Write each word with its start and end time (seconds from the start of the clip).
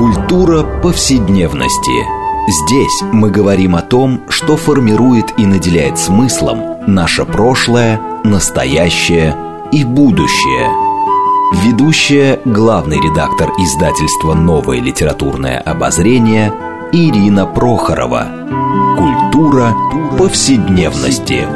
Культура 0.00 0.62
повседневности. 0.62 2.06
Здесь 2.48 3.02
мы 3.12 3.30
говорим 3.30 3.76
о 3.76 3.82
том, 3.82 4.22
что 4.30 4.56
формирует 4.56 5.38
и 5.38 5.44
наделяет 5.44 5.98
смыслом 5.98 6.78
наше 6.86 7.26
прошлое, 7.26 8.00
настоящее 8.24 9.36
и 9.72 9.84
будущее. 9.84 10.70
Ведущая, 11.66 12.40
главный 12.46 12.96
редактор 12.96 13.50
издательства 13.58 14.32
«Новое 14.32 14.80
литературное 14.80 15.58
обозрение» 15.58 16.50
Ирина 16.92 17.44
Прохорова. 17.44 18.26
Культура 18.96 19.74
повседневности. 20.16 21.46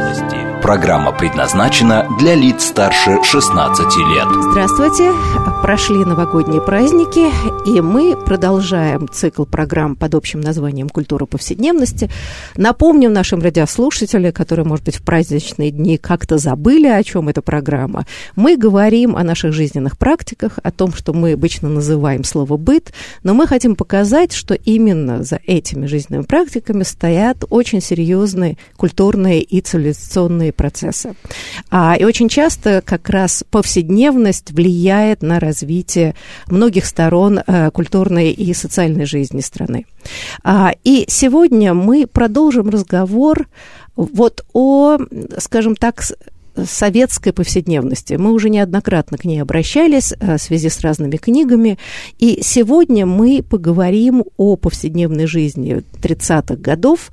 Программа 0.65 1.13
предназначена 1.13 2.09
для 2.19 2.35
лиц 2.35 2.65
старше 2.65 3.23
16 3.23 3.85
лет. 4.09 4.27
Здравствуйте. 4.51 5.13
Прошли 5.61 5.99
новогодние 5.99 6.63
праздники, 6.63 7.31
и 7.69 7.81
мы 7.83 8.17
продолжаем 8.17 9.07
цикл 9.11 9.45
программ 9.45 9.95
под 9.95 10.15
общим 10.15 10.41
названием 10.41 10.89
«Культура 10.89 11.27
повседневности». 11.27 12.11
Напомним 12.57 13.13
нашим 13.13 13.43
радиослушателям, 13.43 14.33
которые, 14.33 14.65
может 14.65 14.87
быть, 14.87 14.97
в 14.97 15.03
праздничные 15.03 15.71
дни 15.71 15.99
как-то 15.99 16.39
забыли, 16.39 16.87
о 16.87 17.03
чем 17.03 17.29
эта 17.29 17.43
программа. 17.43 18.07
Мы 18.35 18.57
говорим 18.57 19.17
о 19.17 19.23
наших 19.23 19.53
жизненных 19.53 19.99
практиках, 19.99 20.59
о 20.63 20.71
том, 20.71 20.95
что 20.95 21.13
мы 21.13 21.33
обычно 21.33 21.69
называем 21.69 22.25
слово 22.25 22.57
«быт», 22.57 22.95
но 23.23 23.35
мы 23.35 23.47
хотим 23.47 23.77
показать, 23.77 24.33
что 24.33 24.55
именно 24.55 25.25
за 25.25 25.41
этими 25.47 25.85
жизненными 25.85 26.25
практиками 26.25 26.85
стоят 26.85 27.45
очень 27.51 27.83
серьезные 27.83 28.57
культурные 28.79 29.43
и 29.43 29.61
цивилизационные 29.61 30.54
процесса. 30.55 31.15
А, 31.71 31.97
и 31.99 32.05
очень 32.05 32.29
часто 32.29 32.83
как 32.85 33.09
раз 33.11 33.45
повседневность 33.51 34.53
влияет 34.53 35.23
на 35.23 35.41
развитие 35.41 36.15
многих 36.47 36.87
сторон 36.87 37.41
а, 37.47 37.71
культурной 37.71 38.31
и 38.33 38.55
социальной 38.55 39.05
жизни 39.05 39.41
страны. 39.41 39.87
А, 40.43 40.73
и 40.85 41.05
сегодня 41.09 41.75
мы 41.75 42.07
продолжим 42.07 42.71
разговор 42.71 43.49
вот 43.97 44.45
о, 44.53 44.99
скажем 45.39 45.77
так, 45.77 46.03
советской 46.65 47.33
повседневности. 47.33 48.15
Мы 48.15 48.33
уже 48.33 48.51
неоднократно 48.51 49.19
к 49.19 49.25
ней 49.25 49.41
обращались 49.41 50.13
э, 50.19 50.37
в 50.37 50.41
связи 50.41 50.69
с 50.69 50.81
разными 50.81 51.17
книгами. 51.17 51.79
И 52.19 52.41
сегодня 52.43 53.07
мы 53.07 53.43
поговорим 53.43 54.25
о 54.37 54.57
повседневной 54.57 55.27
жизни 55.27 55.83
30-х 56.01 56.57
годов. 56.57 57.11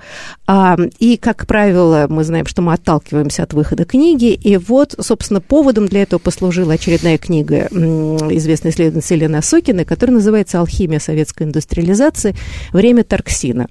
А, 0.48 0.78
и, 1.00 1.18
как 1.18 1.48
правило, 1.48 2.08
мы 2.10 2.24
знаем, 2.24 2.46
что 2.46 2.62
мы 2.62 2.74
отталкиваемся 2.74 3.44
от 3.44 3.54
выхода 3.54 3.86
книги. 3.86 4.34
И 4.34 4.58
вот, 4.58 4.96
собственно, 5.00 5.42
поводом 5.42 5.88
для 5.88 6.04
этого 6.04 6.20
послужила 6.20 6.74
очередная 6.74 7.18
книга 7.18 7.68
известной 7.72 8.72
исследовательницы 8.72 9.14
Елены 9.14 9.38
Осокиной, 9.38 9.86
которая 9.86 10.16
называется 10.16 10.60
«Алхимия 10.60 11.00
советской 11.00 11.44
индустриализации. 11.44 12.36
Время 12.72 13.04
Тарксина». 13.04 13.68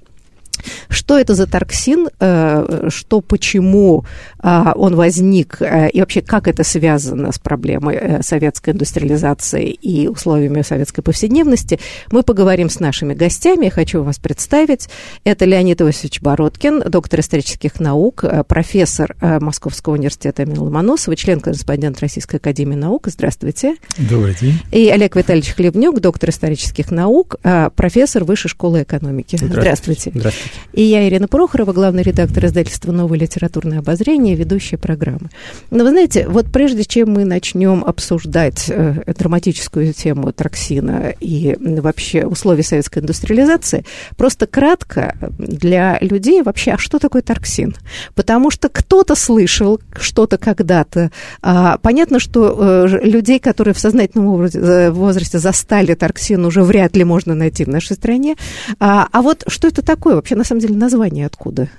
Что 0.91 1.17
это 1.17 1.35
за 1.35 1.47
торксин, 1.47 2.09
э, 2.19 2.89
что, 2.89 3.21
почему 3.21 4.05
а, 4.39 4.73
он 4.75 4.95
возник, 4.95 5.57
э, 5.61 5.89
и 5.89 6.01
вообще 6.01 6.21
как 6.21 6.49
это 6.49 6.65
связано 6.65 7.31
с 7.31 7.39
проблемой 7.39 7.95
э, 7.95 8.21
советской 8.21 8.71
индустриализации 8.71 9.69
и 9.69 10.09
условиями 10.09 10.61
советской 10.63 11.01
повседневности, 11.01 11.79
мы 12.11 12.23
поговорим 12.23 12.69
с 12.69 12.81
нашими 12.81 13.13
гостями. 13.13 13.65
Я 13.65 13.71
хочу 13.71 14.03
вас 14.03 14.19
представить. 14.19 14.89
Это 15.23 15.45
Леонид 15.45 15.81
Иосифович 15.81 16.21
Бородкин, 16.21 16.83
доктор 16.89 17.21
исторических 17.21 17.79
наук, 17.79 18.25
профессор 18.47 19.15
Московского 19.21 19.93
университета 19.93 20.43
имени 20.43 20.57
Ломоносова, 20.57 21.15
член-корреспондент 21.15 22.01
Российской 22.01 22.35
академии 22.35 22.75
наук. 22.75 23.07
Здравствуйте. 23.07 23.75
Добрый 23.97 24.35
день. 24.35 24.59
И 24.71 24.89
Олег 24.89 25.15
Витальевич 25.15 25.53
Хлебнюк, 25.53 26.01
доктор 26.01 26.31
исторических 26.31 26.91
наук, 26.91 27.37
профессор 27.75 28.25
Высшей 28.25 28.49
школы 28.49 28.83
экономики. 28.83 29.37
Здравствуйте. 29.39 30.11
Здравствуйте. 30.13 30.51
И 30.81 30.85
я, 30.85 31.07
Ирина 31.07 31.27
Прохорова, 31.27 31.73
главный 31.73 32.01
редактор 32.01 32.47
издательства 32.47 32.91
«Новое 32.91 33.19
литературное 33.19 33.77
обозрение», 33.77 34.33
ведущая 34.33 34.77
программы. 34.77 35.29
Но 35.69 35.83
вы 35.83 35.91
знаете, 35.91 36.27
вот 36.27 36.47
прежде 36.51 36.83
чем 36.85 37.11
мы 37.11 37.23
начнем 37.23 37.83
обсуждать 37.85 38.65
э, 38.67 39.03
драматическую 39.05 39.93
тему 39.93 40.33
траксина 40.33 41.13
и 41.19 41.55
вообще 41.59 42.25
условия 42.25 42.63
советской 42.63 42.97
индустриализации, 42.97 43.85
просто 44.17 44.47
кратко 44.47 45.15
для 45.37 45.99
людей 46.01 46.41
вообще, 46.41 46.71
а 46.71 46.77
что 46.79 46.97
такое 46.97 47.21
торксин? 47.21 47.75
Потому 48.15 48.49
что 48.49 48.67
кто-то 48.67 49.13
слышал 49.13 49.79
что-то 49.99 50.39
когда-то. 50.39 51.11
А, 51.43 51.77
понятно, 51.77 52.19
что 52.19 52.87
э, 52.87 52.87
людей, 53.03 53.37
которые 53.37 53.75
в 53.75 53.79
сознательном 53.79 54.45
э, 54.45 54.89
возрасте 54.89 55.37
застали 55.37 55.93
торксин, 55.93 56.43
уже 56.43 56.63
вряд 56.63 56.95
ли 56.95 57.03
можно 57.03 57.35
найти 57.35 57.65
в 57.65 57.67
нашей 57.67 57.95
стране. 57.95 58.35
А, 58.79 59.07
а 59.11 59.21
вот 59.21 59.43
что 59.45 59.67
это 59.67 59.83
такое 59.83 60.15
вообще? 60.15 60.33
На 60.33 60.43
самом 60.43 60.61
деле 60.61 60.70
название 60.77 61.25
откуда? 61.25 61.69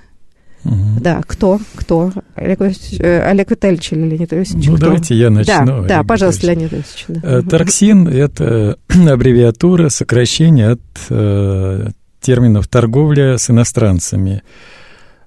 Угу. 0.65 1.01
Да, 1.01 1.21
кто? 1.27 1.59
Кто? 1.75 2.13
Олег, 2.35 2.61
э, 2.61 3.21
Олег 3.21 3.51
Витальевич 3.51 3.91
или 3.91 4.01
Леонид 4.01 4.33
Иосифович? 4.33 4.67
Ну, 4.67 4.75
кто? 4.75 4.85
давайте 4.85 5.15
я 5.15 5.29
начну. 5.29 5.65
Да, 5.65 5.81
да 5.81 6.03
пожалуйста, 6.03 6.47
Леонид 6.47 6.73
Иосифович. 6.73 7.05
Да. 7.21 7.39
Э, 7.39 7.41
Торксин– 7.41 8.07
это 8.09 8.77
аббревиатура, 8.87 9.89
сокращение 9.89 10.71
от 10.71 10.81
э, 11.09 11.89
терминов 12.21 12.67
«торговля 12.69 13.37
с 13.37 13.49
иностранцами». 13.49 14.41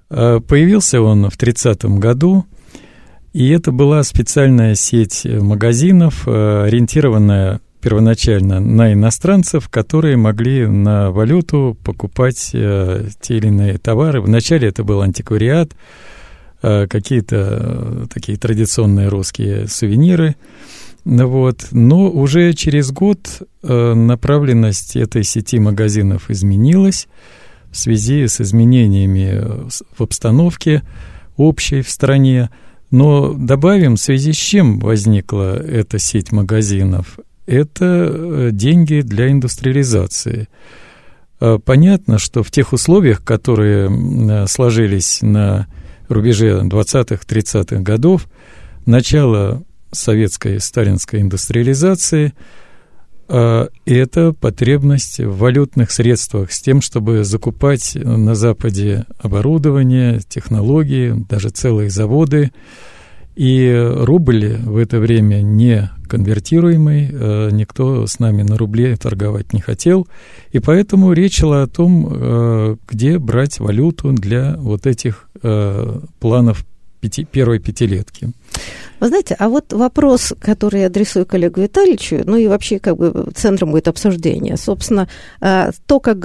Э, 0.09 0.41
появился 0.41 1.03
он 1.03 1.29
в 1.29 1.37
30-м 1.37 2.01
году, 2.01 2.47
и 3.35 3.51
это 3.51 3.73
была 3.73 4.03
специальная 4.05 4.75
сеть 4.75 5.27
магазинов, 5.27 6.27
ориентированная 6.27 7.61
первоначально 7.87 8.59
на 8.59 8.93
иностранцев, 8.93 9.69
которые 9.69 10.17
могли 10.17 10.67
на 10.67 11.13
валюту 11.13 11.79
покупать 11.85 12.51
э, 12.53 13.07
те 13.21 13.37
или 13.37 13.47
иные 13.47 13.79
товары. 13.79 14.21
Вначале 14.21 14.67
это 14.67 14.83
был 14.83 15.03
антиквариат, 15.03 15.77
э, 16.63 16.89
какие-то 16.89 17.37
э, 17.37 18.07
такие 18.13 18.39
традиционные 18.39 19.07
русские 19.07 19.69
сувениры. 19.69 20.35
Вот. 21.05 21.69
Но 21.71 22.11
уже 22.11 22.55
через 22.55 22.91
год 22.91 23.19
э, 23.63 23.95
направленность 23.95 24.97
этой 24.97 25.23
сети 25.23 25.61
магазинов 25.61 26.29
изменилась 26.29 27.07
в 27.71 27.77
связи 27.77 28.27
с 28.27 28.41
изменениями 28.41 29.31
э, 29.33 29.69
в 29.97 30.03
обстановке 30.03 30.83
общей 31.37 31.83
в 31.83 31.89
стране. 31.89 32.51
Но 32.91 33.33
добавим, 33.33 33.95
в 33.95 34.01
связи 34.01 34.33
с 34.33 34.37
чем 34.37 34.81
возникла 34.81 35.57
эта 35.57 36.01
сеть 36.01 36.33
магазинов 36.33 37.21
это 37.47 37.85
э, 37.85 38.51
деньги 38.53 39.01
для 39.01 39.31
индустриализации. 39.31 40.49
Э, 41.41 41.59
понятно, 41.65 42.19
что 42.19 42.43
в 42.43 42.51
тех 42.51 42.73
условиях, 42.73 43.25
которые 43.25 43.89
э, 43.89 44.47
сложились 44.47 45.23
на 45.23 45.67
рубеже 46.09 46.61
20-30-х 46.65 47.83
годов, 47.83 48.27
начало 48.85 49.63
советской 49.93 50.61
сталинской 50.61 51.23
индустриализации– 51.23 52.33
это 53.29 54.33
потребность 54.33 55.19
в 55.19 55.39
валютных 55.39 55.91
средствах 55.91 56.53
с 56.53 56.61
тем, 56.61 56.81
чтобы 56.81 57.25
закупать 57.25 57.97
на 57.97 58.37
Западе 58.37 59.05
оборудование, 59.19 60.21
технологии, 60.29 61.13
даже 61.29 61.49
целые 61.49 61.91
заводы, 61.91 62.53
и 63.37 63.93
рубль 63.95 64.57
в 64.65 64.77
это 64.79 64.99
время 64.99 65.43
не 65.43 65.91
конвертируемый, 66.09 67.11
э, 67.13 67.51
никто 67.53 68.07
с 68.07 68.19
нами 68.19 68.43
на 68.43 68.57
рубле 68.57 68.97
торговать 68.97 69.53
не 69.53 69.61
хотел, 69.61 70.09
и 70.53 70.59
поэтому 70.59 71.13
речь 71.13 71.39
шла 71.39 71.63
о 71.63 71.67
том, 71.67 72.09
э, 72.11 72.77
где 72.89 73.19
брать 73.19 73.61
валюту 73.61 74.13
для 74.13 74.57
вот 74.57 74.87
этих 74.87 75.29
э, 75.43 76.01
планов 76.19 76.65
пяти, 77.01 77.25
первой 77.25 77.59
пятилетки. 77.59 78.31
Вы 79.01 79.09
знаете, 79.09 79.37
а 79.39 79.49
вот 79.49 79.73
вопрос, 79.73 80.33
который 80.41 80.81
я 80.81 80.87
адресую 80.87 81.27
коллегу 81.27 81.61
Витальевичу, 81.61 82.23
ну 82.25 82.37
и 82.37 82.47
вообще 82.47 82.79
как 82.79 82.97
бы 82.97 83.31
центром 83.35 83.71
будет 83.71 83.89
обсуждения. 83.89 84.57
Собственно, 84.57 85.09
а, 85.41 85.71
то, 85.87 86.01
как 86.01 86.17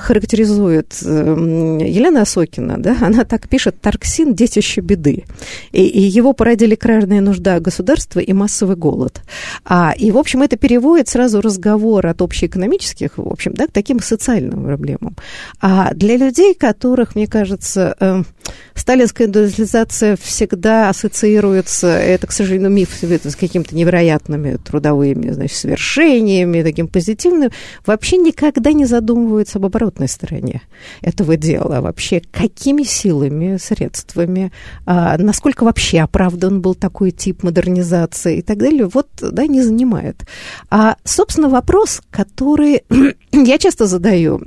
характеризует 0.00 0.94
Елена 1.02 2.22
Осокина, 2.22 2.78
да, 2.78 2.96
она 3.00 3.24
так 3.24 3.48
пишет 3.48 3.80
«Тарксин– 3.80 4.34
детище 4.36 4.80
беды». 4.80 5.24
И, 5.72 5.84
и 5.86 6.00
его 6.00 6.32
породили 6.32 6.74
крайняя 6.74 7.20
нужда 7.20 7.60
государства 7.60 8.20
и 8.20 8.32
массовый 8.32 8.76
голод. 8.76 9.22
А, 9.64 9.94
и, 9.96 10.10
в 10.10 10.18
общем, 10.18 10.42
это 10.42 10.56
переводит 10.56 11.08
сразу 11.08 11.40
разговор 11.40 12.06
от 12.06 12.22
общеэкономических, 12.22 13.18
в 13.18 13.28
общем, 13.28 13.52
да, 13.54 13.66
к 13.66 13.72
таким 13.72 14.00
социальным 14.00 14.64
проблемам. 14.64 15.16
А 15.60 15.92
для 15.94 16.16
людей, 16.16 16.54
которых, 16.54 17.14
мне 17.14 17.26
кажется, 17.26 17.94
эм, 18.00 18.26
сталинская 18.74 19.26
индустриализация 19.26 20.16
всегда 20.16 20.88
ассоциируется 20.88 21.73
с, 21.74 21.86
это, 21.86 22.26
к 22.26 22.32
сожалению, 22.32 22.70
миф 22.70 22.90
с 23.02 23.36
какими-то 23.36 23.74
невероятными 23.74 24.56
трудовыми, 24.56 25.30
значит, 25.30 25.56
свершениями, 25.56 26.62
таким 26.62 26.88
позитивным, 26.88 27.50
вообще 27.84 28.16
никогда 28.16 28.72
не 28.72 28.84
задумываются 28.84 29.58
об 29.58 29.66
оборотной 29.66 30.08
стороне 30.08 30.62
этого 31.02 31.36
дела. 31.36 31.80
Вообще, 31.80 32.22
какими 32.30 32.84
силами, 32.84 33.56
средствами, 33.56 34.52
а, 34.86 35.18
насколько 35.18 35.64
вообще 35.64 36.00
оправдан 36.00 36.60
был 36.60 36.74
такой 36.74 37.10
тип 37.10 37.42
модернизации 37.42 38.38
и 38.38 38.42
так 38.42 38.58
далее, 38.58 38.86
вот, 38.86 39.08
да, 39.20 39.46
не 39.46 39.62
занимает. 39.62 40.24
А, 40.70 40.96
собственно, 41.04 41.48
вопрос, 41.48 42.02
который 42.10 42.82
я 43.32 43.58
часто 43.58 43.86
задаю 43.86 44.40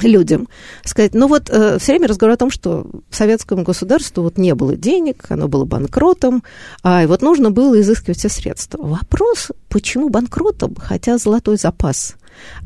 людям 0.00 0.48
сказать, 0.84 1.14
ну 1.14 1.28
вот 1.28 1.50
э, 1.50 1.78
все 1.78 1.92
время 1.92 2.08
разговор 2.08 2.34
о 2.34 2.36
том, 2.36 2.50
что 2.50 2.86
советскому 3.10 3.62
государству 3.62 4.22
вот 4.22 4.38
не 4.38 4.54
было 4.54 4.74
денег, 4.74 5.26
оно 5.28 5.48
было 5.48 5.64
банкротом, 5.64 6.42
а, 6.82 7.02
и 7.02 7.06
вот 7.06 7.22
нужно 7.22 7.50
было 7.50 7.80
изыскивать 7.80 8.18
все 8.18 8.28
средства. 8.28 8.82
Вопрос, 8.82 9.52
почему 9.68 10.08
банкротом, 10.08 10.74
хотя 10.76 11.18
золотой 11.18 11.56
запас 11.56 12.16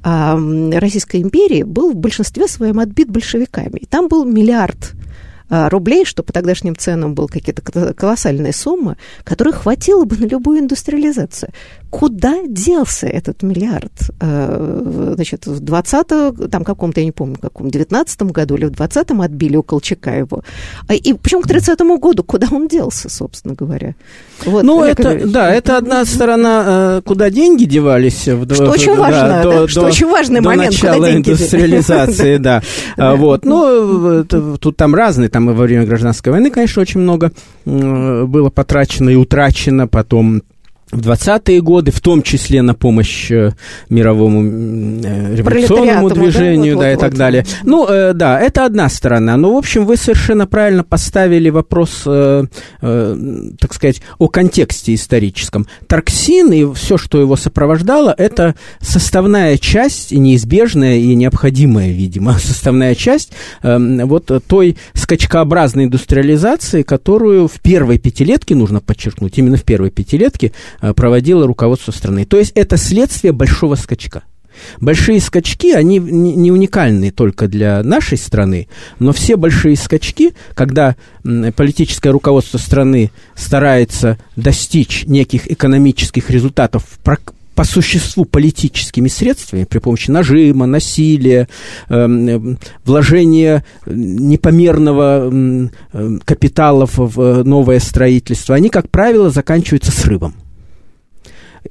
а, 0.03 0.39
Российской 0.73 1.23
империи 1.23 1.63
был 1.63 1.93
в 1.93 1.97
большинстве 1.97 2.49
своем 2.49 2.79
отбит 2.79 3.11
большевиками. 3.11 3.79
И 3.79 3.87
там 3.87 4.09
был 4.09 4.25
миллиард 4.25 4.95
а, 5.49 5.69
рублей, 5.69 6.05
что 6.05 6.23
по 6.23 6.33
тогдашним 6.33 6.77
ценам 6.77 7.15
был 7.15 7.29
какие-то 7.29 7.63
колоссальные 7.95 8.53
суммы, 8.53 8.97
которые 9.23 9.55
хватило 9.55 10.05
бы 10.05 10.17
на 10.17 10.25
любую 10.27 10.61
индустриализацию. 10.61 11.51
Куда 11.97 12.43
делся 12.47 13.07
этот 13.07 13.43
миллиард? 13.43 13.91
А, 14.21 15.13
значит, 15.17 15.47
в 15.47 15.61
20 15.61 16.51
там 16.51 16.63
каком-то, 16.63 17.01
я 17.01 17.07
не 17.07 17.13
помню, 17.13 17.39
каком, 17.41 17.71
19 17.71 18.23
году 18.25 18.57
или 18.57 18.67
в 18.67 18.73
20-м 18.73 19.23
отбили 19.23 19.57
у 19.57 19.63
Колчака 19.63 20.11
его. 20.11 20.43
А, 20.89 20.95
и 20.95 21.15
почему 21.15 21.41
к 21.41 21.49
30 21.49 21.81
году? 21.99 22.23
Куда 22.23 22.49
он 22.53 22.69
делся, 22.69 23.09
собственно 23.09 23.55
говоря? 23.55 23.95
Вот, 24.45 24.63
ну, 24.63 24.85
это, 24.85 25.27
да, 25.27 25.51
это 25.51 25.79
одна 25.79 26.05
сторона, 26.05 27.01
куда 27.07 27.31
деньги 27.31 27.65
девались. 27.65 28.29
В, 28.29 28.53
что 28.53 28.67
в, 28.67 28.71
очень 28.73 28.95
да, 28.95 29.01
важно, 29.01 29.43
до, 29.43 29.61
да, 29.63 29.69
что 29.69 29.81
до, 29.81 29.87
очень 29.87 30.07
важный 30.07 30.43
до 30.43 30.51
момент, 30.51 30.73
начала 30.73 31.11
индустриализации, 31.11 32.37
да. 32.37 32.63
Вот, 33.17 33.47
ну, 33.47 34.23
тут 34.25 34.77
там 34.77 34.95
разные 34.95 35.31
там 35.31 35.49
и 35.49 35.55
во 35.55 35.63
время 35.63 35.87
гражданской 35.87 36.31
войны, 36.31 36.51
конечно, 36.51 36.83
очень 36.83 37.01
много 37.01 37.33
было 37.65 38.51
потрачено 38.51 39.09
и 39.09 39.15
утрачено, 39.15 39.89
потом 39.89 40.43
в 40.93 41.01
20-е 41.01 41.61
годы, 41.63 41.91
в 41.91 42.01
том 42.01 42.23
числе 42.23 42.63
на 42.63 42.73
помощь 42.75 43.31
э, 43.33 43.53
мировому 43.89 45.03
э, 45.05 45.35
революционному 45.35 46.11
движению, 46.11 46.77
да, 46.77 46.83
вот, 46.83 46.83
да 46.83 46.91
вот, 46.91 46.97
и 46.97 47.01
так 47.01 47.11
вот. 47.11 47.19
далее. 47.19 47.47
Ну, 47.65 47.89
э, 47.89 48.13
да, 48.13 48.41
это 48.41 48.65
одна 48.65 48.89
сторона. 48.89 49.37
Но, 49.37 49.55
в 49.55 49.57
общем, 49.57 49.85
вы 49.85 49.97
совершенно 49.97 50.47
правильно 50.47 50.85
поставили 50.85 51.51
вопрос, 51.51 52.03
э, 52.07 52.45
э, 52.83 53.17
так 53.59 53.75
сказать, 53.75 54.01
о 54.19 54.29
контексте 54.29 54.95
историческом. 54.95 55.67
Тарксин 55.89 56.53
и 56.53 56.73
все, 56.75 56.97
что 56.97 57.21
его 57.21 57.35
сопровождало, 57.35 58.15
это 58.17 58.55
составная 58.81 59.59
часть, 59.59 60.13
неизбежная 60.13 60.99
и 60.99 61.17
необходимая, 61.17 61.91
видимо, 61.91 62.35
составная 62.39 62.95
часть 62.95 63.33
э, 63.63 64.05
вот 64.05 64.31
той 64.47 64.77
скачкообразной 64.95 65.87
индустриализации, 65.87 66.83
которую 66.83 67.49
в 67.49 67.61
первой 67.61 67.99
пятилетке, 67.99 68.55
нужно 68.55 68.81
подчеркнуть, 68.81 69.37
именно 69.37 69.57
в 69.57 69.65
первой 69.65 69.91
пятилетке, 69.91 70.53
проводило 70.95 71.47
руководство 71.47 71.93
страны. 71.93 72.25
То 72.25 72.39
есть 72.39 72.53
это 72.55 72.77
следствие 72.77 73.33
большого 73.33 73.75
скачка. 73.75 74.23
Большие 74.81 75.21
скачки, 75.21 75.73
они 75.73 75.99
не 75.99 76.51
уникальны 76.51 77.11
только 77.11 77.49
для 77.49 77.83
нашей 77.83 78.19
страны, 78.19 78.69
но 78.99 79.13
все 79.13 79.37
большие 79.37 79.77
скачки, 79.77 80.35
когда 80.55 80.97
политическое 81.57 82.11
руководство 82.11 82.59
страны 82.59 83.11
старается 83.35 84.19
достичь 84.35 85.05
неких 85.07 85.51
экономических 85.51 86.31
результатов 86.31 86.85
по 87.03 87.65
существу 87.65 88.27
политическими 88.27 89.09
средствами, 89.09 89.65
при 89.65 89.79
помощи 89.79 90.11
нажима, 90.11 90.67
насилия, 90.67 91.49
э, 91.89 92.55
вложения 92.85 93.65
непомерного 93.87 95.33
э, 95.33 96.19
капитала 96.27 96.87
в 96.87 97.45
новое 97.45 97.81
строительство, 97.81 98.55
они, 98.55 98.69
как 98.69 98.91
правило, 98.91 99.31
заканчиваются 99.31 99.91
срывом 99.91 100.35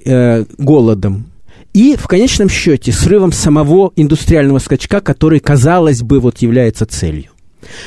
э, 0.03 0.45
голодом 0.57 1.25
и 1.74 1.97
в 1.97 2.07
конечном 2.07 2.50
счете 2.50 2.92
срывом 2.92 3.33
самого 3.33 3.92
индустриального 3.95 4.59
скачка, 4.59 5.01
который, 5.01 5.39
казалось 5.39 6.01
бы, 6.01 6.19
вот 6.19 6.38
является 6.38 6.86
целью. 6.86 7.31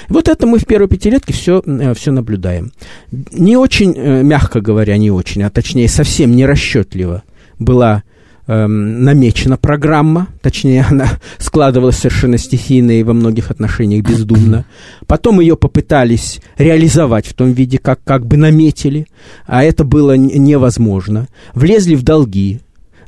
Вот 0.09 0.29
это 0.29 0.47
мы 0.47 0.59
в 0.59 0.67
первой 0.67 0.89
пятилетке 0.89 1.33
все, 1.33 1.63
э, 1.65 1.95
все 1.95 2.13
наблюдаем. 2.13 2.73
Не 3.11 3.57
очень, 3.57 3.95
э, 3.97 4.23
мягко 4.23 4.61
говоря, 4.61 4.97
не 4.99 5.11
очень, 5.11 5.43
а 5.43 5.51
точнее 5.51 5.89
совсем 5.89 6.37
не 6.37 6.45
расчетливо 6.45 7.23
была 7.59 8.03
эм, 8.49 9.05
намечена 9.05 9.57
программа, 9.57 10.29
точнее, 10.41 10.85
она 10.91 11.07
складывалась 11.39 11.97
совершенно 11.97 12.39
стихийно 12.39 12.91
и 12.91 13.05
во 13.05 13.13
многих 13.13 13.53
отношениях 13.53 14.05
бездумно. 14.05 14.65
Потом 15.07 15.39
ее 15.41 15.57
попытались 15.57 16.41
реализовать 16.57 17.27
в 17.27 17.35
том 17.35 17.53
виде, 17.53 17.79
как, 17.79 18.03
как 18.03 18.27
бы 18.27 18.37
наметили, 18.37 19.07
а 19.47 19.63
это 19.63 19.85
было 19.85 20.17
невозможно. 20.17 21.29
Влезли 21.55 21.95
в 21.95 22.03
долги, 22.03 22.61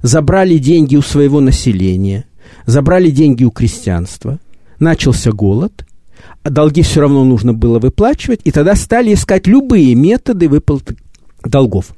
забрали 0.02 0.58
деньги 0.58 0.94
у 0.96 1.02
своего 1.02 1.40
населения, 1.40 2.24
забрали 2.66 3.10
деньги 3.10 3.44
у 3.44 3.50
крестьянства, 3.50 4.38
начался 4.78 5.32
голод, 5.32 5.84
а 6.42 6.50
долги 6.50 6.82
все 6.82 7.00
равно 7.00 7.24
нужно 7.24 7.52
было 7.52 7.78
выплачивать, 7.78 8.40
и 8.44 8.50
тогда 8.50 8.74
стали 8.74 9.12
искать 9.12 9.46
любые 9.46 9.94
методы 9.94 10.48
выплаты 10.48 10.96
долгов 11.44 11.92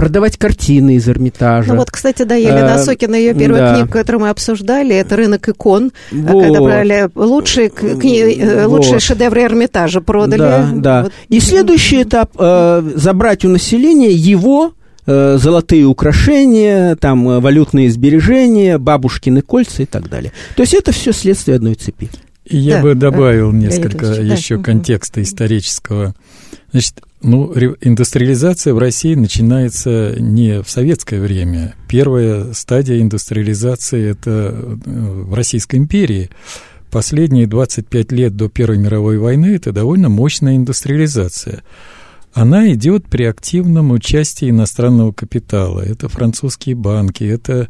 продавать 0.00 0.38
картины 0.38 0.96
из 0.96 1.06
Эрмитажа. 1.10 1.74
Ну 1.74 1.78
вот, 1.78 1.90
кстати, 1.90 2.22
да, 2.22 2.34
Елена 2.34 2.76
э, 2.76 2.78
Сокина, 2.78 3.16
ее 3.16 3.34
первая 3.34 3.60
да. 3.60 3.74
книга, 3.74 3.92
которую 3.92 4.22
мы 4.22 4.28
обсуждали, 4.30 4.96
это 4.96 5.14
«Рынок 5.14 5.46
икон», 5.46 5.92
вот. 6.10 6.42
когда 6.42 6.60
брали 6.62 7.10
лучшие, 7.14 7.68
кни... 7.68 8.18
Э, 8.18 8.66
вот. 8.66 8.78
лучшие 8.78 8.98
шедевры 8.98 9.42
Эрмитажа, 9.42 10.00
продали. 10.00 10.38
Да, 10.38 10.70
да. 10.72 11.02
Вот. 11.02 11.12
И 11.28 11.38
следующий 11.38 12.02
этап 12.02 12.30
э,– 12.38 12.92
забрать 12.96 13.44
у 13.44 13.50
населения 13.50 14.10
его 14.10 14.72
э, 15.04 15.36
золотые 15.38 15.84
украшения, 15.84 16.96
там 16.96 17.38
валютные 17.38 17.90
сбережения, 17.90 18.78
бабушкины 18.78 19.42
кольца 19.42 19.82
и 19.82 19.86
так 19.86 20.08
далее. 20.08 20.32
То 20.56 20.62
есть 20.62 20.72
это 20.72 20.92
все 20.92 21.12
следствие 21.12 21.56
одной 21.56 21.74
цепи. 21.74 22.08
Я 22.46 22.76
да, 22.76 22.82
бы 22.82 22.94
добавил 22.94 23.52
да, 23.52 23.58
несколько 23.58 24.06
еще 24.06 24.56
да. 24.56 24.62
контекста 24.62 25.22
исторического. 25.22 26.14
Значит, 26.72 27.02
ну, 27.22 27.52
индустриализация 27.80 28.72
в 28.72 28.78
России 28.78 29.14
начинается 29.14 30.14
не 30.18 30.62
в 30.62 30.70
советское 30.70 31.20
время. 31.20 31.74
Первая 31.86 32.52
стадия 32.54 33.00
индустриализации– 33.00 34.10
это 34.10 34.30
э, 34.30 34.76
в 34.84 35.34
Российской 35.34 35.76
империи. 35.76 36.30
Последние 36.90 37.46
25 37.46 38.12
лет 38.12 38.36
до 38.36 38.48
Первой 38.48 38.78
мировой 38.78 39.18
войны– 39.18 39.46
это 39.54 39.70
довольно 39.72 40.08
мощная 40.08 40.56
индустриализация. 40.56 41.62
Она 42.32 42.72
идет 42.72 43.04
при 43.06 43.24
активном 43.24 43.90
участии 43.90 44.48
иностранного 44.48 45.12
капитала. 45.12 45.80
Это 45.80 46.08
французские 46.08 46.74
банки, 46.74 47.24
это 47.24 47.68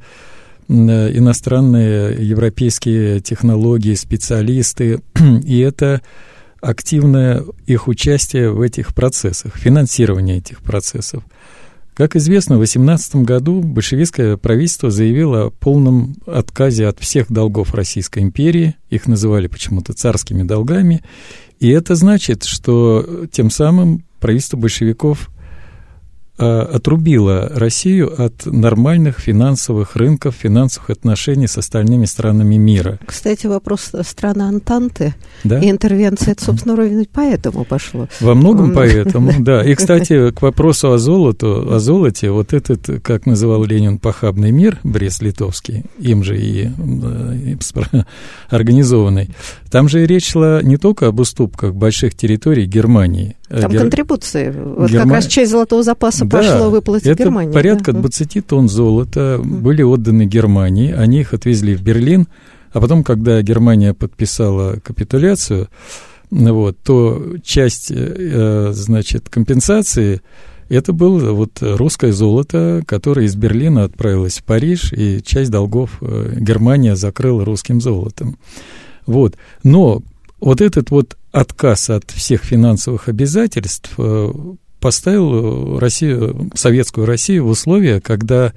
э, 0.69 0.73
иностранные 0.73 2.25
европейские 2.25 3.19
технологии, 3.19 3.95
специалисты, 3.95 5.01
и 5.45 5.59
это 5.59 6.03
активное 6.61 7.45
их 7.67 7.89
участие 7.89 8.51
в 8.51 8.61
этих 8.61 8.95
процессах, 8.95 9.57
финансирование 9.57 10.39
этих 10.39 10.61
процессов. 10.63 11.23
Как 11.95 12.17
известно, 12.17 12.57
в 12.57 12.61
18 12.61 13.17
году 13.17 13.61
большевистское 13.61 14.37
правительство 14.37 14.91
заявило 14.91 15.47
о 15.47 15.51
полном 15.51 16.17
отказе 16.27 16.87
от 16.87 16.99
всех 16.99 17.31
долгов 17.31 17.75
Российской 17.75 18.21
империи, 18.21 18.77
их 18.89 19.07
называли 19.07 19.49
почему-то 19.49 19.93
царскими 19.93 20.43
долгами, 20.43 21.03
и 21.59 21.69
это 21.69 21.95
значит, 21.95 22.45
что 22.45 23.27
тем 23.31 23.51
самым 23.51 24.05
правительство 24.19 24.57
большевиков 24.57 25.29
отрубила 26.41 27.51
Россию 27.55 28.13
от 28.23 28.47
нормальных 28.47 29.19
финансовых 29.19 29.97
рынков, 29.97 30.35
финансовых 30.35 30.91
отношений 30.91 31.47
с 31.47 31.59
остальными 31.59 32.07
странами 32.07 32.57
мира. 32.57 32.99
Кстати, 33.05 33.47
вопрос 33.47 33.93
страны 34.03 34.43
Антанты 34.43 35.15
да? 35.45 35.61
и 35.61 35.71
интервенция, 35.71 36.33
это, 36.33 36.45
собственно, 36.45 36.77
ровно 36.77 37.05
поэтому 37.13 37.65
пошло. 37.65 38.09
Во 38.21 38.35
многом 38.35 38.73
поэтому, 38.73 39.33
да. 39.39 39.65
И, 39.65 39.75
кстати, 39.75 40.31
к 40.33 40.43
вопросу 40.43 40.93
о 40.93 40.99
золоту, 40.99 41.73
о 41.73 41.79
золоте, 41.79 42.31
вот 42.31 42.53
этот, 42.53 43.03
как 43.03 43.27
называл 43.27 43.65
Ленин, 43.65 43.99
похабный 43.99 44.51
мир, 44.51 44.79
Брест-Литовский, 44.83 45.85
им 45.99 46.23
же 46.23 46.39
и 46.39 46.69
э, 46.69 48.03
организованный, 48.49 49.31
там 49.71 49.89
же 49.89 50.05
речь 50.05 50.31
шла 50.31 50.61
не 50.63 50.77
только 50.77 51.07
об 51.07 51.21
уступках 51.21 51.75
больших 51.75 52.15
территорий 52.15 52.67
Германии, 52.67 53.37
там 53.49 53.71
Гер... 53.71 53.83
контрибуции. 53.83 54.51
Вот 54.51 54.91
Герма... 54.91 55.05
как 55.05 55.13
раз 55.15 55.27
часть 55.27 55.51
золотого 55.51 55.83
запаса 55.83 56.25
да, 56.25 56.39
пошло 56.39 56.71
выплатить 56.71 57.07
это 57.07 57.25
Германии. 57.25 57.53
порядка 57.53 57.93
да? 57.93 58.01
20 58.01 58.47
тонн 58.47 58.69
золота 58.69 59.41
были 59.43 59.83
отданы 59.83 60.27
Германии, 60.27 60.93
они 60.93 61.21
их 61.21 61.35
отвезли 61.35 61.75
в 61.75 61.83
Берлин, 61.83 62.27
а 62.73 62.81
потом, 62.81 63.05
когда 63.05 63.41
Германия 63.43 63.95
подписала 63.95 64.77
капитуляцию, 64.83 65.69
вот, 66.31 66.79
то 66.85 67.37
часть, 67.43 67.91
э, 67.91 68.71
значит, 68.73 69.29
компенсации 69.29 70.21
Это 70.69 70.93
было 70.93 71.33
вот 71.33 71.59
русское 71.61 72.13
золото, 72.13 72.85
которое 72.87 73.27
из 73.27 73.35
Берлина 73.35 73.83
отправилось 73.83 74.39
в 74.39 74.45
Париж, 74.45 74.93
и 74.93 75.21
часть 75.21 75.51
долгов 75.51 75.99
э, 76.01 76.37
Германия 76.39 76.95
закрыла 76.95 77.45
русским 77.45 77.81
золотом. 77.81 78.39
Вот. 79.11 79.37
Но 79.63 80.03
вот 80.41 80.61
этот 80.61 80.91
вот 80.91 81.17
отказ 81.33 81.91
от 81.91 82.11
всех 82.11 82.43
финансовых 82.43 83.09
обязательств 83.09 83.93
э, 83.99 84.33
поставил 84.81 85.79
Россию, 85.79 86.51
советскую 86.55 87.07
Россию 87.07 87.47
в 87.47 87.51
условия, 87.51 88.01
когда 88.01 88.53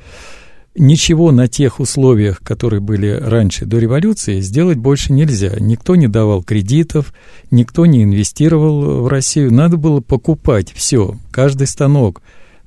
ничего 0.76 1.32
на 1.32 1.48
тех 1.48 1.80
условиях, 1.80 2.40
которые 2.40 2.80
были 2.80 3.10
раньше 3.10 3.66
до 3.66 3.80
революции, 3.80 4.42
сделать 4.42 4.78
больше 4.78 5.12
нельзя. 5.12 5.54
Никто 5.60 5.96
не 5.96 6.08
давал 6.08 6.44
кредитов, 6.44 7.14
никто 7.52 7.86
не 7.86 8.04
инвестировал 8.04 9.02
в 9.02 9.08
Россию. 9.08 9.54
Надо 9.54 9.78
было 9.78 10.02
покупать 10.02 10.72
все, 10.72 11.18
каждый 11.32 11.68
станок 11.68 12.22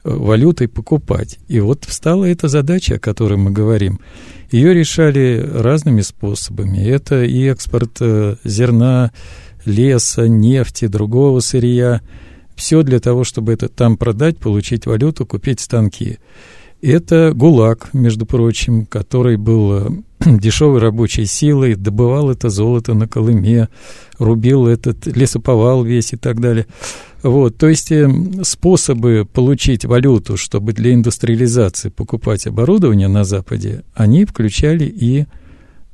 валютой 0.06 0.68
покупать. 0.68 1.38
И 1.48 1.60
вот 1.60 1.84
встала 1.84 2.24
эта 2.24 2.48
задача, 2.48 2.94
о 2.94 2.98
которой 2.98 3.36
мы 3.36 3.50
говорим. 3.50 4.00
Ее 4.50 4.72
решали 4.72 5.44
разными 5.52 6.02
способами. 6.02 6.78
Это 6.78 7.24
и 7.24 7.44
экспорт 7.46 7.96
э, 8.00 8.36
зерна, 8.44 9.10
леса, 9.64 10.28
нефти, 10.28 10.86
другого 10.86 11.40
сырья. 11.40 12.00
Все 12.54 12.82
для 12.82 13.00
того, 13.00 13.24
чтобы 13.24 13.52
это 13.52 13.68
там 13.68 13.96
продать, 13.96 14.38
получить 14.38 14.86
валюту, 14.86 15.26
купить 15.26 15.60
станки. 15.60 16.18
Это 16.80 17.32
ГУЛАГ, 17.34 17.90
между 17.94 18.26
прочим, 18.26 18.86
который 18.86 19.36
был 19.36 19.72
э, 19.72 19.90
дешевой 20.24 20.78
рабочей 20.80 21.26
силой, 21.26 21.74
добывал 21.74 22.30
это 22.30 22.48
золото 22.48 22.94
на 22.94 23.08
Колыме, 23.08 23.68
рубил 24.18 24.66
этот 24.66 25.06
лесоповал 25.06 25.82
весь 25.82 26.12
и 26.12 26.16
так 26.16 26.40
далее. 26.40 26.66
Вот, 27.26 27.58
то 27.58 27.68
есть 27.68 27.90
э, 27.90 28.08
способы 28.44 29.26
получить 29.30 29.84
валюту, 29.84 30.36
чтобы 30.36 30.72
для 30.72 30.94
индустриализации 30.94 31.88
покупать 31.88 32.46
оборудование 32.46 33.08
на 33.08 33.24
Западе, 33.24 33.82
они 33.94 34.24
включали 34.24 34.84
и 34.84 35.26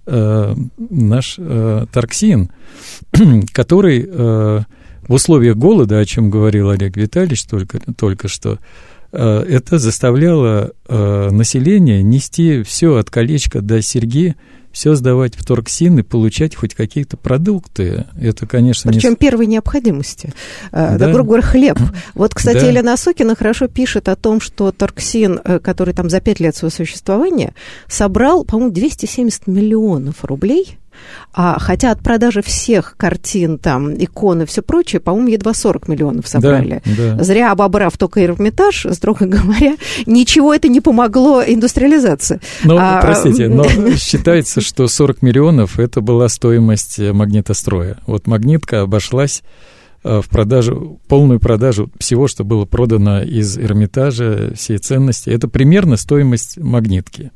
э, 0.04 0.54
наш 0.90 1.36
э, 1.38 1.86
торксин, 1.90 2.50
который 3.52 4.06
э, 4.06 4.60
в 5.08 5.12
условиях 5.12 5.56
голода, 5.56 6.00
о 6.00 6.04
чем 6.04 6.28
говорил 6.28 6.68
Олег 6.68 6.98
Витальевич 6.98 7.44
только, 7.44 7.80
только 7.96 8.28
что, 8.28 8.58
э, 9.12 9.44
это 9.48 9.78
заставляло 9.78 10.72
э, 10.86 11.30
население 11.30 12.02
нести 12.02 12.62
все 12.62 12.96
от 12.96 13.08
колечка 13.08 13.62
до 13.62 13.80
серьги 13.80 14.36
все 14.72 14.94
сдавать 14.94 15.34
в 15.36 15.44
торксин 15.44 15.98
и 15.98 16.02
получать 16.02 16.54
хоть 16.54 16.74
какие-то 16.74 17.16
продукты. 17.16 18.06
Это, 18.20 18.46
конечно, 18.46 18.90
Причем 18.90 19.10
не... 19.10 19.16
первой 19.16 19.46
необходимости. 19.46 20.32
А, 20.70 20.92
да. 20.92 21.06
да, 21.06 21.12
грубо 21.12 21.28
говоря, 21.28 21.42
хлеб. 21.42 21.78
Вот, 22.14 22.34
кстати, 22.34 22.60
да. 22.60 22.66
Елена 22.68 22.94
Осокина 22.94 23.36
хорошо 23.36 23.68
пишет 23.68 24.08
о 24.08 24.16
том, 24.16 24.40
что 24.40 24.72
торксин, 24.72 25.40
э, 25.44 25.58
который 25.58 25.94
там 25.94 26.10
за 26.10 26.20
пять 26.20 26.40
лет 26.40 26.56
своего 26.56 26.74
существования, 26.74 27.54
собрал, 27.88 28.44
по-моему, 28.44 28.72
270 28.72 29.46
миллионов 29.46 30.24
рублей 30.24 30.78
а, 31.34 31.58
хотя 31.58 31.90
от 31.92 32.00
продажи 32.00 32.42
всех 32.42 32.96
картин, 32.96 33.58
там, 33.58 33.94
икон 33.94 34.42
и 34.42 34.46
все 34.46 34.62
прочее, 34.62 35.00
по-моему, 35.00 35.28
едва 35.28 35.54
40 35.54 35.88
миллионов 35.88 36.28
собрали. 36.28 36.82
Да, 36.84 37.16
да. 37.16 37.24
Зря 37.24 37.52
обобрав 37.52 37.96
только 37.96 38.24
Эрмитаж, 38.24 38.86
строго 38.92 39.26
говоря, 39.26 39.76
ничего 40.06 40.54
это 40.54 40.68
не 40.68 40.80
помогло 40.80 41.42
индустриализации. 41.42 42.40
Ну, 42.64 42.76
а, 42.78 43.00
простите, 43.00 43.48
но 43.48 43.64
считается, 43.96 44.60
что 44.60 44.86
40 44.86 45.22
миллионов– 45.22 45.78
это 45.80 46.00
была 46.00 46.28
стоимость 46.28 46.98
магнитостроя. 46.98 47.98
Вот 48.06 48.26
магнитка 48.26 48.82
обошлась 48.82 49.42
э, 50.04 50.20
в 50.20 50.28
продажу, 50.28 51.00
полную 51.08 51.40
продажу 51.40 51.90
всего, 51.98 52.28
что 52.28 52.44
было 52.44 52.64
продано 52.64 53.22
из 53.22 53.58
Эрмитажа, 53.58 54.52
всей 54.54 54.78
ценности. 54.78 55.30
Это 55.30 55.48
примерно 55.48 55.96
стоимость 55.96 56.58
магнитки. 56.58 57.30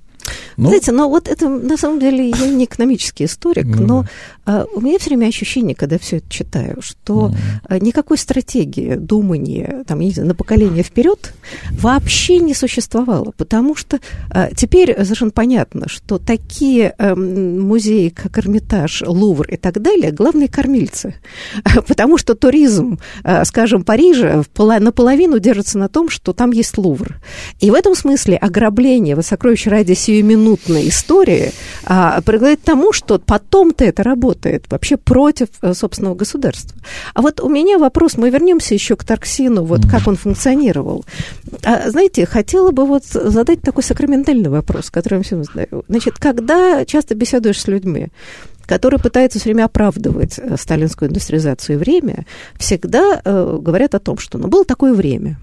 Ну, 0.56 0.68
Знаете, 0.68 0.92
но 0.92 1.08
вот 1.08 1.28
это 1.28 1.48
на 1.48 1.76
самом 1.76 2.00
деле 2.00 2.28
я 2.28 2.48
не 2.48 2.64
экономический 2.64 3.24
историк, 3.24 3.66
ну, 3.66 3.86
но 3.86 4.04
а, 4.46 4.64
у 4.72 4.80
меня 4.80 4.98
все 4.98 5.10
время 5.10 5.26
ощущение, 5.26 5.74
когда 5.74 5.98
все 5.98 6.18
это 6.18 6.28
читаю, 6.28 6.78
что 6.80 7.32
mm. 7.68 7.82
никакой 7.82 8.16
стратегии 8.16 8.94
думания, 8.94 9.84
там, 9.86 10.00
не 10.00 10.12
знаю, 10.12 10.28
на 10.28 10.34
поколение 10.34 10.82
вперед 10.84 11.34
вообще 11.70 12.38
не 12.38 12.54
существовало, 12.54 13.32
потому 13.36 13.74
что 13.74 13.98
а, 14.30 14.50
теперь 14.54 14.94
совершенно 14.94 15.32
понятно, 15.32 15.88
что 15.88 16.18
такие 16.18 16.94
а, 16.98 17.14
музеи, 17.16 18.08
как 18.08 18.38
Эрмитаж, 18.38 19.02
Лувр 19.06 19.48
и 19.48 19.56
так 19.56 19.80
далее, 19.82 20.12
главные 20.12 20.48
кормильцы, 20.48 21.16
потому 21.88 22.16
что 22.16 22.34
туризм, 22.34 22.98
а, 23.24 23.44
скажем, 23.44 23.84
Парижа 23.84 24.42
наполовину 24.56 25.38
держится 25.38 25.78
на 25.78 25.88
том, 25.88 26.08
что 26.08 26.32
там 26.32 26.52
есть 26.52 26.78
Лувр. 26.78 27.16
И 27.60 27.70
в 27.70 27.74
этом 27.74 27.94
смысле 27.94 28.36
ограбление 28.36 29.16
вот 29.16 29.26
сокровищ 29.26 29.66
ради 29.66 29.94
сиюминутной 30.26 30.88
истории 30.88 31.52
а, 31.84 32.20
приводит 32.22 32.60
к 32.60 32.64
тому, 32.64 32.92
что 32.92 33.18
потом-то 33.18 33.84
это 33.84 34.02
работает 34.02 34.64
вообще 34.68 34.96
против 34.96 35.48
э, 35.62 35.74
собственного 35.74 36.14
государства. 36.14 36.76
А 37.14 37.22
вот 37.22 37.40
у 37.40 37.48
меня 37.48 37.78
вопрос, 37.78 38.16
мы 38.16 38.30
вернемся 38.30 38.74
еще 38.74 38.96
к 38.96 39.04
Тарксину, 39.04 39.64
вот 39.64 39.86
как 39.88 40.06
он 40.06 40.16
функционировал. 40.16 41.04
А, 41.64 41.90
знаете, 41.90 42.26
хотела 42.26 42.70
бы 42.70 42.84
вот 42.84 43.04
задать 43.04 43.62
такой 43.62 43.82
сакраментальный 43.82 44.50
вопрос, 44.50 44.90
который 44.90 45.18
я 45.18 45.22
всем 45.22 45.44
задаю. 45.44 45.84
Значит, 45.88 46.14
когда 46.18 46.84
часто 46.84 47.14
беседуешь 47.14 47.60
с 47.60 47.68
людьми, 47.68 48.08
которые 48.66 48.98
пытаются 48.98 49.38
все 49.38 49.50
время 49.50 49.64
оправдывать 49.64 50.38
э, 50.38 50.56
сталинскую 50.58 51.08
индустриализацию 51.08 51.76
и 51.76 51.78
время, 51.78 52.26
всегда 52.58 53.20
э, 53.24 53.58
говорят 53.60 53.94
о 53.94 54.00
том, 54.00 54.18
что 54.18 54.38
ну, 54.38 54.48
было 54.48 54.64
такое 54.64 54.92
время. 54.92 55.38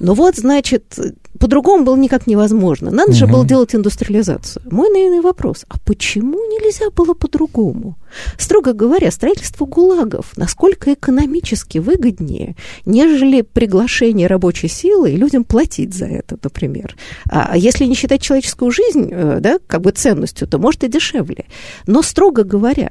Но 0.00 0.14
вот, 0.14 0.36
значит, 0.36 0.98
по-другому 1.38 1.84
было 1.84 1.96
никак 1.96 2.26
невозможно. 2.26 2.90
Надо 2.90 3.10
угу. 3.10 3.16
же 3.18 3.26
было 3.26 3.46
делать 3.46 3.74
индустриализацию. 3.74 4.62
Мой 4.70 4.90
наивный 4.90 5.20
вопрос, 5.20 5.64
а 5.68 5.74
почему 5.84 6.38
нельзя 6.38 6.90
было 6.90 7.14
по-другому? 7.14 7.96
Строго 8.38 8.72
говоря, 8.72 9.10
строительство 9.10 9.66
ГУЛАГов 9.66 10.36
насколько 10.36 10.94
экономически 10.94 11.78
выгоднее, 11.78 12.54
нежели 12.86 13.42
приглашение 13.42 14.28
рабочей 14.28 14.68
силы 14.68 15.12
и 15.12 15.16
людям 15.16 15.44
платить 15.44 15.94
за 15.94 16.06
это, 16.06 16.38
например. 16.42 16.96
А 17.28 17.56
если 17.56 17.86
не 17.86 17.94
считать 17.94 18.22
человеческую 18.22 18.70
жизнь, 18.70 19.08
э, 19.10 19.38
да, 19.40 19.58
как 19.66 19.80
бы 19.80 19.90
ценностью, 19.90 20.46
то 20.46 20.58
может 20.58 20.84
и 20.84 20.88
дешевле. 20.88 21.46
Но, 21.86 22.02
строго 22.02 22.44
говоря, 22.44 22.90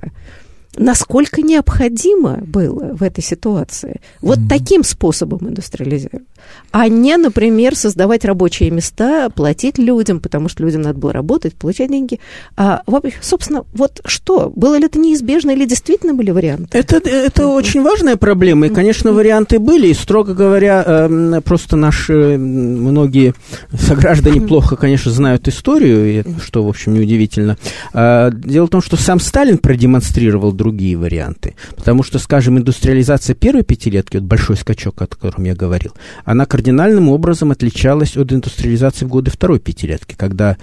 насколько 0.78 1.42
необходимо 1.42 2.40
было 2.42 2.96
в 2.96 3.04
этой 3.04 3.24
ситуации 3.24 4.02
вот 4.22 4.40
mm-hmm. 4.40 4.50
таким 4.50 4.84
способом 4.84 5.50
индустриализировать, 5.50 6.26
а 6.72 6.88
не, 6.88 7.16
например, 7.18 7.76
создавать 7.76 8.26
рабочие 8.26 8.72
места, 8.72 9.30
платить 9.30 9.78
людям, 9.78 10.20
потому 10.20 10.50
что 10.50 10.64
людям 10.64 10.82
надо 10.82 11.00
было 11.00 11.14
работать, 11.14 11.54
получать 11.54 11.90
деньги. 11.90 12.20
А, 12.58 12.82
собственно, 13.22 13.64
вот 13.74 14.02
что? 14.06 14.52
Было 14.56 14.78
ли 14.78 14.86
это 14.86 15.00
неизбежно 15.00 15.52
или 15.52 15.66
действительно 15.66 16.14
были 16.14 16.32
варианты? 16.32 16.78
Это, 16.78 16.98
это 16.98 17.44
mm-hmm. 17.44 17.56
очень 17.56 17.82
важная 17.84 18.18
проблема, 18.18 18.68
и, 18.68 18.70
конечно, 18.70 19.12
варианты 19.12 19.60
были, 19.60 19.88
и, 19.88 19.94
строго 19.94 20.34
говоря, 20.34 20.84
эм, 20.86 21.42
просто 21.44 21.76
наши 21.76 22.38
многие 22.38 23.34
сограждане 23.72 24.42
плохо, 24.42 24.76
конечно, 24.76 25.12
знают 25.12 25.48
историю, 25.48 26.26
что, 26.44 26.64
в 26.64 26.70
общем, 26.70 26.96
неудивительно. 26.96 27.58
А, 27.94 28.32
дело 28.32 28.66
в 28.66 28.70
том, 28.70 28.82
что 28.82 28.98
сам 28.98 29.20
Сталин 29.20 29.58
продемонстрировал 29.58 30.52
другие 30.64 30.96
варианты. 30.96 31.56
Потому 31.76 32.04
что, 32.04 32.20
скажем, 32.20 32.58
индустриализация 32.58 33.36
первой 33.36 33.64
пятилетки, 33.64 34.18
вот 34.18 34.26
большой 34.26 34.56
скачок, 34.56 35.02
о 35.02 35.08
котором 35.08 35.44
я 35.44 35.56
говорил, 35.56 35.92
она 36.24 36.46
кардинальным 36.46 37.10
образом 37.10 37.52
отличалась 37.52 38.16
от 38.16 38.32
индустриализации 38.32 39.06
в 39.06 39.10
годы 39.10 39.30
второй 39.30 39.60
пятилетки, 39.60 40.16
когда 40.18 40.56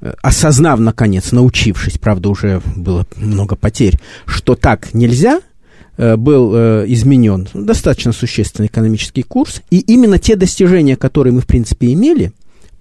э, 0.00 0.14
осознав, 0.22 0.80
наконец, 0.80 1.32
научившись, 1.32 1.98
правда, 1.98 2.30
уже 2.30 2.62
было 2.76 3.06
много 3.16 3.54
потерь, 3.54 3.98
что 4.24 4.54
так 4.54 4.94
нельзя, 4.94 5.42
э, 5.98 6.16
был 6.16 6.52
э, 6.54 6.84
изменен 6.88 7.46
достаточно 7.52 8.12
существенный 8.12 8.68
экономический 8.68 9.22
курс, 9.22 9.60
и 9.70 9.80
именно 9.80 10.18
те 10.18 10.34
достижения, 10.34 10.96
которые 10.96 11.34
мы, 11.34 11.42
в 11.42 11.46
принципе, 11.46 11.92
имели, 11.92 12.32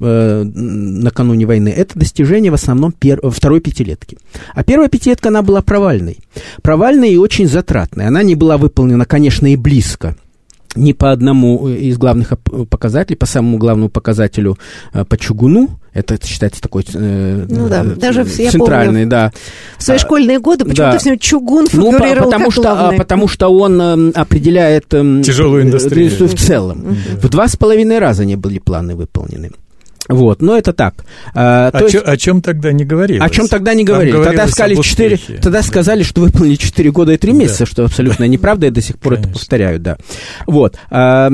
э, 0.01 0.43
накануне 0.43 1.46
войны, 1.46 1.70
это 1.70 1.98
достижение 1.98 2.51
в 2.51 2.55
основном 2.55 2.91
пер, 2.91 3.20
второй 3.29 3.62
пятилетки. 3.62 4.17
А 4.53 4.63
первая 4.63 4.89
пятилетка, 4.89 5.29
она 5.29 5.41
была 5.41 5.62
провальной. 5.62 6.17
Провальной 6.62 7.12
и 7.12 7.17
очень 7.17 7.48
затратной. 7.48 8.08
Она 8.08 8.24
не 8.24 8.36
была 8.36 8.58
выполнена, 8.58 9.05
конечно, 9.05 9.51
и 9.51 9.55
близко 9.55 10.15
ни 10.75 10.93
по 10.93 11.12
одному 11.12 11.67
из 11.67 11.98
главных 11.98 12.34
показателей, 12.70 13.17
по 13.17 13.25
самому 13.25 13.58
главному 13.58 13.89
показателю 13.89 14.58
э, 14.93 15.03
по 15.03 15.17
чугуну, 15.17 15.70
это 15.93 16.17
считается 16.25 16.62
такой 16.62 16.86
э, 16.93 17.46
ну, 17.50 17.67
да, 17.67 17.84
э, 17.84 17.96
даже 17.96 18.24
центральный, 18.24 19.01
помню, 19.01 19.10
да. 19.10 19.31
В 19.77 19.84
свои 19.84 19.98
школьные 19.98 20.39
годы 20.39 20.63
почему-то 20.63 20.93
да. 20.93 20.98
все 20.98 21.17
чугун 21.17 21.67
ну, 21.74 21.91
потому 21.91 22.46
как 22.46 22.53
что, 22.53 22.62
главный. 22.62 22.98
потому 22.98 23.27
что 23.27 23.50
он 23.50 23.81
э, 23.81 24.12
определяет 24.12 24.86
э, 24.93 25.22
тяжелую 25.24 25.63
индустрию 25.63 26.10
в 26.10 26.36
целом. 26.36 26.79
Угу. 26.86 26.96
В 27.24 27.29
два 27.29 27.48
с 27.50 27.58
половиной 27.58 28.00
раза 28.00 28.24
не 28.24 28.38
были 28.38 28.60
планы 28.60 28.96
выполнены. 28.96 29.51
Вот, 30.12 30.41
но 30.41 30.58
это 30.58 30.74
так. 30.74 31.06
А, 31.34 31.70
о, 31.74 31.80
есть, 31.80 31.94
чё, 31.94 32.03
о 32.06 32.18
чем 32.18 32.41
тогда 32.41 32.72
не 32.74 32.84
говорилось? 32.84 33.25
О 33.25 33.30
чем 33.30 33.48
тогда 33.48 33.74
не 33.74 33.84
говорили? 33.84 34.22
Тогда 34.22 34.48
сказали, 34.48 34.75
4, 34.75 35.20
тогда 35.41 35.62
сказали, 35.63 36.03
что 36.03 36.22
выполнили 36.22 36.56
4 36.56 36.91
года 36.91 37.13
и 37.13 37.18
3 37.18 37.32
месяца, 37.34 37.60
да. 37.60 37.65
что 37.65 37.86
абсолютно 37.86 38.24
неправда, 38.27 38.65
я 38.68 38.72
до 38.72 38.82
сих 38.82 39.00
пор 39.00 39.13
Конечно. 39.15 39.30
это 39.30 39.39
повторяю, 39.39 39.80
да. 39.80 39.98
Вот. 40.48 40.77
А, 40.89 41.32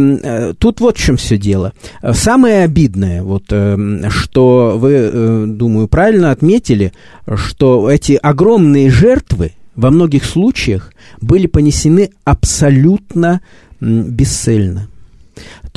тут 0.59 0.79
вот 0.79 0.97
в 0.97 1.01
чем 1.01 1.17
все 1.17 1.37
дело. 1.37 1.73
Самое 2.13 2.63
обидное, 2.63 3.23
вот, 3.23 3.45
эм, 3.49 4.09
что 4.09 4.75
вы, 4.77 4.91
э, 4.93 5.45
думаю, 5.47 5.87
правильно 5.87 6.31
отметили, 6.31 6.93
что 7.35 7.89
эти 7.89 8.13
огромные 8.13 8.91
жертвы 8.91 9.53
во 9.75 9.89
многих 9.91 10.23
случаях 10.23 10.93
были 11.19 11.47
понесены 11.47 12.11
абсолютно 12.25 13.41
бесцельно. 13.79 14.87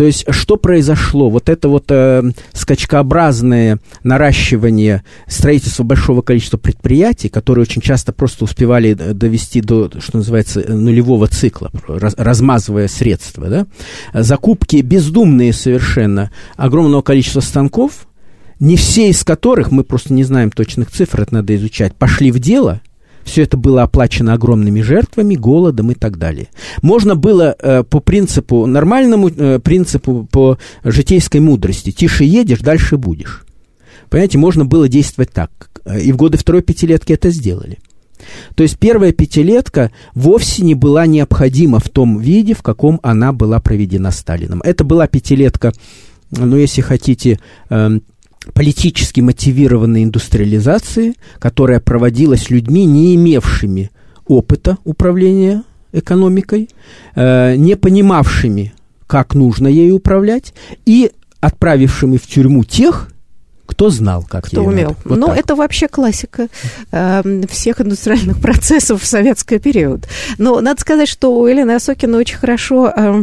То 0.00 0.06
есть, 0.06 0.24
что 0.30 0.56
произошло? 0.56 1.28
Вот 1.28 1.50
это 1.50 1.68
вот 1.68 1.84
э, 1.90 2.22
скачкообразное 2.54 3.80
наращивание 4.02 5.04
строительства 5.26 5.82
большого 5.82 6.22
количества 6.22 6.56
предприятий, 6.56 7.28
которые 7.28 7.64
очень 7.64 7.82
часто 7.82 8.14
просто 8.14 8.44
успевали 8.44 8.96
э, 8.98 9.12
довести 9.12 9.60
до, 9.60 9.90
что 10.00 10.16
называется, 10.16 10.64
нулевого 10.66 11.26
цикла, 11.26 11.70
раз, 11.86 12.14
размазывая 12.16 12.88
средства, 12.88 13.48
да? 13.48 13.66
Закупки 14.14 14.76
бездумные 14.76 15.52
совершенно 15.52 16.30
огромного 16.56 17.02
количества 17.02 17.40
станков, 17.40 18.08
не 18.58 18.76
все 18.76 19.10
из 19.10 19.22
которых, 19.22 19.70
мы 19.70 19.84
просто 19.84 20.14
не 20.14 20.24
знаем 20.24 20.50
точных 20.50 20.90
цифр, 20.90 21.20
это 21.20 21.34
надо 21.34 21.54
изучать, 21.56 21.94
пошли 21.94 22.32
в 22.32 22.38
дело– 22.38 22.80
все 23.24 23.42
это 23.42 23.56
было 23.56 23.82
оплачено 23.82 24.32
огромными 24.32 24.80
жертвами, 24.80 25.34
голодом 25.34 25.90
и 25.90 25.94
так 25.94 26.18
далее. 26.18 26.48
Можно 26.82 27.16
было 27.16 27.54
э, 27.58 27.82
по 27.84 28.00
принципу, 28.00 28.66
нормальному 28.66 29.28
э, 29.28 29.58
принципу, 29.58 30.26
по 30.30 30.58
житейской 30.84 31.40
мудрости, 31.40 31.92
тише 31.92 32.24
едешь, 32.24 32.60
дальше 32.60 32.96
будешь. 32.96 33.44
Понимаете, 34.08 34.38
можно 34.38 34.64
было 34.64 34.88
действовать 34.88 35.30
так. 35.32 35.50
И 36.02 36.12
в 36.12 36.16
годы 36.16 36.36
второй 36.36 36.62
пятилетки 36.62 37.12
это 37.12 37.30
сделали. 37.30 37.78
То 38.54 38.62
есть 38.62 38.78
первая 38.78 39.12
пятилетка 39.12 39.90
вовсе 40.14 40.62
не 40.62 40.74
была 40.74 41.06
необходима 41.06 41.78
в 41.78 41.88
том 41.88 42.18
виде, 42.18 42.54
в 42.54 42.62
каком 42.62 43.00
она 43.02 43.32
была 43.32 43.60
проведена 43.60 44.10
Сталином. 44.10 44.60
Это 44.62 44.84
была 44.84 45.06
пятилетка, 45.06 45.72
ну, 46.30 46.56
если 46.56 46.80
хотите, 46.80 47.40
э, 47.70 47.98
политически 48.54 49.20
мотивированной 49.20 50.04
индустриализации, 50.04 51.14
которая 51.38 51.80
проводилась 51.80 52.50
людьми, 52.50 52.84
не 52.86 53.14
имевшими 53.14 53.90
опыта 54.26 54.78
управления 54.84 55.62
экономикой, 55.92 56.68
э, 57.14 57.56
не 57.56 57.76
понимавшими, 57.76 58.72
как 59.06 59.34
нужно 59.34 59.66
ею 59.68 59.96
управлять, 59.96 60.54
и 60.86 61.10
отправившими 61.40 62.16
в 62.16 62.26
тюрьму 62.26 62.64
тех, 62.64 63.08
кто 63.66 63.88
знал, 63.88 64.24
как 64.28 64.46
Кто 64.46 64.64
умел. 64.64 64.96
Вот 65.04 65.16
Но 65.16 65.26
ну, 65.26 65.26
так. 65.28 65.38
это 65.38 65.54
вообще 65.54 65.86
классика 65.86 66.48
э, 66.90 67.42
всех 67.48 67.80
индустриальных 67.80 68.40
процессов 68.42 69.02
в 69.02 69.06
советский 69.06 69.58
период. 69.58 70.08
Но 70.38 70.60
надо 70.60 70.80
сказать, 70.80 71.08
что 71.08 71.38
у 71.38 71.46
Елены 71.46 71.72
Осокина 71.72 72.18
очень 72.18 72.36
хорошо... 72.36 72.92
Э, 72.94 73.22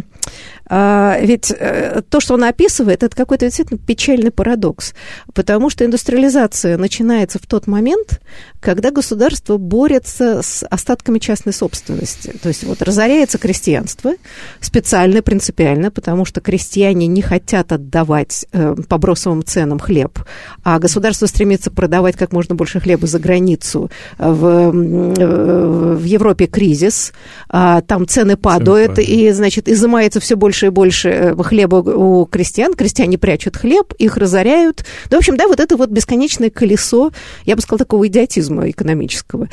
а, 0.70 1.18
ведь 1.22 1.52
э, 1.52 2.02
то, 2.10 2.20
что 2.20 2.34
он 2.34 2.44
описывает, 2.44 3.04
это 3.04 3.16
какой-то 3.16 3.46
действительно 3.46 3.80
печальный 3.80 4.32
парадокс, 4.32 4.94
потому 5.34 5.70
что 5.70 5.86
индустриализация 5.86 6.78
начинается 6.78 7.40
в 7.40 7.46
тот 7.48 7.68
момент, 7.68 8.22
когда 8.60 8.92
государство 8.92 9.58
борется 9.58 10.42
с 10.42 10.66
остатками 10.70 11.20
частной 11.20 11.54
собственности. 11.54 12.34
То 12.42 12.50
есть 12.50 12.64
вот 12.66 12.82
разоряется 12.82 13.38
крестьянство 13.38 14.14
специально, 14.60 15.22
принципиально, 15.22 15.90
потому 15.90 16.26
что 16.26 16.42
крестьяне 16.42 17.08
не 17.08 17.22
хотят 17.22 17.72
отдавать 17.72 18.46
э, 18.52 18.76
по 18.90 18.98
бросовым 18.98 19.46
ценам 19.46 19.80
хлеб, 19.80 20.20
а 20.64 20.80
государство 20.80 21.28
стремится 21.28 21.72
продавать 21.72 22.18
как 22.18 22.34
можно 22.34 22.56
больше 22.56 22.80
хлеба 22.80 23.08
за 23.08 23.20
границу. 23.20 23.90
В, 24.18 24.46
э, 24.46 25.96
в 25.96 26.04
Европе 26.04 26.48
кризис, 26.48 27.14
а 27.50 27.82
там 27.82 28.08
цены 28.08 28.36
падают, 28.36 29.00
и, 29.00 29.32
значит, 29.32 29.70
изымается 29.70 30.20
все 30.20 30.36
больше 30.36 30.57
больше 30.58 30.66
и 30.68 30.70
больше 30.70 31.10
э, 31.10 31.44
хлеба 31.44 31.76
у 31.76 32.26
крестьян, 32.26 32.74
крестьяне 32.74 33.18
прячут 33.18 33.58
хлеб, 33.58 33.94
их 34.00 34.18
разоряют. 34.18 34.86
Да, 35.10 35.18
в 35.18 35.20
общем, 35.20 35.38
да, 35.38 35.48
вот 35.48 35.60
это 35.60 35.78
вот 35.78 35.90
бесконечное 35.90 36.50
колесо, 36.50 37.12
я 37.46 37.56
бы 37.56 37.62
сказала, 37.62 37.80
такого 37.80 38.08
идиотизма 38.08 38.70
экономического. 38.70 39.50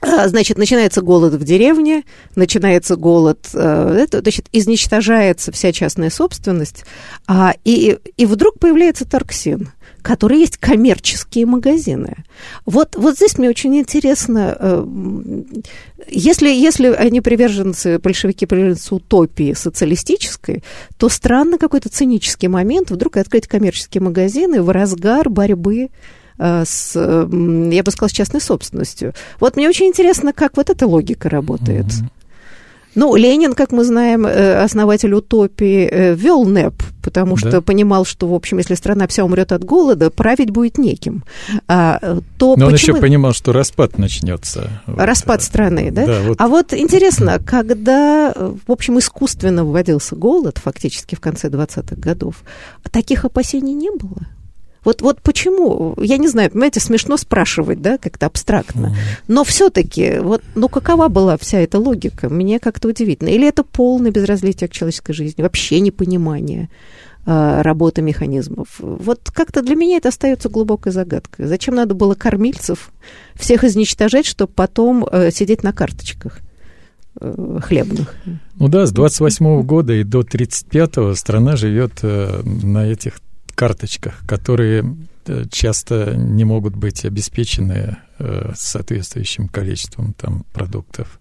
А, 0.00 0.28
значит, 0.28 0.58
начинается 0.58 1.02
голод 1.02 1.34
в 1.34 1.44
деревне, 1.44 2.04
начинается 2.36 2.96
голод, 2.96 3.48
э, 3.52 3.98
это, 4.00 4.20
значит, 4.20 4.46
изничтожается 4.52 5.52
вся 5.52 5.72
частная 5.72 6.10
собственность, 6.10 6.84
а, 7.26 7.54
и, 7.64 7.98
и 8.16 8.26
вдруг 8.26 8.58
появляется 8.58 9.04
торксин 9.04 9.70
которые 10.02 10.40
есть 10.40 10.56
коммерческие 10.56 11.46
магазины. 11.46 12.24
Вот, 12.66 12.96
вот 12.96 13.16
здесь 13.16 13.38
мне 13.38 13.48
очень 13.48 13.76
интересно, 13.78 14.56
э, 14.58 14.86
если, 16.08 16.48
если 16.48 16.88
они 16.88 17.20
приверженцы, 17.20 17.98
большевики 17.98 18.46
приверженцы 18.46 18.94
утопии 18.94 19.52
социалистической, 19.54 20.62
то 20.96 21.08
странно 21.08 21.58
какой-то 21.58 21.88
цинический 21.88 22.48
момент 22.48 22.90
вдруг 22.90 23.16
открыть 23.16 23.46
коммерческие 23.46 24.02
магазины 24.02 24.62
в 24.62 24.70
разгар 24.70 25.28
борьбы 25.28 25.90
э, 26.38 26.64
с, 26.66 26.94
я 26.94 27.82
бы 27.82 27.90
сказала, 27.90 28.08
с 28.08 28.12
частной 28.12 28.40
собственностью. 28.40 29.14
Вот 29.40 29.56
мне 29.56 29.68
очень 29.68 29.86
интересно, 29.86 30.32
как 30.32 30.56
вот 30.56 30.70
эта 30.70 30.86
логика 30.86 31.28
работает. 31.28 31.86
Mm-hmm. 31.86 32.10
Ну, 32.94 33.14
Ленин, 33.14 33.54
как 33.54 33.70
мы 33.70 33.84
знаем, 33.84 34.26
э, 34.26 34.62
основатель 34.62 35.12
утопии, 35.12 36.14
вел 36.14 36.44
НЭП, 36.44 36.82
потому 37.02 37.36
да. 37.36 37.48
что 37.48 37.62
понимал, 37.62 38.04
что, 38.04 38.28
в 38.28 38.34
общем, 38.34 38.58
если 38.58 38.74
страна 38.74 39.06
вся 39.06 39.24
умрет 39.24 39.52
от 39.52 39.64
голода, 39.64 40.10
править 40.10 40.50
будет 40.50 40.78
неким. 40.78 41.24
А, 41.66 41.98
то 42.38 42.56
Но 42.56 42.66
почему... 42.66 42.66
он 42.66 42.74
еще 42.74 42.94
понимал, 42.94 43.32
что 43.32 43.52
распад 43.52 43.98
начнется. 43.98 44.70
Распад 44.86 45.40
вот, 45.40 45.46
страны, 45.46 45.90
да? 45.90 46.06
да 46.06 46.20
вот. 46.22 46.40
А 46.40 46.48
вот 46.48 46.72
интересно, 46.72 47.38
когда, 47.44 48.32
в 48.34 48.70
общем, 48.70 48.98
искусственно 48.98 49.64
вводился 49.64 50.16
голод, 50.16 50.58
фактически 50.58 51.14
в 51.14 51.20
конце 51.20 51.48
20-х 51.48 51.96
годов, 51.96 52.42
таких 52.90 53.24
опасений 53.24 53.74
не 53.74 53.90
было? 53.90 54.26
Вот, 54.84 55.02
вот 55.02 55.20
почему, 55.22 55.94
я 56.00 56.18
не 56.18 56.28
знаю, 56.28 56.50
понимаете, 56.50 56.80
смешно 56.80 57.16
спрашивать, 57.16 57.82
да, 57.82 57.98
как-то 57.98 58.26
абстрактно, 58.26 58.94
но 59.26 59.44
все-таки, 59.44 60.18
вот, 60.20 60.42
ну 60.54 60.68
какова 60.68 61.08
была 61.08 61.36
вся 61.36 61.58
эта 61.58 61.78
логика? 61.78 62.28
Мне 62.28 62.58
как-то 62.58 62.88
удивительно. 62.88 63.28
Или 63.28 63.48
это 63.48 63.64
полное 63.64 64.10
безразличие 64.10 64.68
к 64.68 64.72
человеческой 64.72 65.12
жизни, 65.12 65.42
вообще 65.42 65.80
непонимание 65.80 66.68
э, 67.26 67.62
работы 67.62 68.02
механизмов. 68.02 68.68
Вот 68.78 69.30
как-то 69.32 69.62
для 69.62 69.74
меня 69.74 69.96
это 69.96 70.08
остается 70.08 70.48
глубокой 70.48 70.92
загадкой. 70.92 71.46
Зачем 71.46 71.74
надо 71.74 71.94
было 71.94 72.14
кормильцев 72.14 72.90
всех 73.34 73.64
изничтожать, 73.64 74.26
чтобы 74.26 74.52
потом 74.54 75.06
э, 75.10 75.30
сидеть 75.30 75.62
на 75.62 75.72
карточках? 75.72 76.40
Э, 77.20 77.58
хлебных. 77.62 78.14
Ну 78.56 78.68
да, 78.68 78.86
с 78.86 78.92
28 78.92 79.62
года 79.62 79.92
и 79.92 80.04
до 80.04 80.20
35-го 80.20 81.14
страна 81.14 81.56
живет 81.56 81.92
э, 82.02 82.42
на 82.44 82.86
этих 82.86 83.20
карточках, 83.58 84.20
которые 84.24 84.96
э, 85.26 85.44
часто 85.50 86.14
не 86.16 86.44
могут 86.44 86.76
быть 86.76 87.04
обеспечены 87.04 87.96
э, 88.20 88.52
соответствующим 88.56 89.48
количеством 89.48 90.14
там, 90.14 90.44
продуктов. 90.52 91.18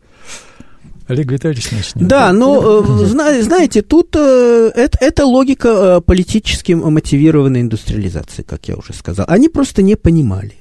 Олег 1.08 1.32
Витальевич 1.32 1.72
начнет. 1.72 2.08
Да, 2.08 2.32
но 2.34 2.84
э, 2.86 3.42
знаете, 3.42 3.82
тут 3.82 4.16
это, 4.16 4.98
это 5.02 5.26
логика 5.26 6.00
политически 6.02 6.74
мотивированной 6.74 7.62
индустриализации, 7.62 8.44
как 8.44 8.68
я 8.68 8.76
уже 8.76 8.94
сказал. 8.94 9.26
Они 9.28 9.50
просто 9.50 9.82
не 9.82 9.96
понимали 9.96 10.54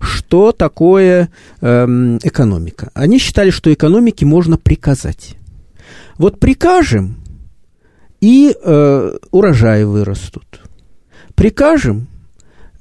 что 0.00 0.52
такое 0.52 1.28
эм, 1.60 2.16
экономика. 2.22 2.90
Они 2.94 3.18
считали, 3.18 3.50
что 3.50 3.70
экономике 3.70 4.24
можно 4.24 4.56
приказать. 4.56 5.34
Вот 6.16 6.40
прикажем, 6.40 7.16
и 8.22 8.56
э, 8.58 9.18
урожаи 9.30 9.82
вырастут. 9.84 10.65
Прикажем, 11.36 12.08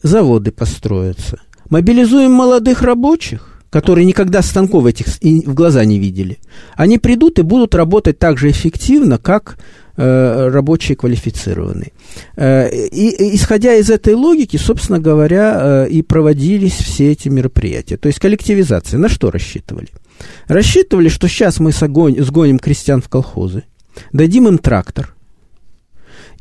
заводы 0.02 0.52
построятся. 0.52 1.42
Мобилизуем 1.70 2.32
молодых 2.32 2.82
рабочих, 2.82 3.62
которые 3.70 4.06
никогда 4.06 4.42
станков 4.42 4.86
этих 4.86 5.08
в 5.08 5.54
глаза 5.54 5.84
не 5.84 6.00
видели. 6.00 6.38
Они 6.76 6.98
придут 6.98 7.38
и 7.38 7.42
будут 7.42 7.76
работать 7.76 8.18
так 8.18 8.38
же 8.38 8.50
эффективно, 8.50 9.18
как 9.18 9.58
э, 9.98 10.50
рабочие 10.50 10.96
квалифицированные. 10.96 11.92
Э, 12.38 12.70
и, 12.74 13.36
исходя 13.36 13.76
из 13.76 13.90
этой 13.90 14.14
логики, 14.14 14.56
собственно 14.56 15.00
говоря, 15.00 15.86
э, 15.86 15.90
и 15.90 16.02
проводились 16.02 16.76
все 16.76 17.12
эти 17.12 17.28
мероприятия. 17.28 17.98
То 17.98 18.08
есть 18.08 18.20
коллективизация. 18.20 18.98
На 19.00 19.10
что 19.10 19.32
рассчитывали? 19.32 19.90
Рассчитывали, 20.48 21.10
что 21.10 21.28
сейчас 21.28 21.60
мы 21.60 21.72
сгоним 21.72 22.60
крестьян 22.60 23.02
в 23.02 23.10
колхозы, 23.10 23.64
дадим 24.14 24.48
им 24.48 24.60
трактор, 24.60 25.15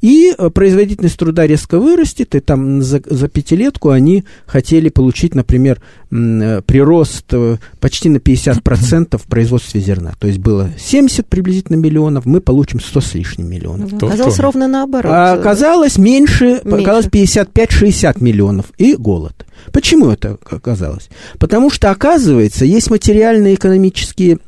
И 0.04 0.34
э, 0.36 0.50
производительность 0.50 1.16
труда 1.16 1.46
резко 1.46 1.78
вырастет, 1.78 2.34
и 2.34 2.40
там 2.40 2.82
за, 2.82 3.00
за 3.06 3.26
пятилетку 3.26 3.88
они 3.88 4.24
хотели 4.44 4.90
получить, 4.90 5.34
например, 5.34 5.80
э, 6.10 6.60
прирост 6.60 7.24
э, 7.32 7.56
почти 7.80 8.10
на 8.10 8.18
50% 8.18 9.16
в 9.16 9.22
производстве 9.22 9.80
зерна. 9.80 10.12
То 10.18 10.26
есть 10.26 10.40
было 10.40 10.68
70 10.78 11.26
приблизительно 11.26 11.76
миллионов, 11.76 12.26
мы 12.26 12.42
получим 12.42 12.80
100 12.80 13.00
с 13.00 13.14
лишним 13.14 13.48
миллионов. 13.48 13.92
Ну, 13.92 14.08
оказалось 14.08 14.38
ровно 14.40 14.68
наоборот. 14.68 15.10
А 15.10 15.32
оказалось 15.32 15.96
меньше, 15.96 16.60
меньше. 16.62 16.82
оказалось 16.82 17.06
55-60 17.06 18.22
миллионов 18.22 18.66
и 18.76 18.96
голод. 18.96 19.46
Почему 19.72 20.10
это 20.10 20.36
оказалось? 20.44 21.08
Потому 21.38 21.70
что, 21.70 21.90
оказывается, 21.90 22.66
есть 22.66 22.90
материальные 22.90 23.54
экономические 23.54 24.38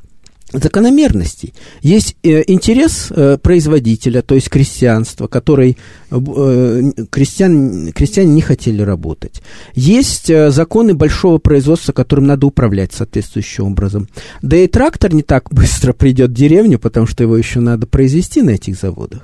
закономерностей. 0.56 1.54
Есть 1.82 2.16
э, 2.22 2.42
интерес 2.46 3.08
э, 3.10 3.38
производителя, 3.38 4.22
то 4.22 4.34
есть 4.34 4.48
крестьянства, 4.48 5.26
который 5.26 5.76
э, 6.10 6.82
крестьян, 7.10 7.92
крестьяне 7.92 8.30
не 8.30 8.40
хотели 8.40 8.82
работать. 8.82 9.42
Есть 9.74 10.26
законы 10.26 10.94
большого 10.94 11.38
производства, 11.38 11.92
которым 11.92 12.26
надо 12.26 12.46
управлять 12.46 12.92
соответствующим 12.92 13.66
образом. 13.66 14.08
Да 14.42 14.56
и 14.56 14.66
трактор 14.66 15.14
не 15.14 15.22
так 15.22 15.48
быстро 15.50 15.92
придет 15.96 16.30
в 16.30 16.34
деревню, 16.34 16.78
потому 16.78 17.06
что 17.06 17.22
его 17.22 17.36
еще 17.36 17.60
надо 17.60 17.86
произвести 17.86 18.42
на 18.42 18.50
этих 18.50 18.76
заводах. 18.76 19.22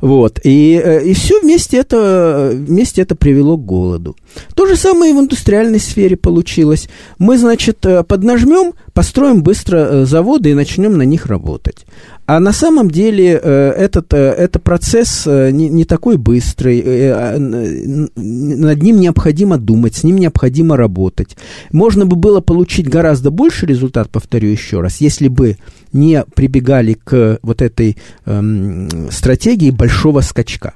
Вот. 0.00 0.40
И, 0.42 0.82
и 1.04 1.14
все 1.14 1.40
вместе 1.40 1.76
это, 1.76 2.50
вместе 2.52 3.02
это 3.02 3.14
привело 3.14 3.56
к 3.56 3.64
голоду. 3.64 4.16
То 4.56 4.66
же 4.66 4.74
самое 4.74 5.12
и 5.12 5.14
в 5.14 5.20
индустриальной 5.20 5.78
сфере 5.78 6.16
получилось. 6.16 6.88
Мы, 7.18 7.38
значит, 7.38 7.86
поднажмем, 8.08 8.72
построим 8.94 9.42
быстро 9.42 9.76
э, 9.76 10.04
заводы 10.04 10.50
и 10.50 10.54
начнем 10.54 10.96
на 10.96 11.02
них 11.02 11.26
работать. 11.26 11.86
А 12.26 12.40
на 12.40 12.52
самом 12.52 12.90
деле 12.90 13.40
э, 13.42 13.70
этот, 13.70 14.12
э, 14.12 14.16
это 14.16 14.58
процесс 14.58 15.26
не, 15.26 15.68
не 15.68 15.84
такой 15.84 16.16
быстрый, 16.16 16.82
а, 16.86 17.38
над 17.38 18.82
ним 18.82 19.00
необходимо 19.00 19.58
думать, 19.58 19.96
с 19.96 20.04
ним 20.04 20.18
необходимо 20.18 20.76
работать. 20.76 21.36
Можно 21.72 22.06
бы 22.06 22.16
было 22.16 22.40
получить 22.40 22.88
гораздо 22.88 23.30
больше 23.30 23.66
результат, 23.66 24.10
повторю 24.10 24.48
еще 24.48 24.80
раз, 24.80 25.00
если 25.00 25.28
бы 25.28 25.56
не 25.92 26.24
прибегали 26.34 26.94
к 26.94 27.38
вот 27.42 27.62
этой 27.62 27.96
эм, 28.24 28.88
стратегии 29.10 29.70
большого 29.70 30.20
скачка. 30.20 30.74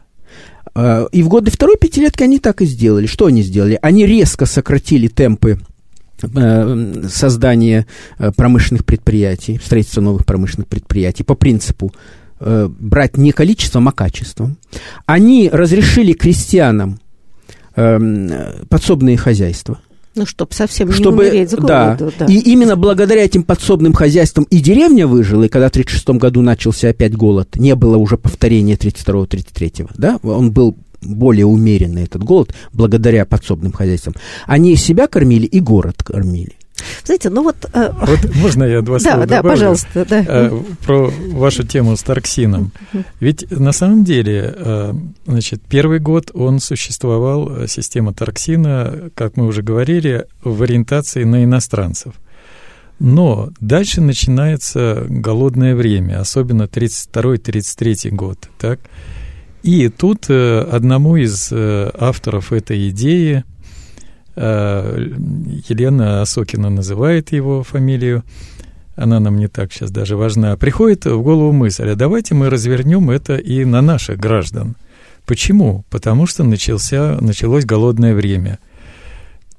И 1.12 1.22
в 1.22 1.28
годы 1.28 1.50
второй 1.50 1.78
пятилетки 1.78 2.22
они 2.22 2.38
так 2.38 2.60
и 2.60 2.66
сделали. 2.66 3.06
Что 3.06 3.24
они 3.26 3.40
сделали? 3.42 3.78
Они 3.80 4.04
резко 4.04 4.44
сократили 4.44 5.08
темпы 5.08 5.58
создание 7.08 7.86
э, 8.18 8.32
промышленных 8.32 8.84
предприятий, 8.84 9.60
строительство 9.62 10.00
новых 10.00 10.24
промышленных 10.24 10.68
предприятий 10.68 11.24
по 11.24 11.34
принципу 11.34 11.92
э, 12.40 12.68
брать 12.68 13.16
не 13.16 13.32
количеством, 13.32 13.88
а 13.88 13.92
качеством. 13.92 14.56
Они 15.06 15.48
разрешили 15.52 16.12
крестьянам 16.12 17.00
подсобные 18.70 19.18
хозяйства. 19.18 19.80
Ну, 20.16 20.24
чтобы 20.24 20.54
совсем 20.54 20.90
чтобы, 20.92 21.24
не 21.24 21.30
умереть 21.30 21.50
с 21.50 21.54
голоду. 21.54 22.10
Да. 22.18 22.26
да. 22.26 22.32
И 22.32 22.38
именно 22.38 22.74
благодаря 22.74 23.22
этим 23.22 23.42
подсобным 23.42 23.92
хозяйствам 23.92 24.46
и 24.48 24.60
деревня 24.60 25.06
выжила, 25.06 25.44
и 25.44 25.48
когда 25.48 25.66
в 25.66 25.72
1936 25.72 26.18
году 26.18 26.40
начался 26.40 26.88
опять 26.88 27.14
голод, 27.14 27.56
не 27.56 27.74
было 27.74 27.98
уже 27.98 28.16
повторения 28.16 28.76
1932-1933, 28.76 29.90
да, 29.98 30.18
он 30.22 30.52
был 30.52 30.74
более 31.02 31.46
умеренный 31.46 32.04
этот 32.04 32.22
голод, 32.22 32.54
благодаря 32.72 33.24
подсобным 33.24 33.72
хозяйствам, 33.72 34.14
они 34.46 34.72
и 34.72 34.76
себя 34.76 35.06
кормили, 35.06 35.46
и 35.46 35.60
город 35.60 36.02
кормили. 36.02 36.52
Знаете, 37.04 37.30
ну 37.30 37.42
вот... 37.42 37.56
Э... 37.72 37.90
вот 37.92 38.34
можно 38.36 38.64
я 38.64 38.82
два 38.82 38.98
слова 39.00 39.26
Да, 39.26 39.36
добавлю? 39.36 39.42
да, 39.42 39.50
пожалуйста. 39.50 40.06
Да. 40.08 40.24
Э, 40.26 40.62
про 40.84 41.10
вашу 41.32 41.62
тему 41.62 41.96
с 41.96 42.02
Тарксином. 42.02 42.72
Ведь 43.20 43.50
на 43.50 43.72
самом 43.72 44.04
деле, 44.04 44.54
э, 44.54 44.92
значит, 45.26 45.62
первый 45.68 46.00
год 46.00 46.30
он 46.34 46.60
существовал, 46.60 47.66
система 47.66 48.12
Тарксина, 48.12 49.10
как 49.14 49.36
мы 49.36 49.46
уже 49.46 49.62
говорили, 49.62 50.26
в 50.42 50.62
ориентации 50.62 51.24
на 51.24 51.44
иностранцев. 51.44 52.14
Но 52.98 53.50
дальше 53.60 54.00
начинается 54.00 55.04
голодное 55.08 55.74
время, 55.74 56.20
особенно 56.20 56.62
32-33 56.62 58.10
год, 58.10 58.48
так? 58.58 58.80
И 59.66 59.88
тут 59.88 60.26
э, 60.28 60.60
одному 60.60 61.16
из 61.16 61.48
э, 61.50 61.90
авторов 61.98 62.52
этой 62.52 62.88
идеи, 62.90 63.42
э, 64.36 65.08
Елена 65.68 66.22
Осокина 66.22 66.70
называет 66.70 67.32
его 67.32 67.64
фамилию, 67.64 68.22
она 68.94 69.18
нам 69.18 69.38
не 69.38 69.48
так 69.48 69.72
сейчас 69.72 69.90
даже 69.90 70.16
важна, 70.16 70.56
приходит 70.56 71.06
в 71.06 71.20
голову 71.20 71.50
мысль, 71.50 71.88
а 71.90 71.96
давайте 71.96 72.36
мы 72.36 72.48
развернем 72.48 73.10
это 73.10 73.38
и 73.38 73.64
на 73.64 73.82
наших 73.82 74.18
граждан. 74.18 74.76
Почему? 75.24 75.84
Потому 75.90 76.26
что 76.26 76.44
начался, 76.44 77.18
началось 77.20 77.64
голодное 77.64 78.14
время 78.14 78.60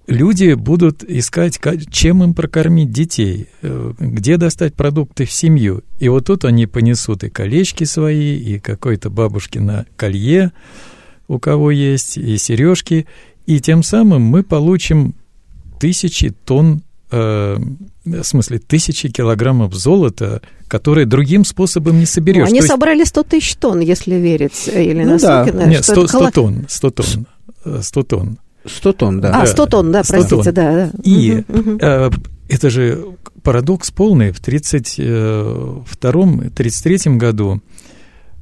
люди 0.08 0.54
будут 0.54 1.04
искать, 1.04 1.60
чем 1.92 2.24
им 2.24 2.34
прокормить 2.34 2.92
детей, 2.92 3.48
э, 3.62 3.94
где 4.00 4.38
достать 4.38 4.74
продукты 4.74 5.26
в 5.26 5.32
семью. 5.32 5.84
И 6.00 6.10
вот 6.10 6.26
тут 6.26 6.46
они 6.46 6.66
понесут 6.66 7.24
и 7.24 7.30
колечки 7.30 7.84
свои, 7.84 8.38
и 8.38 8.60
какой-то 8.60 9.10
бабушкино 9.10 9.86
колье, 9.96 10.52
у 11.28 11.40
кого 11.40 11.72
есть, 11.72 12.18
и 12.18 12.38
сережки. 12.38 13.06
И 13.46 13.60
тем 13.60 13.84
самым 13.84 14.24
мы 14.24 14.44
получим 14.44 15.14
тысячи 15.80 16.30
тонн, 16.30 16.82
э, 17.12 17.58
в 18.06 18.24
смысле, 18.24 18.60
тысячи 18.60 19.10
килограммов 19.10 19.74
золота, 19.74 20.42
которые 20.70 21.06
другим 21.06 21.44
способом 21.44 22.00
не 22.00 22.06
соберешь. 22.06 22.44
Ну, 22.44 22.48
они 22.48 22.58
есть... 22.58 22.70
собрали 22.70 23.04
100 23.04 23.24
тысяч 23.24 23.56
тонн, 23.56 23.82
если 23.82 24.16
верить 24.16 24.68
Елене 24.68 25.06
ну, 25.06 25.20
да. 25.20 25.46
Нет, 25.46 25.84
100, 25.84 26.08
100 26.08 26.32
тонн, 26.32 26.66
100 26.68 26.92
тонн, 26.92 27.28
100 27.82 28.04
тонн. 28.04 28.40
100 28.68 28.94
тонн, 28.94 29.22
да. 29.22 29.42
А, 29.42 29.46
100 29.46 29.66
тонн, 29.66 29.92
да, 29.92 30.04
100 30.04 30.14
простите, 30.14 30.44
тонн. 30.44 30.54
да, 30.54 30.74
да. 30.74 30.92
И 31.04 31.44
угу, 31.48 31.78
Э, 31.82 32.10
это 32.50 32.70
же 32.70 33.06
парадокс 33.44 33.92
полный. 33.92 34.32
В 34.32 34.42
1932-1933 34.42 37.18
году, 37.18 37.62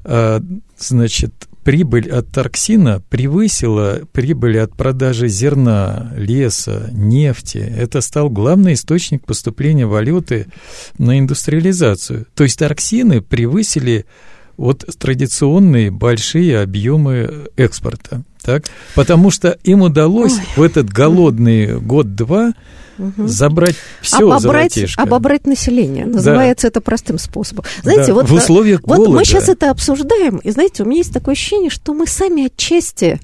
э, 0.04 0.40
значит, 0.78 1.48
прибыль 1.66 2.12
от 2.12 2.32
Тарксина 2.32 3.02
превысила 3.10 4.02
прибыль 4.12 4.60
от 4.60 4.78
продажи 4.78 5.28
зерна, 5.28 6.14
леса, 6.16 6.90
нефти. 6.92 7.58
Это 7.58 8.02
стал 8.02 8.30
главный 8.30 8.74
источник 8.74 9.26
поступления 9.26 9.88
валюты 9.88 10.46
на 11.00 11.18
индустриализацию. 11.18 12.28
То 12.36 12.44
есть 12.44 12.60
Тарксины 12.60 13.22
превысили 13.22 14.06
вот 14.58 14.86
традиционные 14.98 15.92
большие 15.92 16.62
объемы 16.62 17.50
экспорта 17.56 18.24
так? 18.46 18.66
Потому 18.94 19.32
что 19.32 19.58
им 19.64 19.82
удалось 19.82 20.38
Ой. 20.38 20.46
в 20.56 20.62
этот 20.62 20.88
голодный 20.90 21.80
год-два 21.80 22.54
угу. 22.98 23.28
забрать 23.28 23.76
все 24.02 24.30
обобрать, 24.30 24.78
обобрать 24.98 25.48
население. 25.48 26.06
Называется 26.06 26.68
да. 26.68 26.70
это 26.70 26.82
простым 26.82 27.18
способом. 27.18 27.66
Знаете, 27.82 28.08
да. 28.08 28.14
вот, 28.14 28.30
в 28.30 28.34
условиях 28.34 28.82
вот 28.84 28.98
голода. 28.98 29.18
мы 29.18 29.26
сейчас 29.26 29.50
это 29.50 29.72
обсуждаем, 29.72 30.38
и 30.38 30.52
знаете, 30.52 30.84
у 30.84 30.86
меня 30.86 31.00
есть 31.00 31.14
такое 31.14 31.34
ощущение, 31.34 31.70
что 31.70 31.94
мы 31.94 32.08
сами 32.08 32.46
отчасти 32.46 33.20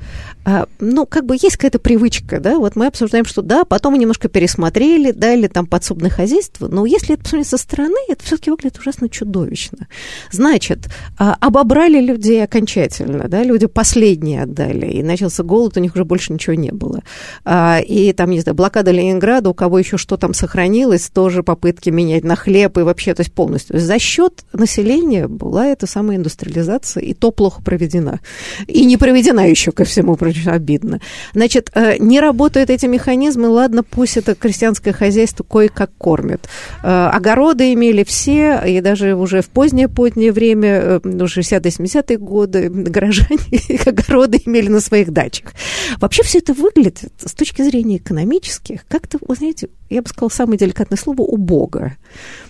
ну, 0.79 1.05
как 1.05 1.25
бы 1.25 1.35
есть 1.35 1.57
какая-то 1.57 1.77
привычка, 1.77 2.39
да, 2.39 2.57
вот 2.57 2.75
мы 2.75 2.87
обсуждаем, 2.87 3.25
что 3.25 3.43
да, 3.43 3.63
потом 3.63 3.93
мы 3.93 3.99
немножко 3.99 4.27
пересмотрели, 4.27 5.11
да, 5.11 5.33
или 5.33 5.47
там 5.47 5.67
подсобное 5.67 6.09
хозяйство, 6.09 6.67
но 6.67 6.85
если 6.85 7.13
это 7.13 7.23
посмотреть 7.23 7.47
со 7.47 7.57
стороны, 7.57 7.97
это 8.09 8.23
все-таки 8.23 8.49
выглядит 8.49 8.79
ужасно 8.79 9.07
чудовищно. 9.07 9.87
Значит, 10.31 10.89
а, 11.19 11.37
обобрали 11.39 12.01
людей 12.01 12.43
окончательно, 12.43 13.27
да, 13.27 13.43
люди 13.43 13.67
последние 13.67 14.43
отдали, 14.43 14.87
и 14.87 15.03
начался 15.03 15.43
голод, 15.43 15.77
у 15.77 15.79
них 15.79 15.93
уже 15.93 16.05
больше 16.05 16.33
ничего 16.33 16.55
не 16.55 16.71
было. 16.71 17.03
А, 17.45 17.79
и 17.79 18.11
там, 18.13 18.31
не 18.31 18.39
знаю, 18.39 18.55
блокада 18.55 18.89
Ленинграда, 18.89 19.51
у 19.51 19.53
кого 19.53 19.77
еще 19.77 19.97
что 19.97 20.17
там 20.17 20.33
сохранилось, 20.33 21.11
тоже 21.13 21.43
попытки 21.43 21.91
менять 21.91 22.23
на 22.23 22.35
хлеб 22.35 22.79
и 22.79 22.81
вообще, 22.81 23.13
то 23.13 23.21
есть 23.21 23.31
полностью. 23.31 23.79
За 23.79 23.99
счет 23.99 24.43
населения 24.53 25.27
была 25.27 25.67
эта 25.67 25.85
самая 25.85 26.17
индустриализация, 26.17 27.03
и 27.03 27.13
то 27.13 27.29
плохо 27.29 27.61
проведена. 27.61 28.21
И 28.65 28.85
не 28.85 28.97
проведена 28.97 29.47
еще 29.47 29.71
ко 29.71 29.83
всему 29.83 30.15
прочему 30.15 30.30
очень 30.31 30.49
обидно. 30.51 30.99
Значит, 31.33 31.71
э, 31.73 31.97
не 31.97 32.19
работают 32.19 32.69
эти 32.69 32.85
механизмы, 32.85 33.47
ладно, 33.47 33.83
пусть 33.83 34.17
это 34.17 34.35
крестьянское 34.35 34.93
хозяйство 34.93 35.43
кое-как 35.43 35.91
кормит. 35.97 36.47
Э, 36.83 37.09
огороды 37.11 37.73
имели 37.73 38.03
все, 38.03 38.61
и 38.65 38.81
даже 38.81 39.15
уже 39.15 39.41
в 39.41 39.49
позднее-позднее 39.49 40.31
время, 40.31 41.01
ну, 41.03 41.25
60-70-е 41.25 42.17
годы, 42.17 42.69
горожане 42.69 43.59
огороды 43.85 44.41
имели 44.45 44.67
на 44.67 44.79
своих 44.79 45.11
дачах. 45.11 45.53
Вообще 45.99 46.23
все 46.23 46.39
это 46.39 46.53
выглядит 46.53 47.11
с 47.23 47.33
точки 47.33 47.61
зрения 47.61 47.97
экономических 47.97 48.85
как-то, 48.87 49.19
вы 49.27 49.35
знаете, 49.35 49.69
я 49.91 50.01
бы 50.01 50.09
сказала 50.09 50.29
самое 50.29 50.57
деликатное 50.57 50.97
слово, 50.97 51.21
убого. 51.21 51.93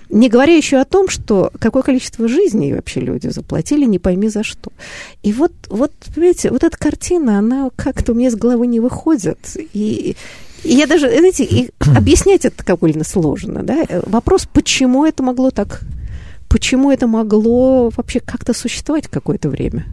Не 0.10 0.30
говоря 0.30 0.56
еще 0.56 0.77
о 0.77 0.86
том, 0.86 1.10
что 1.10 1.51
какое 1.60 1.84
количество 1.84 2.27
жизней 2.27 2.73
вообще 2.73 2.99
люди 2.99 3.27
заплатили, 3.27 3.86
не 3.86 3.97
пойми 3.97 4.27
за 4.27 4.43
что. 4.43 4.71
И 5.23 5.34
вот, 5.34 5.54
вот 5.69 5.91
понимаете, 6.13 6.51
вот 6.51 6.63
эта 6.63 6.77
картина, 6.77 7.39
она 7.39 7.69
как-то 7.75 8.12
у 8.12 8.15
меня 8.15 8.30
с 8.30 8.36
головы 8.36 8.67
не 8.67 8.80
выходит. 8.80 9.39
И, 9.73 10.15
и 10.63 10.73
я 10.73 10.86
даже, 10.86 11.10
знаете, 11.10 11.43
и 11.45 11.71
объяснять 11.95 12.45
это 12.45 12.65
довольно 12.65 13.04
сложно. 13.04 13.63
Да? 13.63 13.86
Вопрос, 14.06 14.47
почему 14.51 15.06
это 15.06 15.23
могло 15.23 15.49
так, 15.49 15.82
почему 16.49 16.91
это 16.91 17.08
могло 17.08 17.89
вообще 17.95 18.19
как-то 18.19 18.54
существовать 18.54 19.08
какое-то 19.08 19.49
время. 19.49 19.86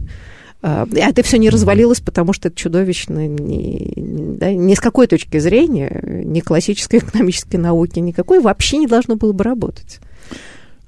А 0.61 0.85
это 0.93 1.23
все 1.23 1.37
не 1.37 1.49
развалилось, 1.49 2.01
потому 2.01 2.33
что 2.33 2.49
это 2.49 2.57
чудовищно 2.57 3.27
ни, 3.27 3.93
да, 4.37 4.51
ни 4.51 4.73
с 4.73 4.81
какой 4.81 5.07
точки 5.07 5.39
зрения, 5.39 6.01
ни 6.25 6.41
классической 6.41 6.99
экономической 6.99 7.55
науки, 7.55 7.99
никакой 7.99 8.41
вообще 8.41 8.77
не 8.77 8.87
должно 8.87 9.15
было 9.15 9.31
бы 9.31 9.43
работать. 9.43 9.99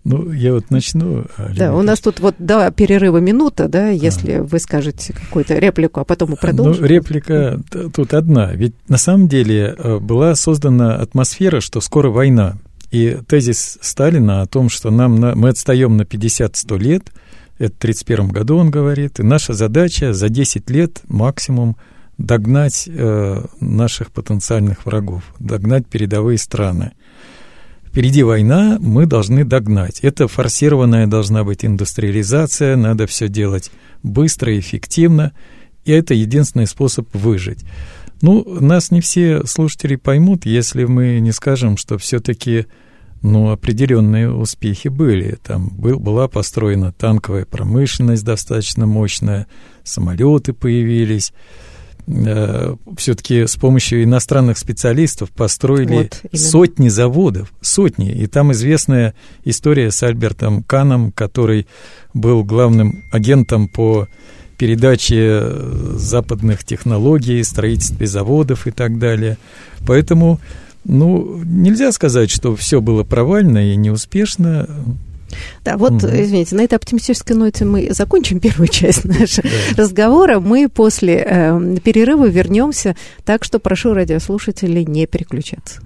Ну, 0.03 0.31
я 0.31 0.53
вот 0.53 0.71
начну. 0.71 1.25
А, 1.37 1.51
да, 1.55 1.75
у 1.75 1.83
нас 1.83 1.99
тут 1.99 2.19
вот 2.19 2.35
до 2.39 2.71
перерыва 2.71 3.19
минута, 3.19 3.67
да, 3.67 3.89
если 3.89 4.33
а. 4.33 4.43
вы 4.43 4.57
скажете 4.59 5.13
какую-то 5.13 5.57
реплику, 5.59 5.99
а 5.99 6.05
потом 6.05 6.29
мы 6.29 6.37
ну, 6.41 6.41
продолжим. 6.41 6.81
Ну, 6.81 6.87
реплика 6.87 7.61
тут 7.93 8.13
одна. 8.13 8.51
Ведь 8.53 8.73
на 8.87 8.97
самом 8.97 9.27
деле 9.27 9.75
э, 9.77 9.99
была 9.99 10.33
создана 10.33 10.95
атмосфера, 10.95 11.61
что 11.61 11.81
скоро 11.81 12.09
война. 12.09 12.55
И 12.89 13.17
тезис 13.27 13.77
Сталина 13.79 14.41
о 14.41 14.47
том, 14.47 14.69
что 14.69 14.89
нам 14.89 15.19
на, 15.19 15.35
мы 15.35 15.49
отстаем 15.49 15.95
на 15.97 16.01
50-100 16.01 16.79
лет, 16.79 17.03
это 17.61 17.75
в 17.75 17.77
1931 17.77 18.29
году 18.29 18.57
он 18.57 18.71
говорит, 18.71 19.19
и 19.19 19.23
наша 19.23 19.53
задача 19.53 20.13
за 20.13 20.29
10 20.29 20.67
лет 20.71 21.01
максимум 21.07 21.77
догнать 22.17 22.87
э, 22.87 23.45
наших 23.59 24.11
потенциальных 24.11 24.85
врагов, 24.85 25.23
догнать 25.37 25.85
передовые 25.85 26.39
страны. 26.39 26.93
Впереди 27.85 28.23
война, 28.23 28.77
мы 28.79 29.05
должны 29.05 29.43
догнать. 29.43 29.99
Это 29.99 30.27
форсированная 30.27 31.05
должна 31.05 31.43
быть 31.43 31.63
индустриализация, 31.63 32.75
надо 32.75 33.05
все 33.05 33.27
делать 33.27 33.69
быстро 34.01 34.55
и 34.55 34.59
эффективно, 34.59 35.31
и 35.85 35.91
это 35.91 36.15
единственный 36.15 36.65
способ 36.65 37.13
выжить. 37.13 37.59
Ну, 38.21 38.43
нас 38.59 38.89
не 38.89 39.01
все 39.01 39.45
слушатели 39.45 39.97
поймут, 39.97 40.45
если 40.45 40.85
мы 40.85 41.19
не 41.19 41.31
скажем, 41.31 41.77
что 41.77 41.99
все-таки 41.99 42.65
ну, 43.21 43.51
определенные 43.51 44.31
успехи 44.33 44.87
были. 44.87 45.37
Там 45.43 45.69
был, 45.69 45.99
была 45.99 46.27
построена 46.27 46.91
танковая 46.91 47.45
промышленность 47.45 48.23
достаточно 48.23 48.85
мощная, 48.85 49.47
самолеты 49.83 50.53
появились, 50.53 51.33
Э, 52.07 52.75
все-таки 52.97 53.45
с 53.47 53.55
помощью 53.55 54.03
иностранных 54.03 54.57
специалистов 54.57 55.29
построили 55.31 56.09
вот, 56.09 56.21
сотни 56.33 56.89
заводов, 56.89 57.51
сотни. 57.61 58.11
И 58.11 58.27
там 58.27 58.51
известная 58.51 59.13
история 59.45 59.91
с 59.91 60.01
Альбертом 60.03 60.63
Каном, 60.63 61.11
который 61.11 61.67
был 62.13 62.43
главным 62.43 63.03
агентом 63.11 63.67
по 63.67 64.07
передаче 64.57 65.43
западных 65.95 66.63
технологий, 66.63 67.43
строительстве 67.43 68.05
заводов 68.07 68.67
и 68.67 68.71
так 68.71 68.99
далее. 68.99 69.37
Поэтому, 69.87 70.39
ну, 70.83 71.41
нельзя 71.43 71.91
сказать, 71.91 72.29
что 72.29 72.55
все 72.55 72.81
было 72.81 73.03
провально 73.03 73.71
и 73.71 73.75
неуспешно. 73.75 74.67
Да, 75.63 75.77
вот, 75.77 75.93
угу. 75.93 76.07
извините, 76.07 76.55
на 76.55 76.61
этой 76.61 76.75
оптимистической 76.75 77.35
ноте 77.35 77.65
мы 77.65 77.93
закончим 77.93 78.39
первую 78.39 78.67
часть 78.67 79.05
нашего 79.19 79.47
да. 79.47 79.83
разговора. 79.83 80.39
Мы 80.39 80.67
после 80.67 81.25
э, 81.25 81.77
перерыва 81.83 82.27
вернемся, 82.27 82.95
так 83.23 83.43
что 83.43 83.59
прошу 83.59 83.93
радиослушателей 83.93 84.85
не 84.85 85.05
переключаться. 85.05 85.81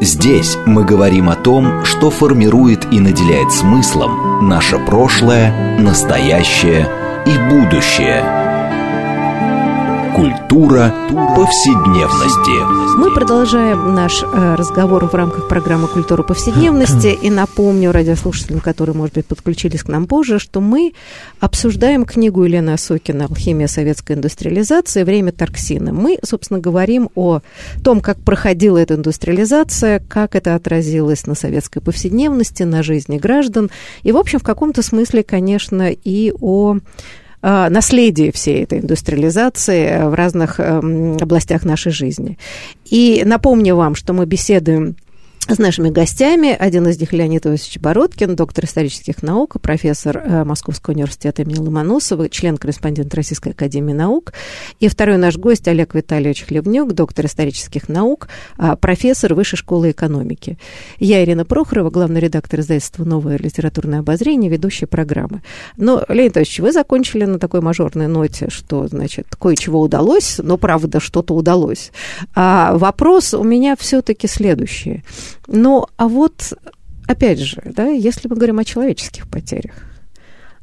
Здесь 0.00 0.56
мы 0.66 0.84
говорим 0.84 1.30
о 1.30 1.34
том, 1.34 1.84
что 1.84 2.10
формирует 2.10 2.92
и 2.92 3.00
наделяет 3.00 3.52
смыслом 3.52 4.48
наше 4.48 4.78
прошлое, 4.78 5.78
настоящее 5.80 7.03
и 7.26 7.38
будущее– 7.38 8.22
Культура 10.14 10.94
повседневности. 11.34 12.96
Мы 12.96 13.12
продолжаем 13.12 13.96
наш 13.96 14.22
э, 14.22 14.54
разговор 14.54 15.08
в 15.08 15.14
рамках 15.14 15.48
программы 15.48 15.88
«Культура 15.88 16.22
повседневности». 16.22 17.08
И 17.20 17.30
напомню 17.30 17.90
радиослушателям, 17.90 18.60
которые, 18.60 18.94
может 18.94 19.16
быть, 19.16 19.26
подключились 19.26 19.82
к 19.82 19.88
нам 19.88 20.06
позже, 20.06 20.38
что 20.38 20.60
мы 20.60 20.92
обсуждаем 21.40 22.04
книгу 22.04 22.44
Елены 22.44 22.70
Осокина 22.70 23.24
«Алхимия 23.24 23.66
советской 23.66 24.12
индустриализации. 24.12 25.02
Время 25.02 25.32
торксина». 25.32 25.92
Мы, 25.92 26.20
собственно, 26.22 26.60
говорим 26.60 27.10
о 27.16 27.40
том, 27.82 28.00
как 28.00 28.18
проходила 28.18 28.78
эта 28.78 28.94
индустриализация, 28.94 30.00
как 30.08 30.36
это 30.36 30.54
отразилось 30.54 31.26
на 31.26 31.34
советской 31.34 31.80
повседневности, 31.80 32.62
на 32.62 32.84
жизни 32.84 33.18
граждан. 33.18 33.68
И, 34.04 34.12
в 34.12 34.16
общем, 34.16 34.38
в 34.38 34.44
каком-то 34.44 34.82
смысле, 34.82 35.24
конечно, 35.24 35.90
и 35.90 36.32
о 36.40 36.76
наследие 37.44 38.32
всей 38.32 38.64
этой 38.64 38.80
индустриализации 38.80 40.08
в 40.08 40.14
разных 40.14 40.58
эм, 40.58 41.18
областях 41.20 41.64
нашей 41.64 41.92
жизни. 41.92 42.38
И 42.86 43.22
напомню 43.26 43.76
вам, 43.76 43.94
что 43.94 44.14
мы 44.14 44.24
беседуем 44.24 44.96
с 45.48 45.58
нашими 45.58 45.90
гостями. 45.90 46.56
Один 46.58 46.88
из 46.88 46.98
них 46.98 47.12
Леонид 47.12 47.46
Иосифович 47.46 47.78
Бородкин, 47.78 48.34
доктор 48.34 48.64
исторических 48.64 49.22
наук, 49.22 49.60
профессор 49.60 50.16
э, 50.16 50.44
Московского 50.44 50.94
университета 50.94 51.42
имени 51.42 51.58
Ломоносова, 51.58 52.30
член-корреспондент 52.30 53.14
Российской 53.14 53.50
академии 53.50 53.92
наук. 53.92 54.32
И 54.80 54.88
второй 54.88 55.18
наш 55.18 55.36
гость 55.36 55.68
Олег 55.68 55.94
Витальевич 55.94 56.44
Хлебнюк, 56.44 56.94
доктор 56.94 57.26
исторических 57.26 57.88
наук, 57.88 58.28
э, 58.58 58.74
профессор 58.80 59.34
Высшей 59.34 59.58
школы 59.58 59.90
экономики. 59.90 60.58
Я 60.98 61.22
Ирина 61.22 61.44
Прохорова, 61.44 61.90
главный 61.90 62.20
редактор 62.20 62.60
издательства 62.60 63.04
«Новое 63.04 63.36
литературное 63.36 64.00
обозрение», 64.00 64.50
ведущая 64.50 64.86
программы. 64.86 65.42
Но, 65.76 66.04
Леонид 66.08 66.38
Иосифович, 66.38 66.60
вы 66.60 66.72
закончили 66.72 67.24
на 67.26 67.38
такой 67.38 67.60
мажорной 67.60 68.06
ноте, 68.06 68.48
что, 68.48 68.88
значит, 68.88 69.26
кое-чего 69.38 69.80
удалось, 69.80 70.38
но, 70.42 70.56
правда, 70.56 71.00
что-то 71.00 71.34
удалось. 71.34 71.90
А 72.34 72.76
вопрос 72.78 73.34
у 73.34 73.44
меня 73.44 73.76
все-таки 73.76 74.26
следующий. 74.26 75.02
Ну, 75.46 75.86
а 75.96 76.08
вот, 76.08 76.52
опять 77.06 77.38
же, 77.38 77.62
да, 77.64 77.86
если 77.86 78.28
мы 78.28 78.36
говорим 78.36 78.58
о 78.58 78.64
человеческих 78.64 79.28
потерях, 79.28 79.74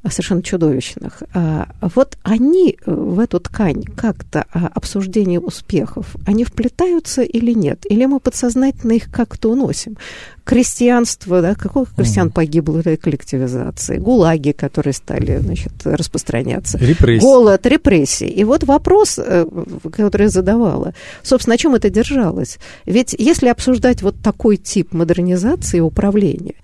совершенно 0.09 0.41
чудовищных. 0.41 1.23
А, 1.33 1.69
вот 1.81 2.17
они 2.23 2.77
в 2.85 3.19
эту 3.19 3.39
ткань 3.39 3.83
как-то 3.83 4.45
а, 4.51 4.69
обсуждение 4.73 5.39
успехов, 5.39 6.15
они 6.25 6.43
вплетаются 6.43 7.21
или 7.21 7.53
нет? 7.53 7.85
Или 7.89 8.05
мы 8.05 8.19
подсознательно 8.19 8.93
их 8.93 9.11
как-то 9.11 9.51
уносим? 9.51 9.97
крестьянство, 10.43 11.41
да, 11.41 11.55
какого 11.55 11.85
крестьян 11.85 12.31
погибло 12.31 12.81
в 12.81 12.97
коллективизации, 12.97 13.97
гулаги, 13.97 14.51
которые 14.51 14.93
стали, 14.93 15.37
значит, 15.37 15.71
распространяться, 15.85 16.77
репрессии. 16.77 17.21
голод, 17.21 17.65
репрессии. 17.65 18.27
И 18.27 18.43
вот 18.43 18.63
вопрос, 18.63 19.17
э, 19.17 19.45
который 19.91 20.23
я 20.23 20.29
задавала, 20.29 20.93
собственно, 21.23 21.53
на 21.53 21.57
чем 21.57 21.75
это 21.75 21.89
держалось? 21.89 22.57
Ведь 22.85 23.15
если 23.17 23.47
обсуждать 23.47 24.01
вот 24.01 24.15
такой 24.21 24.57
тип 24.57 24.93
модернизации 24.93 25.77
и 25.77 25.81
управления, 25.81 26.55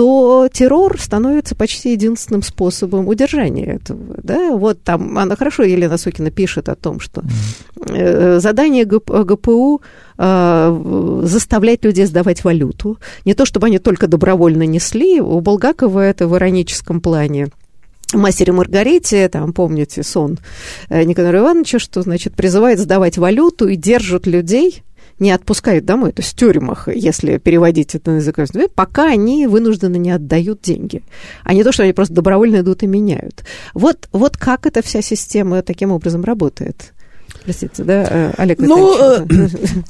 то 0.00 0.48
террор 0.50 0.98
становится 0.98 1.54
почти 1.54 1.92
единственным 1.92 2.42
способом 2.42 3.06
удержания 3.06 3.66
этого. 3.66 4.14
Да? 4.22 4.56
Вот 4.56 4.82
там, 4.82 5.18
она 5.18 5.36
хорошо, 5.36 5.62
Елена 5.62 5.98
Сукина 5.98 6.30
пишет 6.30 6.70
о 6.70 6.74
том, 6.74 7.00
что 7.00 7.22
э, 7.86 8.40
задание 8.40 8.86
ГП, 8.86 9.10
ГПУ 9.10 9.82
э, 10.16 11.20
заставлять 11.24 11.84
людей 11.84 12.06
сдавать 12.06 12.44
валюту. 12.44 12.96
Не 13.26 13.34
то, 13.34 13.44
чтобы 13.44 13.66
они 13.66 13.78
только 13.78 14.06
добровольно 14.06 14.62
несли. 14.62 15.20
У 15.20 15.38
Булгакова 15.40 16.00
это 16.00 16.26
в 16.26 16.34
ироническом 16.34 17.02
плане 17.02 17.48
мастере 18.14 18.52
Маргарите, 18.52 19.28
там, 19.28 19.52
помните, 19.52 20.02
сон 20.02 20.38
э, 20.88 21.04
Николая 21.04 21.38
Ивановича, 21.38 21.78
что, 21.78 22.02
значит, 22.02 22.34
призывает 22.34 22.78
сдавать 22.78 23.18
валюту 23.18 23.68
и 23.68 23.76
держат 23.76 24.26
людей 24.26 24.82
не 25.20 25.30
отпускают 25.30 25.84
домой, 25.84 26.12
то 26.12 26.22
есть 26.22 26.32
в 26.32 26.36
тюрьмах, 26.36 26.88
если 26.88 27.36
переводить 27.36 27.94
это 27.94 28.10
на 28.10 28.16
язык, 28.16 28.36
пока 28.74 29.06
они 29.06 29.46
вынуждены 29.46 29.96
не 29.96 30.10
отдают 30.10 30.62
деньги, 30.62 31.02
а 31.44 31.52
не 31.52 31.62
то, 31.62 31.72
что 31.72 31.82
они 31.82 31.92
просто 31.92 32.14
добровольно 32.14 32.60
идут 32.60 32.82
и 32.82 32.86
меняют. 32.86 33.44
Вот, 33.74 34.08
вот 34.12 34.38
как 34.38 34.66
эта 34.66 34.82
вся 34.82 35.02
система 35.02 35.62
таким 35.62 35.92
образом 35.92 36.24
работает? 36.24 36.94
Простите, 37.44 37.84
да, 37.84 38.06
э, 38.08 38.32
Олег 38.36 38.58
Ну, 38.60 38.96
э, 39.20 39.24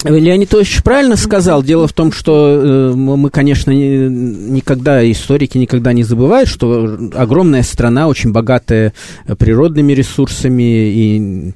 Леонид 0.04 0.54
Ильич 0.54 0.82
правильно 0.82 1.16
сказал. 1.16 1.62
Дело 1.62 1.88
в 1.88 1.92
том, 1.92 2.12
что 2.12 2.92
э, 2.92 2.94
мы, 2.94 3.30
конечно, 3.30 3.70
никогда, 3.70 5.08
историки 5.10 5.58
никогда 5.58 5.92
не 5.92 6.04
забывают, 6.04 6.48
что 6.48 6.98
огромная 7.14 7.62
страна, 7.62 8.08
очень 8.08 8.32
богатая 8.32 8.92
природными 9.38 9.92
ресурсами 9.92 10.62
и 10.62 11.52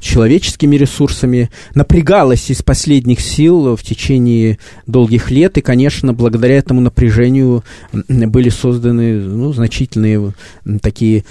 человеческими 0.00 0.76
ресурсами, 0.76 1.50
напрягалась 1.74 2.50
из 2.50 2.62
последних 2.62 3.20
сил 3.20 3.76
в 3.76 3.82
течение 3.82 4.58
долгих 4.86 5.30
лет, 5.30 5.58
и, 5.58 5.60
конечно, 5.60 6.12
благодаря 6.14 6.56
этому 6.56 6.80
напряжению 6.80 7.62
были 8.08 8.48
созданы 8.48 9.20
ну, 9.20 9.52
значительные 9.52 10.32
такие 10.80 11.24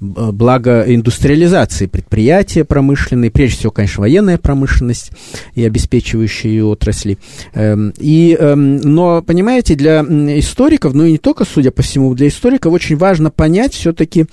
благо 0.00 0.84
индустриализации 0.86 1.86
предприятия 1.86 2.64
промышленные, 2.94 3.30
прежде 3.30 3.58
всего, 3.58 3.72
конечно, 3.72 4.00
военная 4.00 4.38
промышленность 4.38 5.10
и 5.54 5.64
обеспечивающие 5.64 6.64
отрасли. 6.64 7.18
Эм, 7.52 7.92
и, 7.98 8.36
эм, 8.38 8.76
но, 8.76 9.22
понимаете, 9.22 9.74
для 9.74 10.00
историков, 10.02 10.94
ну 10.94 11.04
и 11.04 11.12
не 11.12 11.18
только, 11.18 11.44
судя 11.44 11.70
по 11.70 11.82
всему, 11.82 12.14
для 12.14 12.28
историков 12.28 12.72
очень 12.72 12.96
важно 12.96 13.30
понять 13.30 13.74
все-таки, 13.74 14.26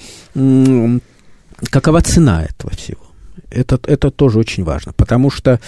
какова 1.69 2.02
цена 2.02 2.45
этого 2.45 2.71
всего. 2.76 3.02
Это, 3.52 3.80
это 3.86 4.12
тоже 4.12 4.40
очень 4.40 4.64
важно, 4.64 4.94
потому 4.94 5.30
что 5.30 5.60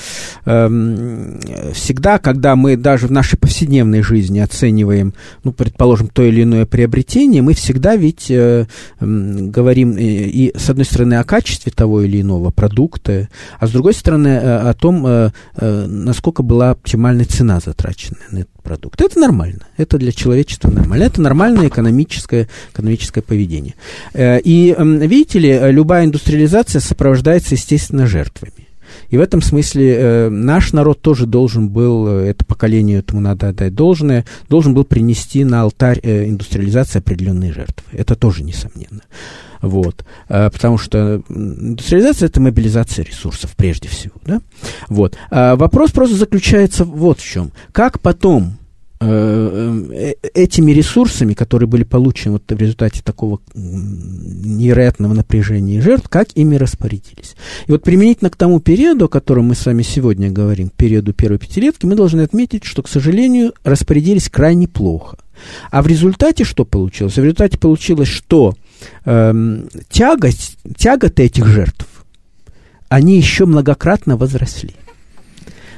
э, 0.46 1.72
всегда, 1.74 2.18
когда 2.18 2.56
мы 2.56 2.78
даже 2.78 3.08
в 3.08 3.12
нашей 3.12 3.38
повседневной 3.38 4.02
жизни 4.02 4.40
оцениваем, 4.40 5.14
ну, 5.44 5.52
предположим, 5.52 6.08
то 6.08 6.24
или 6.24 6.44
иное 6.44 6.66
приобретение, 6.66 7.42
мы 7.42 7.54
всегда 7.54 7.98
ведь 7.98 8.32
э, 8.32 8.68
э, 9.00 9.06
говорим 9.06 9.98
и, 9.98 10.04
и, 10.04 10.58
с 10.58 10.70
одной 10.70 10.86
стороны, 10.86 11.16
о 11.16 11.24
качестве 11.26 11.72
того 11.72 12.02
или 12.02 12.22
иного 12.22 12.52
продукта, 12.52 13.28
а 13.60 13.68
с 13.68 13.72
другой 13.72 13.94
стороны, 13.94 14.30
э, 14.30 14.70
о 14.70 14.74
том, 14.74 15.06
э, 15.06 15.32
э, 15.58 15.86
насколько 15.86 16.42
была 16.42 16.72
оптимальная 16.72 17.26
цена 17.26 17.60
затрачена 17.60 18.18
на 18.32 18.38
этот 18.40 18.62
продукт. 18.64 19.02
Это 19.02 19.20
нормально, 19.20 19.68
это 19.76 19.98
для 19.98 20.14
человечества 20.14 20.72
нормально, 20.72 21.04
это 21.04 21.22
нормальное 21.22 21.68
экономическое, 21.68 22.48
экономическое 22.72 23.22
поведение. 23.22 23.76
Э, 24.14 24.40
и, 24.40 24.74
э, 24.76 24.84
видите 24.84 25.40
ли, 25.40 25.60
любая 25.72 26.06
индустриализация 26.06 26.80
сопровождается, 26.80 27.56
естественно, 27.56 27.73
жертвами. 27.80 28.68
И 29.10 29.18
в 29.18 29.22
этом 29.22 29.42
смысле 29.42 29.96
э, 29.96 30.30
наш 30.30 30.74
народ 30.74 31.02
тоже 31.02 31.26
должен 31.26 31.70
был, 31.70 32.08
э, 32.08 32.30
это 32.30 32.46
поколение 32.46 33.00
этому 33.00 33.22
надо 33.22 33.50
отдать 33.50 33.76
должное, 33.76 34.26
должен 34.50 34.74
был 34.74 34.84
принести 34.84 35.44
на 35.44 35.62
алтарь 35.62 36.00
э, 36.04 36.30
индустриализации 36.30 37.00
определенные 37.00 37.54
жертвы. 37.54 37.86
Это 37.92 38.16
тоже 38.16 38.44
несомненно. 38.44 39.02
Вот. 39.62 40.06
Э, 40.30 40.50
потому 40.52 40.78
что 40.78 41.22
индустриализация– 41.30 42.26
это 42.28 42.42
мобилизация 42.42 43.06
ресурсов 43.06 43.56
прежде 43.56 43.88
всего. 43.88 44.16
Да? 44.26 44.42
Вот. 44.90 45.16
А 45.30 45.56
вопрос 45.56 45.92
просто 45.92 46.16
заключается 46.16 46.86
вот 46.86 47.20
в 47.20 47.26
чем. 47.26 47.52
Как 47.72 48.00
потом 48.00 48.58
Э, 49.06 49.84
э, 49.92 50.14
этими 50.34 50.72
ресурсами, 50.72 51.34
которые 51.34 51.68
были 51.68 51.84
получены 51.84 52.34
вот 52.34 52.44
в 52.48 52.58
результате 52.58 53.02
такого 53.02 53.42
невероятного 54.64 55.14
напряжения 55.14 55.82
жертв, 55.82 56.10
как 56.10 56.30
ими 56.36 56.56
распорядились. 56.56 57.36
И 57.68 57.72
вот 57.72 57.84
применительно 57.84 58.30
к 58.30 58.36
тому 58.36 58.60
периоду, 58.60 59.06
о 59.06 59.10
котором 59.10 59.46
мы 59.46 59.56
с 59.56 59.66
вами 59.66 59.84
сегодня 59.84 60.32
говорим, 60.32 60.70
периоду 60.70 61.14
первой 61.14 61.38
пятилетки, 61.38 61.86
мы 61.86 61.96
должны 61.96 62.22
отметить, 62.22 62.64
что, 62.64 62.82
к 62.82 62.88
сожалению, 62.88 63.54
распорядились 63.64 64.30
крайне 64.30 64.68
плохо. 64.68 65.18
А 65.72 65.82
в 65.82 65.88
результате 65.88 66.44
что 66.44 66.66
получилось? 66.66 67.16
В 67.16 67.24
результате 67.24 67.58
получилось, 67.58 68.08
что 68.08 68.56
э, 69.06 69.60
тягость, 69.90 70.58
тяготы 70.78 71.24
этих 71.24 71.46
жертв, 71.48 71.88
они 72.90 73.18
еще 73.18 73.46
многократно 73.46 74.18
возросли. 74.18 74.76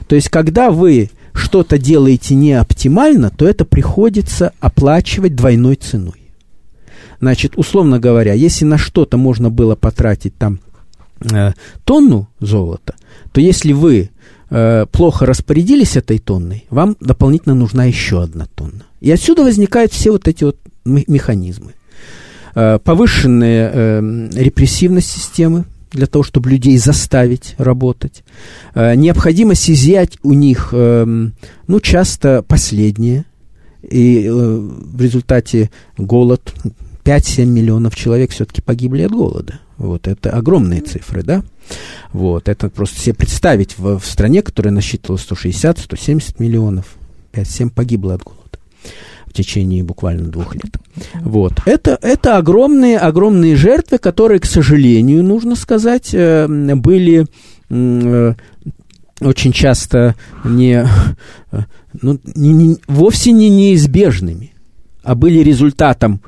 То 0.07 0.15
есть, 0.15 0.29
когда 0.29 0.69
вы 0.69 1.09
что-то 1.33 1.77
делаете 1.77 2.35
не 2.35 2.53
оптимально, 2.53 3.29
то 3.29 3.47
это 3.47 3.65
приходится 3.65 4.53
оплачивать 4.59 5.35
двойной 5.35 5.75
ценой. 5.75 6.24
Значит, 7.25 7.53
условно 7.55 7.99
говоря, 7.99 8.33
если 8.33 8.65
на 8.65 8.77
что-то 8.77 9.17
можно 9.17 9.49
было 9.49 9.75
потратить 9.75 10.37
там 10.37 10.59
э, 11.31 11.53
тонну 11.83 12.27
золота, 12.39 12.93
то 13.31 13.41
если 13.41 13.73
вы 13.73 14.11
э, 14.51 14.85
плохо 14.91 15.25
распорядились 15.25 15.97
этой 15.97 16.19
тонной, 16.19 16.67
вам 16.69 16.95
дополнительно 16.99 17.55
нужна 17.55 17.85
еще 17.85 18.21
одна 18.21 18.45
тонна. 18.53 18.83
И 19.01 19.09
отсюда 19.09 19.43
возникают 19.43 19.91
все 19.91 20.11
вот 20.11 20.27
эти 20.27 20.43
вот 20.43 20.57
механизмы. 20.85 21.73
Э, 22.53 22.77
повышенная 22.77 23.71
э, 23.73 24.29
репрессивность 24.35 25.09
системы, 25.09 25.65
для 25.89 26.05
того, 26.05 26.21
чтобы 26.21 26.51
людей 26.51 26.77
заставить 26.77 27.55
работать. 27.57 28.23
Э, 28.75 28.93
необходимость 28.93 29.71
изъять 29.71 30.19
у 30.21 30.33
них, 30.33 30.69
эм, 30.73 31.33
ну, 31.65 31.79
часто 31.79 32.43
последнее. 32.43 33.25
И 33.81 34.25
э, 34.25 34.31
в 34.31 35.01
результате 35.01 35.71
голод, 35.97 36.53
5-7 37.05 37.45
миллионов 37.45 37.95
человек 37.95 38.31
все-таки 38.31 38.61
погибли 38.61 39.03
от 39.03 39.11
голода. 39.11 39.59
Вот 39.77 40.07
это 40.07 40.31
огромные 40.31 40.81
цифры, 40.81 41.23
да? 41.23 41.43
Вот, 42.11 42.49
это 42.49 42.69
просто 42.69 42.99
себе 42.99 43.15
представить 43.15 43.77
в, 43.77 43.99
в 43.99 44.05
стране, 44.05 44.41
которая 44.41 44.73
насчитывала 44.73 45.17
160-170 45.17 46.35
миллионов, 46.39 46.95
5-7 47.33 47.69
погибло 47.69 48.15
от 48.15 48.23
голода 48.23 48.41
течение 49.35 49.83
буквально 49.83 50.29
двух 50.29 50.55
лет. 50.55 50.77
Вот. 51.15 51.53
Это, 51.65 51.99
это 52.01 52.37
огромные, 52.37 52.97
огромные 52.97 53.55
жертвы, 53.55 53.97
которые, 53.99 54.39
к 54.39 54.45
сожалению, 54.45 55.23
нужно 55.23 55.55
сказать, 55.55 56.11
э, 56.13 56.47
были 56.47 57.27
э, 57.69 58.33
очень 59.21 59.51
часто 59.51 60.15
не, 60.43 60.87
э, 61.51 61.57
ну, 62.01 62.19
не, 62.35 62.53
не, 62.53 62.77
вовсе 62.87 63.31
не 63.31 63.49
неизбежными, 63.49 64.53
а 65.03 65.15
были 65.15 65.39
результатом, 65.39 66.21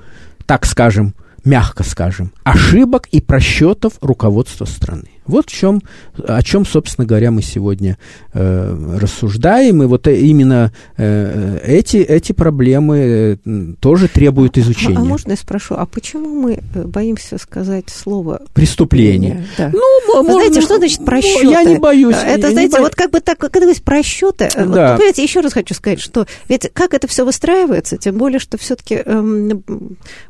так 0.48 0.66
скажем, 0.66 1.14
мягко 1.46 1.84
скажем, 1.84 2.32
ошибок 2.44 3.08
и 3.12 3.22
просчетов 3.22 3.94
руководства 4.02 4.66
страны. 4.66 5.10
Вот 5.28 5.50
в 5.50 5.54
чем, 5.54 5.82
о 6.18 6.42
чем, 6.42 6.66
собственно 6.66 7.06
говоря, 7.06 7.32
мы 7.32 7.42
сегодня 7.42 7.98
э, 8.34 8.98
рассуждаем. 9.00 9.84
И 9.84 9.86
вот 9.86 10.08
именно 10.08 10.72
э, 10.98 11.60
эти, 11.66 11.98
эти 11.98 12.32
проблемы 12.32 13.40
э, 13.46 13.74
тоже 13.80 14.08
требуют 14.08 14.58
изучения. 14.58 14.98
А, 14.98 15.02
а 15.02 15.06
можно 15.06 15.32
я 15.32 15.38
спрошу, 15.38 15.76
а 15.78 15.86
почему 15.86 16.30
мы 16.30 16.60
э, 16.74 16.84
боимся 16.84 17.38
сказать 17.38 17.90
слово 17.90 18.42
преступление? 18.54 19.46
Да. 19.58 19.72
Ну, 19.74 20.24
можно, 20.24 20.34
знаете, 20.34 20.62
что 20.62 20.78
значит 20.78 21.04
просчеты? 21.06 21.46
Ну, 21.46 21.52
я 21.52 21.64
не 21.64 21.78
боюсь. 21.78 22.16
Это, 22.16 22.52
знаете, 22.52 22.78
бо... 22.78 22.84
вот 22.84 22.96
как 22.96 23.12
бы 23.12 23.20
так, 23.20 23.38
когда 23.38 23.62
говорить 23.62 23.84
просчеты, 23.84 24.46
э, 24.46 24.50
да. 24.56 24.64
вот, 24.66 24.98
понимаете, 24.98 25.24
еще 25.24 25.42
раз 25.42 25.54
хочу 25.54 25.74
сказать, 25.74 26.00
что 26.00 26.26
ведь 26.48 26.70
как 26.74 26.94
это 26.94 27.08
все 27.08 27.26
выстраивается, 27.26 27.98
тем 27.98 28.18
более, 28.18 28.40
что 28.40 28.58
все-таки 28.58 28.96
эм, 28.96 29.64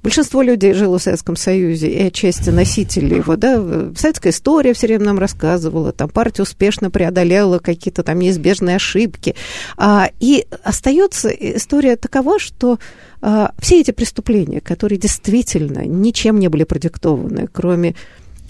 большинство 0.03 0.41
людей 0.41 0.73
жило 0.73 0.99
в 0.99 1.01
Советском 1.01 1.35
Союзе 1.35 1.89
и 1.89 2.07
отчасти 2.07 2.49
носители 2.49 3.15
его, 3.15 3.35
да, 3.35 3.61
советская 3.95 4.31
история 4.31 4.73
все 4.73 4.86
время 4.87 5.05
нам 5.05 5.19
рассказывала, 5.19 5.91
там 5.91 6.09
партия 6.09 6.43
успешно 6.43 6.89
преодолела 6.89 7.59
какие-то 7.59 8.03
там 8.03 8.19
неизбежные 8.19 8.77
ошибки. 8.77 9.35
А, 9.77 10.09
и 10.19 10.45
остается 10.63 11.29
история 11.29 11.95
такова, 11.95 12.39
что 12.39 12.79
а, 13.21 13.51
все 13.59 13.81
эти 13.81 13.91
преступления, 13.91 14.61
которые 14.61 14.97
действительно 14.97 15.85
ничем 15.85 16.39
не 16.39 16.47
были 16.47 16.63
продиктованы, 16.63 17.47
кроме 17.51 17.95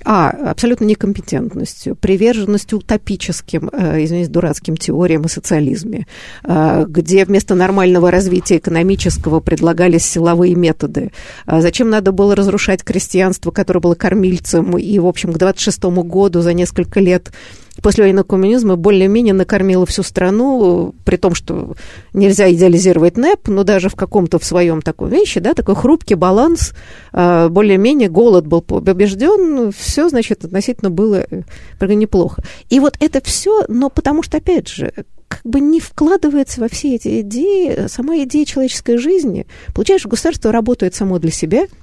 а, 0.09 0.29
абсолютно 0.29 0.85
некомпетентностью, 0.85 1.97
приверженностью 1.97 2.77
утопическим, 2.77 3.69
э, 3.73 4.05
извините, 4.05 4.31
дурацким 4.31 4.77
теориям 4.77 5.25
о 5.25 5.27
социализме, 5.27 6.07
э, 6.45 6.85
где 6.87 7.25
вместо 7.25 7.55
нормального 7.55 8.09
развития 8.09 8.55
экономического 8.55 9.41
предлагались 9.41 10.05
силовые 10.05 10.55
методы. 10.55 11.11
А 11.45 11.59
зачем 11.59 11.89
надо 11.89 12.13
было 12.13 12.37
разрушать 12.37 12.85
крестьянство, 12.85 13.51
которое 13.51 13.81
было 13.81 13.95
кормильцем, 13.95 14.77
и, 14.77 14.97
в 14.97 15.07
общем, 15.07 15.33
к 15.33 15.37
26 15.37 16.03
году 16.03 16.39
за 16.39 16.53
несколько 16.53 17.01
лет 17.01 17.33
после 17.81 18.03
военного 18.03 18.25
коммунизма 18.25 18.75
более-менее 18.75 19.33
накормила 19.33 19.85
всю 19.85 20.03
страну, 20.03 20.93
при 21.05 21.17
том, 21.17 21.35
что 21.35 21.75
нельзя 22.13 22.51
идеализировать 22.51 23.17
НЭП, 23.17 23.47
но 23.47 23.63
даже 23.63 23.89
в 23.89 23.95
каком-то 23.95 24.39
в 24.39 24.45
своем 24.45 24.81
такой 24.81 25.09
вещи, 25.09 25.39
да, 25.39 25.53
такой 25.53 25.75
хрупкий 25.75 26.15
баланс, 26.15 26.73
а, 27.11 27.49
более-менее 27.49 28.09
голод 28.09 28.47
был 28.47 28.61
побежден, 28.61 29.71
все, 29.71 30.09
значит, 30.09 30.45
относительно 30.45 30.89
было 30.89 31.25
э, 31.29 31.93
неплохо. 31.93 32.43
И 32.69 32.79
вот 32.79 32.95
это 32.99 33.21
все, 33.23 33.65
но 33.67 33.89
потому 33.89 34.23
что, 34.23 34.37
опять 34.37 34.67
же, 34.67 34.91
как 35.27 35.41
бы 35.43 35.59
не 35.59 35.79
вкладывается 35.79 36.61
во 36.61 36.69
все 36.69 36.95
эти 36.95 37.21
идеи, 37.21 37.87
сама 37.87 38.17
идея 38.19 38.45
человеческой 38.45 38.97
жизни. 38.97 39.45
Получаешь, 39.73 40.05
государство 40.05 40.51
работает 40.51 40.95
само 40.95 41.19
для 41.19 41.31
себя– 41.31 41.67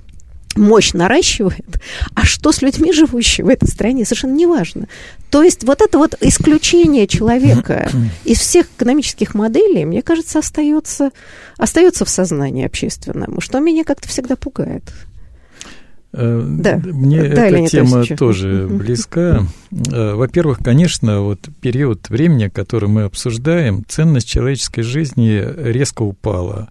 мощь 0.56 0.92
наращивает, 0.92 1.80
а 2.14 2.24
что 2.24 2.52
с 2.52 2.62
людьми, 2.62 2.92
живущими 2.92 3.46
в 3.46 3.48
этой 3.48 3.68
стране, 3.68 4.04
совершенно 4.04 4.34
неважно. 4.34 4.88
То 5.30 5.42
есть 5.42 5.64
вот 5.64 5.80
это 5.80 5.98
вот 5.98 6.14
исключение 6.20 7.06
человека 7.06 7.90
из 8.24 8.38
всех 8.38 8.66
экономических 8.76 9.34
моделей, 9.34 9.84
мне 9.84 10.02
кажется, 10.02 10.38
остается, 10.38 11.10
остается 11.56 12.04
в 12.04 12.08
сознании 12.08 12.66
общественном, 12.66 13.40
что 13.40 13.60
меня 13.60 13.84
как-то 13.84 14.08
всегда 14.08 14.36
пугает. 14.36 14.84
Э, 16.16 16.44
да. 16.46 16.80
Мне 16.84 17.24
да, 17.24 17.46
эта 17.46 17.66
тема 17.66 18.00
Осичу. 18.00 18.16
тоже 18.16 18.68
близка. 18.70 19.44
Э, 19.72 20.14
во-первых, 20.14 20.58
конечно, 20.58 21.22
вот 21.22 21.48
период 21.60 22.08
времени, 22.08 22.48
который 22.48 22.88
мы 22.88 23.02
обсуждаем, 23.02 23.84
ценность 23.88 24.28
человеческой 24.28 24.82
жизни 24.82 25.44
резко 25.56 26.02
упала. 26.02 26.70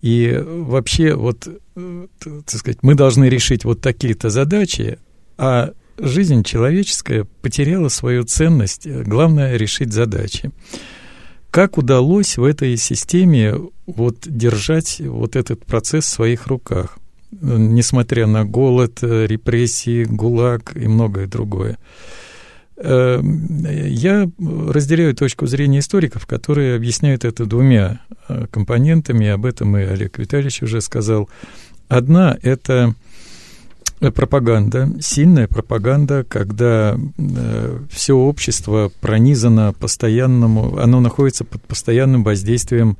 И 0.00 0.42
вообще, 0.44 1.14
вот, 1.14 1.48
э, 1.76 2.06
так 2.24 2.60
сказать, 2.60 2.78
мы 2.82 2.94
должны 2.94 3.28
решить 3.28 3.64
вот 3.64 3.80
такие-то 3.80 4.30
задачи, 4.30 4.98
а 5.36 5.72
жизнь 5.98 6.44
человеческая 6.44 7.24
потеряла 7.42 7.88
свою 7.88 8.24
ценность. 8.24 8.86
Главное 8.86 9.56
решить 9.56 9.92
задачи. 9.92 10.50
Как 11.50 11.78
удалось 11.78 12.36
в 12.36 12.44
этой 12.44 12.76
системе 12.76 13.54
вот 13.86 14.16
держать 14.26 15.00
вот 15.00 15.34
этот 15.34 15.64
процесс 15.64 16.04
в 16.04 16.08
своих 16.08 16.46
руках, 16.46 16.98
несмотря 17.30 18.26
на 18.26 18.44
голод, 18.44 18.98
репрессии, 19.02 20.04
ГУЛАГ 20.04 20.76
и 20.76 20.86
многое 20.86 21.26
другое? 21.26 21.78
Эм, 22.80 23.66
я 23.66 24.30
разделяю 24.38 25.14
точку 25.14 25.46
зрения 25.46 25.80
историков, 25.80 26.26
которые 26.26 26.76
объясняют 26.76 27.24
это 27.24 27.44
двумя 27.44 28.00
э, 28.28 28.46
компонентами, 28.50 29.26
об 29.26 29.46
этом 29.46 29.76
и 29.76 29.82
Олег 29.82 30.18
Витальевич 30.18 30.62
уже 30.62 30.80
сказал. 30.80 31.28
Одна– 31.88 32.38
это 32.42 32.94
пропаганда, 33.98 34.90
сильная 35.00 35.48
пропаганда, 35.48 36.22
когда 36.22 36.96
э, 36.96 37.78
все 37.90 38.14
общество 38.14 38.92
пронизано 39.00 39.72
постоянному, 39.72 40.78
оно 40.78 41.00
находится 41.00 41.44
под 41.44 41.62
постоянным 41.64 42.22
воздействием 42.22 42.96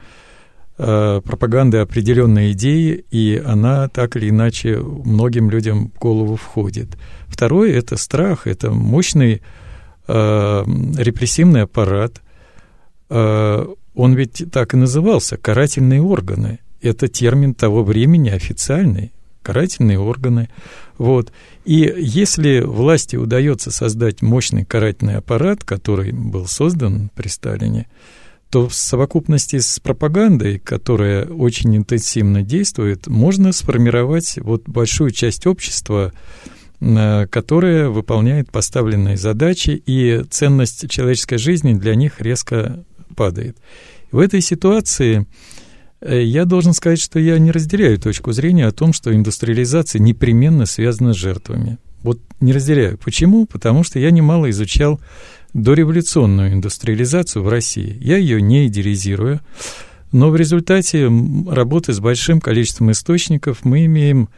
э, 0.76 1.20
пропаганды 1.24 1.78
определенной 1.78 2.50
идеи, 2.50 3.04
и 3.12 3.40
она 3.46 3.88
так 3.88 4.16
или 4.16 4.28
иначе 4.30 4.78
многим 4.78 5.50
людям 5.50 5.92
в 5.94 5.98
голову 6.00 6.34
входит. 6.34 6.98
Второе– 7.28 7.72
это 7.78 7.96
страх, 7.96 8.48
это 8.48 8.72
мощный 8.72 9.40
э, 10.08 10.64
репрессивный 10.96 11.62
аппарат. 11.62 12.22
Э, 13.10 13.66
он 13.94 14.14
ведь 14.14 14.44
так 14.50 14.74
и 14.74 14.76
назывался– 14.76 15.36
карательные 15.38 16.02
органы. 16.02 16.60
Это 16.80 17.08
термин 17.08 17.54
того 17.54 17.82
времени 17.82 18.30
официальный, 18.30 19.12
карательные 19.42 19.98
органы. 19.98 20.48
Вот. 20.96 21.32
И 21.64 21.92
если 21.96 22.60
власти 22.60 23.16
удается 23.16 23.70
создать 23.70 24.22
мощный 24.22 24.64
карательный 24.64 25.16
аппарат, 25.16 25.64
который 25.64 26.12
был 26.12 26.46
создан 26.46 27.10
при 27.14 27.28
Сталине, 27.28 27.86
то 28.50 28.68
в 28.68 28.74
совокупности 28.74 29.58
с 29.58 29.78
пропагандой, 29.78 30.58
которая 30.58 31.26
очень 31.26 31.76
интенсивно 31.76 32.42
действует, 32.42 33.06
можно 33.06 33.52
сформировать 33.52 34.38
вот 34.40 34.62
большую 34.66 35.10
часть 35.10 35.46
общества, 35.46 36.12
которая 36.80 37.88
выполняет 37.88 38.50
поставленные 38.50 39.16
задачи, 39.16 39.82
и 39.84 40.24
ценность 40.30 40.88
человеческой 40.88 41.38
жизни 41.38 41.74
для 41.74 41.94
них 41.94 42.20
резко 42.20 42.84
падает. 43.14 43.56
В 44.12 44.18
этой 44.20 44.40
ситуации 44.40 45.26
Э, 46.00 46.22
я 46.22 46.44
должен 46.44 46.72
сказать, 46.72 47.00
что 47.00 47.18
я 47.18 47.38
не 47.38 47.50
разделяю 47.50 47.98
точку 47.98 48.32
зрения 48.32 48.66
о 48.66 48.72
том, 48.72 48.92
что 48.92 49.14
индустриализация 49.14 50.00
непременно 50.00 50.66
связана 50.66 51.12
с 51.12 51.16
жертвами. 51.16 51.78
Вот 52.02 52.20
не 52.40 52.52
разделяю. 52.52 52.98
Почему? 52.98 53.46
Потому 53.46 53.82
что 53.82 53.98
я 53.98 54.10
немало 54.10 54.48
изучал 54.50 55.00
дореволюционную 55.54 56.52
индустриализацию 56.52 57.42
в 57.42 57.48
России. 57.48 57.98
Я 58.00 58.16
ее 58.16 58.40
не 58.40 58.66
идеализирую, 58.68 59.40
но 60.12 60.30
в 60.30 60.36
результате 60.36 61.10
работы 61.50 61.92
с 61.92 62.00
большим 62.00 62.40
количеством 62.40 62.92
источников 62.92 63.64
мы 63.64 63.86
имеем 63.86 64.28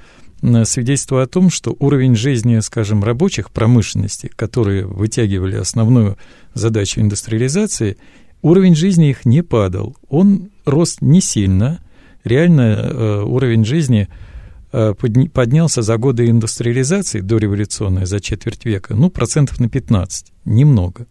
свидетельство 0.64 1.22
о 1.22 1.26
том, 1.26 1.50
что 1.50 1.76
уровень 1.78 2.14
жизни, 2.14 2.58
скажем, 2.60 3.04
рабочих 3.04 3.50
промышленности, 3.50 4.30
которые 4.34 4.86
вытягивали 4.86 5.56
основную 5.56 6.16
задачу 6.54 7.00
индустриализации, 7.00 7.96
уровень 8.42 8.74
жизни 8.74 9.10
их 9.10 9.24
не 9.24 9.42
падал. 9.42 9.96
Он 10.08 10.50
рос 10.64 10.98
не 11.00 11.20
сильно. 11.20 11.80
Реально 12.24 12.60
э, 12.62 13.22
уровень 13.22 13.64
жизни 13.64 14.08
э, 14.72 14.94
поднялся 15.32 15.82
за 15.82 15.96
годы 15.96 16.28
индустриализации 16.28 17.20
дореволюционной, 17.20 18.06
за 18.06 18.20
четверть 18.20 18.64
века, 18.64 18.94
ну, 18.94 19.10
процентов 19.10 19.60
на 19.60 19.68
15, 19.68 20.32
немного. 20.44 21.06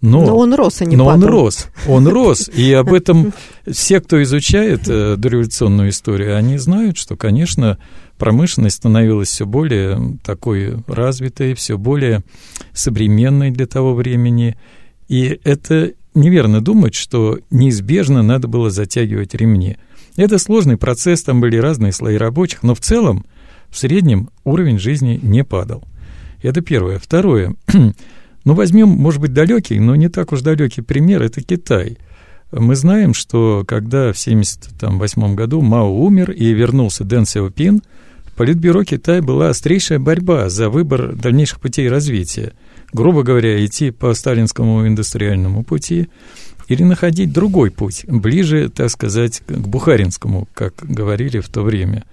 Но, 0.00 0.24
но 0.24 0.36
он 0.36 0.54
рос, 0.54 0.80
а 0.80 0.86
не 0.86 0.96
Но 0.96 1.06
падал. 1.06 1.22
он 1.22 1.28
рос, 1.28 1.68
он 1.86 2.08
рос, 2.08 2.48
и 2.48 2.72
об 2.72 2.92
этом 2.92 3.34
все, 3.70 4.00
кто 4.00 4.22
изучает 4.22 4.88
э, 4.88 5.16
дореволюционную 5.16 5.90
историю, 5.90 6.36
они 6.36 6.56
знают, 6.56 6.96
что, 6.96 7.16
конечно, 7.16 7.76
промышленность 8.16 8.76
становилась 8.76 9.28
все 9.28 9.44
более 9.44 10.18
такой 10.24 10.76
развитой, 10.86 11.54
все 11.54 11.76
более 11.76 12.22
современной 12.72 13.50
для 13.50 13.66
того 13.66 13.94
времени, 13.94 14.56
и 15.08 15.38
это 15.44 15.92
неверно 16.14 16.62
думать, 16.62 16.94
что 16.94 17.38
неизбежно 17.50 18.22
надо 18.22 18.48
было 18.48 18.70
затягивать 18.70 19.34
ремни. 19.34 19.76
Это 20.16 20.38
сложный 20.38 20.76
процесс, 20.76 21.22
там 21.22 21.40
были 21.40 21.56
разные 21.56 21.92
слои 21.92 22.16
рабочих, 22.16 22.62
но 22.62 22.74
в 22.74 22.80
целом, 22.80 23.24
в 23.68 23.78
среднем, 23.78 24.30
уровень 24.44 24.78
жизни 24.78 25.20
не 25.22 25.44
падал. 25.44 25.84
Это 26.42 26.62
первое. 26.62 26.98
Второе. 26.98 27.54
Ну, 28.44 28.54
возьмем, 28.54 28.88
может 28.88 29.20
быть, 29.20 29.32
далекий, 29.32 29.78
но 29.78 29.94
не 29.96 30.08
так 30.08 30.32
уж 30.32 30.40
далекий 30.40 30.82
пример, 30.82 31.22
это 31.22 31.42
Китай. 31.42 31.98
Мы 32.52 32.74
знаем, 32.74 33.14
что 33.14 33.64
когда 33.66 34.12
в 34.12 34.18
1978 34.20 35.34
году 35.34 35.60
Мао 35.60 35.90
умер 35.90 36.30
и 36.32 36.52
вернулся 36.52 37.04
Дэн 37.04 37.26
Сяопин, 37.26 37.82
в 38.24 38.32
Политбюро 38.32 38.84
Китая 38.84 39.22
была 39.22 39.50
острейшая 39.50 39.98
борьба 39.98 40.48
за 40.48 40.70
выбор 40.70 41.14
дальнейших 41.14 41.60
путей 41.60 41.88
развития– 41.88 42.52
грубо 42.92 43.22
говоря, 43.22 43.64
идти 43.64 43.90
по 43.90 44.14
сталинскому 44.14 44.86
индустриальному 44.86 45.62
пути 45.62 46.08
или 46.68 46.82
находить 46.82 47.32
другой 47.32 47.70
путь, 47.70 48.04
ближе, 48.06 48.68
так 48.68 48.90
сказать, 48.90 49.42
к 49.46 49.66
бухаринскому, 49.66 50.48
как 50.54 50.74
говорили 50.82 51.40
в 51.40 51.48
то 51.48 51.62
время 51.62 52.04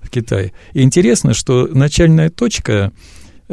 в 0.00 0.10
Китае. 0.10 0.52
И 0.72 0.82
интересно, 0.82 1.32
что 1.32 1.66
начальная 1.66 2.28
точка 2.28 2.92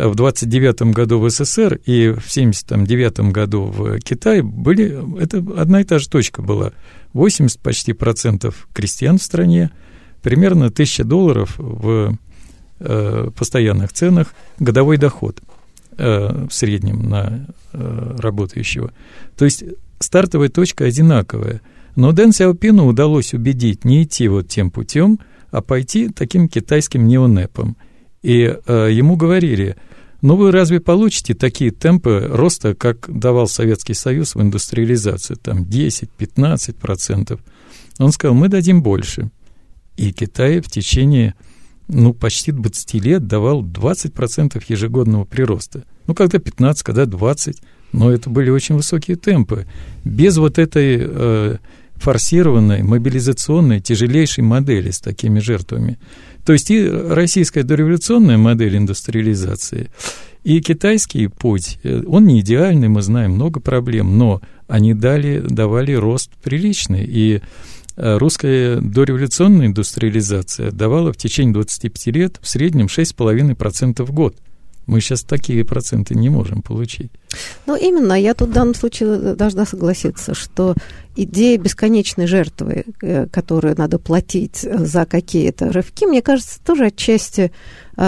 в 0.08 0.16
29 0.16 0.94
году 0.94 1.20
в 1.20 1.30
СССР 1.30 1.80
и 1.86 2.10
в 2.10 2.32
79 2.32 3.20
году 3.32 3.64
в 3.64 4.00
Китае 4.00 4.42
были, 4.44 4.98
это 5.22 5.44
одна 5.58 5.82
и 5.82 5.84
та 5.84 6.00
же 6.00 6.10
точка 6.10 6.42
была. 6.42 6.72
80 7.14 7.60
почти 7.60 7.94
процентов 7.94 8.68
крестьян 8.74 9.18
в 9.18 9.24
стране, 9.24 9.72
примерно 10.22 10.68
1000 10.68 11.04
долларов 11.04 11.56
в 11.58 12.18
э, 12.80 13.30
постоянных 13.36 13.94
ценах 13.94 14.34
годовой 14.60 14.98
доход– 14.98 15.42
Э, 16.02 16.46
в 16.50 16.54
среднем 16.54 17.10
на 17.10 17.46
э, 17.74 18.16
работающего. 18.20 18.94
То 19.36 19.44
есть 19.44 19.66
стартовая 20.00 20.48
точка 20.48 20.86
одинаковая. 20.86 21.60
Но 21.98 22.14
Дэн 22.14 22.32
Сяопину 22.32 22.88
удалось 22.88 23.34
убедить 23.34 23.84
не 23.84 24.04
идти 24.04 24.30
вот 24.30 24.48
тем 24.48 24.72
путем, 24.72 25.20
а 25.52 25.62
пойти 25.62 26.08
таким 26.08 26.48
китайским 26.48 27.06
неонепом. 27.06 27.76
И 28.22 28.44
э, 28.66 28.90
ему 28.94 29.18
говорили, 29.18 29.76
ну 30.22 30.36
вы 30.36 30.52
разве 30.52 30.80
получите 30.80 31.34
такие 31.34 31.72
темпы 31.72 32.28
роста, 32.30 32.76
как 32.76 33.06
давал 33.08 33.48
Советский 33.48 33.94
Союз 33.94 34.36
в 34.36 34.42
индустриализацию, 34.42 35.38
там 35.38 35.64
10-15%? 35.64 37.40
Он 38.00 38.12
сказал, 38.12 38.36
мы 38.36 38.48
дадим 38.48 38.82
больше. 38.82 39.30
И 39.98 40.12
Китай 40.14 40.62
в 40.62 40.68
течение 40.68 41.36
ну, 41.90 42.14
почти 42.14 42.52
20 42.52 42.94
лет 42.96 43.28
давал 43.28 43.64
20% 43.64 44.64
ежегодного 44.68 45.26
прироста. 45.26 45.84
Ну, 46.08 46.14
когда 46.14 46.40
15, 46.40 46.84
когда 46.84 47.06
20, 47.06 47.62
но 47.92 48.12
это 48.12 48.30
были 48.30 48.50
очень 48.50 48.76
высокие 48.76 49.18
темпы. 49.18 49.66
Без 50.06 50.38
вот 50.38 50.60
этой 50.60 51.00
э, 51.02 51.58
форсированной, 51.96 52.84
мобилизационной, 52.84 53.82
тяжелейшей 53.82 54.44
модели 54.44 54.92
с 54.92 55.00
такими 55.00 55.40
жертвами. 55.40 55.98
То 56.50 56.54
есть 56.54 56.72
и 56.72 56.90
российская 56.90 57.62
дореволюционная 57.62 58.40
модель 58.40 58.76
индустриализации, 58.76 59.92
и 60.44 60.60
китайский 60.62 61.28
путь, 61.28 61.78
э, 61.84 62.02
он 62.08 62.26
не 62.26 62.40
идеальный, 62.40 62.88
мы 62.88 63.04
знаем 63.04 63.34
много 63.34 63.60
проблем, 63.60 64.18
но 64.18 64.42
они 64.68 64.96
дали, 64.96 65.44
давали 65.48 65.94
рост 65.94 66.32
приличный. 66.42 67.06
И 67.06 67.42
Э, 68.02 68.18
русская 68.18 68.80
дореволюционная 68.80 69.68
индустриализация 69.68 70.72
давала 70.72 71.12
в 71.12 71.18
течение 71.18 71.54
25 71.54 72.08
лет 72.16 72.40
в 72.42 72.48
среднем 72.48 72.86
6,5% 72.86 74.06
в 74.06 74.14
год. 74.14 74.38
Мы 74.90 75.02
сейчас 75.02 75.22
такие 75.22 75.64
проценты 75.64 76.16
не 76.16 76.30
можем 76.30 76.64
получить. 76.64 77.12
Ну, 77.68 77.76
именно, 77.76 78.20
я 78.20 78.34
тут 78.34 78.50
в 78.50 78.54
данном 78.54 78.74
случае 78.74 79.36
должна 79.36 79.68
согласиться, 79.68 80.34
что 80.34 80.74
идея 81.16 81.60
бесконечной 81.60 82.26
жертвы, 82.26 82.86
э, 83.04 83.28
которую 83.28 83.78
надо 83.78 84.00
платить 84.00 84.62
за 84.62 85.06
какие-то 85.06 85.72
рывки, 85.72 86.06
мне 86.06 86.24
кажется, 86.24 86.60
тоже 86.66 86.88
отчасти 86.88 87.42
э, 87.42 87.52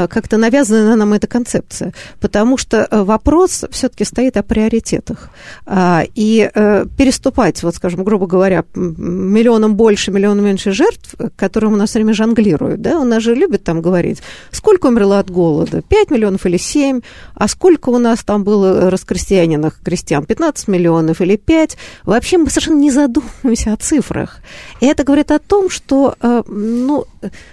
как-то 0.07 0.37
навязана 0.37 0.95
нам 0.95 1.13
эта 1.13 1.27
концепция, 1.27 1.93
потому 2.19 2.57
что 2.57 2.87
э, 2.89 3.03
вопрос 3.03 3.65
все-таки 3.71 4.05
стоит 4.05 4.37
о 4.37 4.43
приоритетах. 4.43 5.29
А, 5.65 6.03
и 6.15 6.49
переступать, 6.97 7.61
вот, 7.63 7.75
скажем, 7.75 8.03
грубо 8.03 8.27
говоря, 8.27 8.63
миллионом 8.75 9.75
больше, 9.75 10.11
миллионом 10.11 10.45
меньше 10.45 10.71
жертв, 10.71 11.15
которым 11.35 11.73
у 11.73 11.75
нас 11.75 11.89
все 11.89 11.99
время 11.99 12.13
жонглируют, 12.13 12.81
да, 12.81 12.99
у 12.99 13.03
нас 13.03 13.23
же 13.23 13.35
любят 13.35 13.63
там 13.63 13.81
говорить, 13.81 14.21
сколько 14.51 14.87
умерло 14.87 15.19
от 15.19 15.29
голода, 15.29 15.81
5 15.81 16.11
миллионов 16.11 16.45
или 16.45 16.57
7, 16.57 17.01
а 17.35 17.47
сколько 17.47 17.89
у 17.89 17.97
нас 17.97 18.23
там 18.23 18.43
было 18.43 18.89
раскрестьянинах 18.89 19.79
крестьян, 19.83 20.25
15 20.25 20.67
миллионов 20.67 21.21
или 21.21 21.35
5, 21.35 21.77
вообще 22.03 22.37
мы 22.37 22.49
совершенно 22.49 22.79
не 22.79 22.91
задумываемся 22.91 23.73
о 23.73 23.77
цифрах. 23.77 24.37
И 24.79 24.85
это 24.85 25.03
говорит 25.03 25.31
о 25.31 25.39
том, 25.39 25.69
что 25.69 26.15
э, 26.21 26.43
ну, 26.47 27.05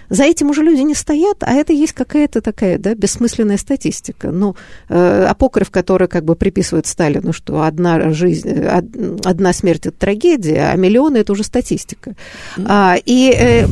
за 0.09 0.23
этим 0.23 0.49
уже 0.49 0.63
люди 0.63 0.81
не 0.81 0.95
стоят, 0.95 1.37
а 1.41 1.53
это 1.53 1.73
есть 1.73 1.93
какая-то 1.93 2.41
такая 2.41 2.77
да, 2.77 2.95
бессмысленная 2.95 3.57
статистика. 3.57 4.31
Ну, 4.31 4.55
э, 4.89 5.25
апокриф, 5.25 5.69
который 5.69 6.07
как 6.07 6.25
бы 6.25 6.35
приписывает 6.35 6.87
Сталину, 6.87 7.33
что 7.33 7.63
одна 7.63 8.11
жизнь, 8.11 8.49
одна 9.23 9.53
смерть– 9.53 9.85
это 9.85 9.97
трагедия, 9.97 10.69
а 10.71 10.75
миллионы– 10.75 11.17
это 11.19 11.33
уже 11.33 11.43
статистика. 11.43 12.15
А, 12.65 12.95
и 13.05 13.31
э, 13.31 13.65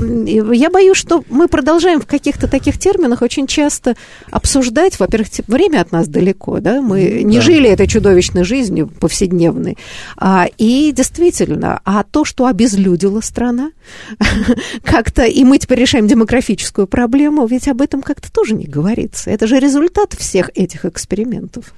я 0.53 0.69
боюсь, 0.69 0.97
что 0.97 1.23
мы 1.29 1.47
продолжаем 1.47 2.01
в 2.01 2.05
каких-то 2.05 2.47
таких 2.47 2.77
терминах 2.77 3.21
очень 3.21 3.47
часто 3.47 3.95
обсуждать, 4.31 4.99
во-первых, 4.99 5.29
время 5.47 5.81
от 5.81 5.91
нас 5.91 6.07
далеко, 6.07 6.59
да, 6.59 6.81
мы 6.81 7.23
не 7.23 7.37
да. 7.37 7.41
жили 7.41 7.69
этой 7.69 7.87
чудовищной 7.87 8.43
жизнью 8.43 8.87
повседневной, 8.87 9.77
а, 10.17 10.47
и 10.57 10.91
действительно, 10.91 11.81
а 11.85 12.03
то, 12.03 12.25
что 12.25 12.45
обезлюдила 12.45 13.21
страна, 13.21 13.71
как-то, 14.83 15.23
и 15.23 15.43
мы 15.43 15.57
теперь 15.57 15.81
решаем 15.87 16.07
демографическую 16.07 16.85
проблему, 16.85 17.47
ведь 17.47 17.69
об 17.69 17.81
этом 17.81 18.01
как-то 18.01 18.29
тоже 18.31 18.53
не 18.55 18.65
говорится. 18.65 19.31
Это 19.31 19.47
же 19.47 19.57
результат 19.57 20.13
всех 20.13 20.51
этих 20.53 20.83
экспериментов. 20.83 21.73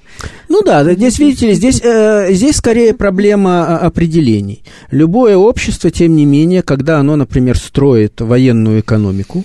Ну 0.48 0.62
да, 0.62 0.82
здесь, 0.94 1.20
видите 1.20 1.46
ли, 1.46 1.54
здесь, 1.54 1.80
э, 1.80 2.32
здесь 2.32 2.56
скорее 2.56 2.92
проблема 2.92 3.64
а, 3.64 3.78
определений. 3.86 4.64
Любое 4.90 5.36
общество, 5.36 5.92
тем 5.92 6.16
не 6.16 6.26
менее, 6.26 6.62
когда 6.62 6.98
оно, 6.98 7.14
например, 7.14 7.56
строит 7.56 8.20
военную 8.20 8.80
экономику, 8.80 9.44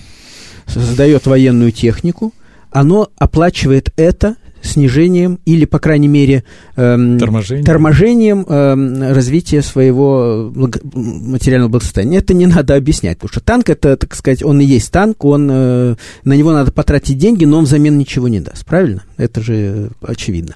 создает 0.66 1.26
военную 1.26 1.70
технику, 1.70 2.34
оно 2.72 3.08
оплачивает 3.18 3.92
это 3.96 4.34
снижением 4.66 5.38
или, 5.46 5.64
по 5.64 5.78
крайней 5.78 6.08
мере, 6.08 6.44
эм, 6.76 7.18
торможением, 7.18 7.64
торможением 7.64 8.46
эм, 8.48 9.12
развития 9.12 9.62
своего 9.62 10.50
благо- 10.54 10.80
материального 10.94 11.70
благосостояния. 11.70 12.18
Это 12.18 12.34
не 12.34 12.46
надо 12.46 12.74
объяснять, 12.74 13.18
потому 13.18 13.30
что 13.30 13.40
танк, 13.40 13.70
это, 13.70 13.96
так 13.96 14.14
сказать, 14.14 14.42
он 14.42 14.60
и 14.60 14.64
есть 14.64 14.90
танк, 14.92 15.24
он, 15.24 15.48
э, 15.50 15.96
на 16.24 16.32
него 16.34 16.52
надо 16.52 16.72
потратить 16.72 17.18
деньги, 17.18 17.44
но 17.44 17.58
он 17.58 17.64
взамен 17.64 17.96
ничего 17.98 18.28
не 18.28 18.40
даст, 18.40 18.64
правильно? 18.66 19.02
Это 19.16 19.40
же 19.40 19.90
очевидно. 20.02 20.54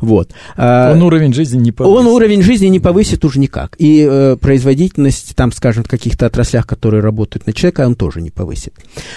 Вот. 0.00 0.30
А, 0.56 0.92
он 0.92 1.02
уровень 1.02 1.32
жизни 1.32 1.58
не 1.58 1.72
повысит. 1.72 1.96
Он 1.98 2.06
уровень 2.06 2.42
жизни 2.42 2.66
не 2.66 2.80
повысит 2.80 3.24
уже 3.24 3.38
никак. 3.38 3.74
И 3.78 4.06
э, 4.08 4.36
производительность, 4.40 5.34
там, 5.34 5.52
скажем, 5.52 5.84
в 5.84 5.88
каких-то 5.88 6.26
отраслях, 6.26 6.66
которые 6.66 7.02
работают 7.02 7.46
на 7.46 7.52
человека, 7.52 7.86
он 7.86 7.94
тоже 7.94 8.20
не 8.20 8.30
повысит. 8.30 8.74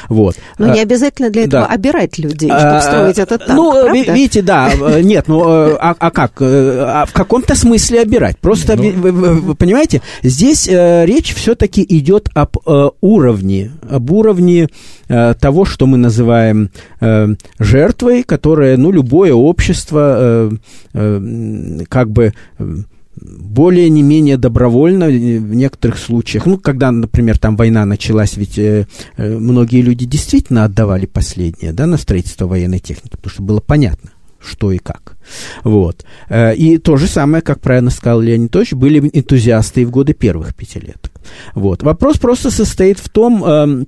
Вот. 0.10 0.36
Но 0.58 0.72
а, 0.72 0.74
не 0.76 0.82
обязательно 0.82 1.30
для 1.30 1.44
этого 1.44 1.68
да. 1.68 1.74
обирать 1.74 2.18
людей, 2.18 2.50
чтобы 2.50 2.62
а, 2.62 2.82
строить 2.82 3.18
этот 3.20 3.46
танк, 3.46 3.58
Ну, 3.58 3.72
правда? 3.72 4.14
видите, 4.14 4.35
да, 4.42 4.72
э, 4.72 5.02
нет, 5.02 5.28
ну, 5.28 5.42
э, 5.48 5.78
а, 5.80 5.96
а 5.98 6.12
как? 6.12 6.42
Э, 6.42 6.86
а 6.88 7.06
в 7.06 7.14
каком-то 7.14 7.56
смысле 7.56 8.02
обирать. 8.02 8.38
Просто, 8.40 8.76
ну... 8.76 8.92
вы, 8.92 9.12
вы, 9.12 9.34
вы 9.36 9.56
понимаете, 9.56 10.02
здесь 10.24 10.68
э, 10.68 11.06
речь 11.06 11.34
все-таки 11.34 11.86
идет 11.88 12.30
об 12.34 12.58
э, 12.66 12.90
уровне, 13.02 13.72
об 13.90 14.12
уровне 14.12 14.70
э, 15.08 15.34
того, 15.40 15.66
что 15.66 15.86
мы 15.86 15.98
называем 15.98 16.70
э, 17.02 17.28
жертвой, 17.60 18.24
которая, 18.24 18.78
ну, 18.78 18.92
любое 18.92 19.34
общество 19.34 20.16
э, 20.18 20.52
э, 20.94 21.80
как 21.90 22.12
бы 22.12 22.34
более 23.22 23.90
не 23.90 24.04
менее 24.04 24.38
добровольно 24.38 25.08
в 25.08 25.56
некоторых 25.56 25.98
случаях. 25.98 26.46
Ну, 26.46 26.58
когда, 26.58 26.92
например, 26.92 27.38
там 27.38 27.56
война 27.56 27.86
началась, 27.86 28.38
ведь 28.38 28.58
э, 28.58 28.88
многие 29.18 29.82
люди 29.82 30.06
действительно 30.06 30.66
отдавали 30.66 31.06
последнее, 31.06 31.74
да, 31.74 31.86
на 31.86 31.98
строительство 31.98 32.48
военной 32.48 32.80
техники, 32.80 33.16
потому 33.16 33.32
что 33.32 33.44
было 33.44 33.60
понятно, 33.60 34.12
что 34.46 34.72
и 34.72 34.78
как. 34.78 35.18
Вот. 35.64 36.06
Э, 36.30 36.56
и 36.56 36.78
то 36.78 36.98
же 36.98 37.08
самое, 37.08 37.42
как 37.42 37.60
правильно 37.60 37.90
сказал 37.90 38.22
Леонид 38.22 38.56
Ильич, 38.56 38.74
были 38.74 39.00
энтузиасты 39.00 39.82
и 39.82 39.86
в 39.86 39.92
годы 39.92 40.14
первых 40.14 40.56
пятилеток. 40.56 41.12
Вот. 41.54 41.84
Вопрос 41.84 42.18
просто 42.18 42.52
состоит 42.52 43.00
в 43.00 43.10
том, 43.10 43.44
эм, 43.44 43.88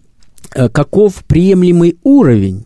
э, 0.55 0.69
каков 0.69 1.23
приемлемый 1.25 1.97
уровень 2.03 2.65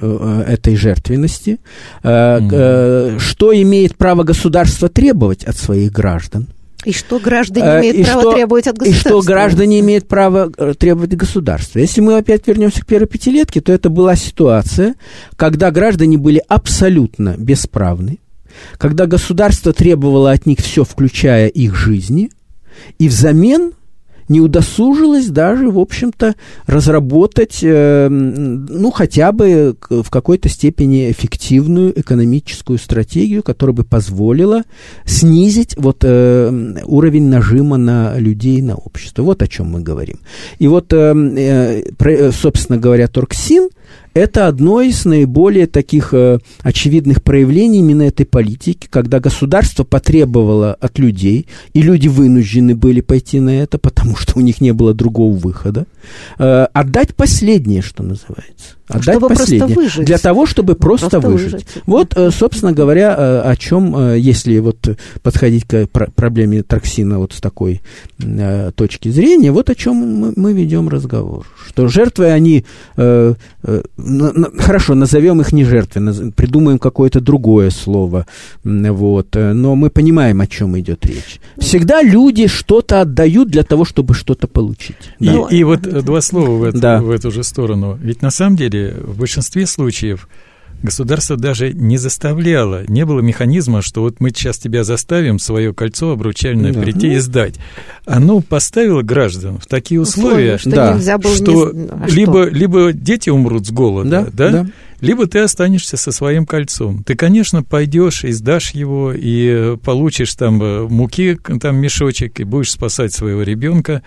э, 0.00 0.44
этой 0.48 0.76
жертвенности, 0.76 1.58
mm-hmm. 2.02 3.18
что 3.18 3.52
имеет 3.62 3.96
право 3.96 4.22
государство 4.22 4.88
требовать 4.88 5.44
от 5.44 5.56
своих 5.56 5.92
граждан, 5.92 6.48
и 6.84 6.92
что 6.92 7.18
граждане 7.18 7.66
э, 7.66 7.80
имеют 7.80 7.96
и 7.96 8.04
право 8.04 8.20
что, 8.20 8.32
требовать 8.32 8.66
от 8.66 8.78
государства? 8.78 9.08
И 9.08 9.10
что 9.10 9.22
граждане 9.22 9.80
имеют 9.80 10.08
право 10.08 10.52
э, 10.56 10.74
требовать 10.78 11.12
от 11.12 11.18
государства. 11.18 11.78
Если 11.78 12.00
мы 12.00 12.16
опять 12.16 12.46
вернемся 12.46 12.82
к 12.82 12.86
первой 12.86 13.06
пятилетке, 13.06 13.60
то 13.60 13.72
это 13.72 13.88
была 13.88 14.16
ситуация, 14.16 14.94
когда 15.36 15.70
граждане 15.70 16.18
были 16.18 16.42
абсолютно 16.48 17.36
бесправны, 17.38 18.18
когда 18.78 19.06
государство 19.06 19.72
требовало 19.72 20.32
от 20.32 20.46
них 20.46 20.58
все, 20.58 20.84
включая 20.84 21.48
их 21.48 21.74
жизни, 21.74 22.30
и 22.98 23.08
взамен 23.08 23.72
не 24.32 24.40
удосужилась 24.40 25.26
даже, 25.26 25.70
в 25.70 25.78
общем-то, 25.78 26.34
разработать, 26.66 27.58
э, 27.62 28.08
ну, 28.08 28.90
хотя 28.90 29.30
бы 29.30 29.76
в 29.88 30.10
какой-то 30.10 30.48
степени 30.48 31.10
эффективную 31.10 31.98
экономическую 32.00 32.78
стратегию, 32.78 33.42
которая 33.42 33.76
бы 33.76 33.84
позволила 33.84 34.62
снизить 35.04 35.76
вот 35.76 35.98
э, 36.02 36.82
уровень 36.84 37.28
нажима 37.28 37.76
на 37.76 38.18
людей, 38.18 38.62
на 38.62 38.74
общество. 38.74 39.22
Вот 39.22 39.42
о 39.42 39.46
чем 39.46 39.70
мы 39.70 39.80
говорим. 39.80 40.20
И 40.58 40.66
вот, 40.66 40.92
э, 40.92 42.32
собственно 42.32 42.78
говоря, 42.78 43.08
Торксин– 43.08 43.68
это 44.14 44.46
одно 44.46 44.80
из 44.80 45.04
наиболее 45.04 45.66
таких 45.66 46.12
э, 46.12 46.38
очевидных 46.60 47.22
проявлений 47.22 47.78
именно 47.78 48.02
этой 48.02 48.26
политики, 48.26 48.86
когда 48.90 49.20
государство 49.20 49.84
потребовало 49.84 50.74
от 50.74 50.98
людей, 50.98 51.46
и 51.72 51.82
люди 51.82 52.08
вынуждены 52.08 52.74
были 52.74 53.00
пойти 53.00 53.40
на 53.40 53.50
это, 53.50 53.78
потому 53.78 54.16
что 54.16 54.38
у 54.38 54.42
них 54.42 54.60
не 54.60 54.72
было 54.72 54.94
другого 54.94 55.36
выхода, 55.36 55.86
э, 56.38 56.66
отдать 56.72 57.14
последнее, 57.14 57.82
что 57.82 58.02
называется. 58.02 58.76
Отдать 58.88 59.16
чтобы 59.16 59.28
последнее. 59.28 59.76
выжить. 59.76 60.04
Для 60.04 60.18
того, 60.18 60.44
чтобы 60.44 60.74
просто, 60.74 61.08
просто 61.08 61.30
выжить. 61.30 61.52
выжить. 61.52 61.66
Вот, 61.86 62.16
э, 62.16 62.30
собственно 62.30 62.72
говоря, 62.72 63.14
э, 63.16 63.40
о 63.42 63.56
чем, 63.56 63.96
э, 63.96 64.18
если 64.18 64.58
вот 64.58 64.76
подходить 65.22 65.66
к 65.66 65.86
проблеме 65.86 66.62
траксина 66.62 67.18
вот 67.18 67.32
с 67.32 67.40
такой 67.40 67.80
точки 68.76 69.08
зрения, 69.08 69.52
вот 69.52 69.70
о 69.70 69.74
чем 69.74 70.32
мы, 70.36 70.52
ведем 70.52 70.88
разговор. 70.88 71.46
Что 71.66 71.88
жертвы 71.88 72.30
они, 72.30 72.64
хорошо, 72.94 74.94
назовем 74.94 75.40
их 75.40 75.52
не 75.52 75.64
жертвы, 75.64 76.32
придумаем 76.36 76.78
какое-то 76.78 77.20
другое 77.20 77.70
слово, 77.70 78.26
вот, 78.62 79.34
но 79.34 79.74
мы 79.74 79.90
понимаем, 79.90 80.40
о 80.40 80.46
чем 80.46 80.78
идет 80.78 81.04
речь. 81.06 81.40
Всегда 81.58 82.02
люди 82.02 82.46
что-то 82.46 83.00
отдают 83.00 83.48
для 83.48 83.64
того, 83.64 83.84
чтобы 83.84 84.14
что-то 84.14 84.46
получить. 84.46 84.96
И, 85.18 85.26
да. 85.26 85.46
и 85.50 85.64
вот 85.64 85.82
два 85.82 86.20
слова 86.20 86.50
в 86.50 86.62
эту, 86.62 86.78
да. 86.78 87.00
в 87.00 87.10
эту 87.10 87.30
же 87.30 87.42
сторону. 87.42 87.98
Ведь 88.00 88.22
на 88.22 88.30
самом 88.30 88.56
деле 88.56 88.71
в 88.74 89.18
большинстве 89.18 89.66
случаев 89.66 90.28
государство 90.82 91.36
даже 91.36 91.72
не 91.72 91.96
заставляло, 91.96 92.84
не 92.88 93.04
было 93.04 93.20
механизма, 93.20 93.82
что 93.82 94.02
вот 94.02 94.20
мы 94.20 94.30
сейчас 94.30 94.58
тебя 94.58 94.84
заставим 94.84 95.38
свое 95.38 95.72
кольцо 95.72 96.10
обручальное 96.10 96.72
да. 96.72 96.80
прийти 96.80 97.08
ну. 97.08 97.12
и 97.14 97.18
сдать. 97.18 97.54
Оно 98.04 98.40
поставило 98.40 99.02
граждан 99.02 99.58
в 99.58 99.66
такие 99.66 100.00
условия, 100.00 100.56
условия 100.56 100.58
что, 100.58 100.70
да. 100.70 100.94
нельзя 100.94 101.18
было 101.18 101.34
что, 101.34 101.70
не... 101.72 101.88
а 101.88 102.06
либо, 102.08 102.46
что? 102.46 102.54
либо 102.54 102.92
дети 102.92 103.30
умрут 103.30 103.66
с 103.66 103.70
голода, 103.70 104.28
да, 104.32 104.50
да? 104.50 104.50
да, 104.50 104.70
либо 105.00 105.26
ты 105.26 105.40
останешься 105.40 105.96
со 105.96 106.12
своим 106.12 106.46
кольцом. 106.46 107.02
Ты, 107.02 107.16
конечно, 107.16 107.64
пойдешь 107.64 108.24
и 108.24 108.30
сдашь 108.30 108.70
его, 108.70 109.12
и 109.12 109.76
получишь 109.78 110.34
там 110.34 110.62
э, 110.62 110.86
муки, 110.88 111.36
там 111.60 111.76
мешочек, 111.76 112.38
и 112.38 112.44
будешь 112.44 112.70
спасать 112.70 113.12
своего 113.12 113.42
ребенка. 113.42 114.02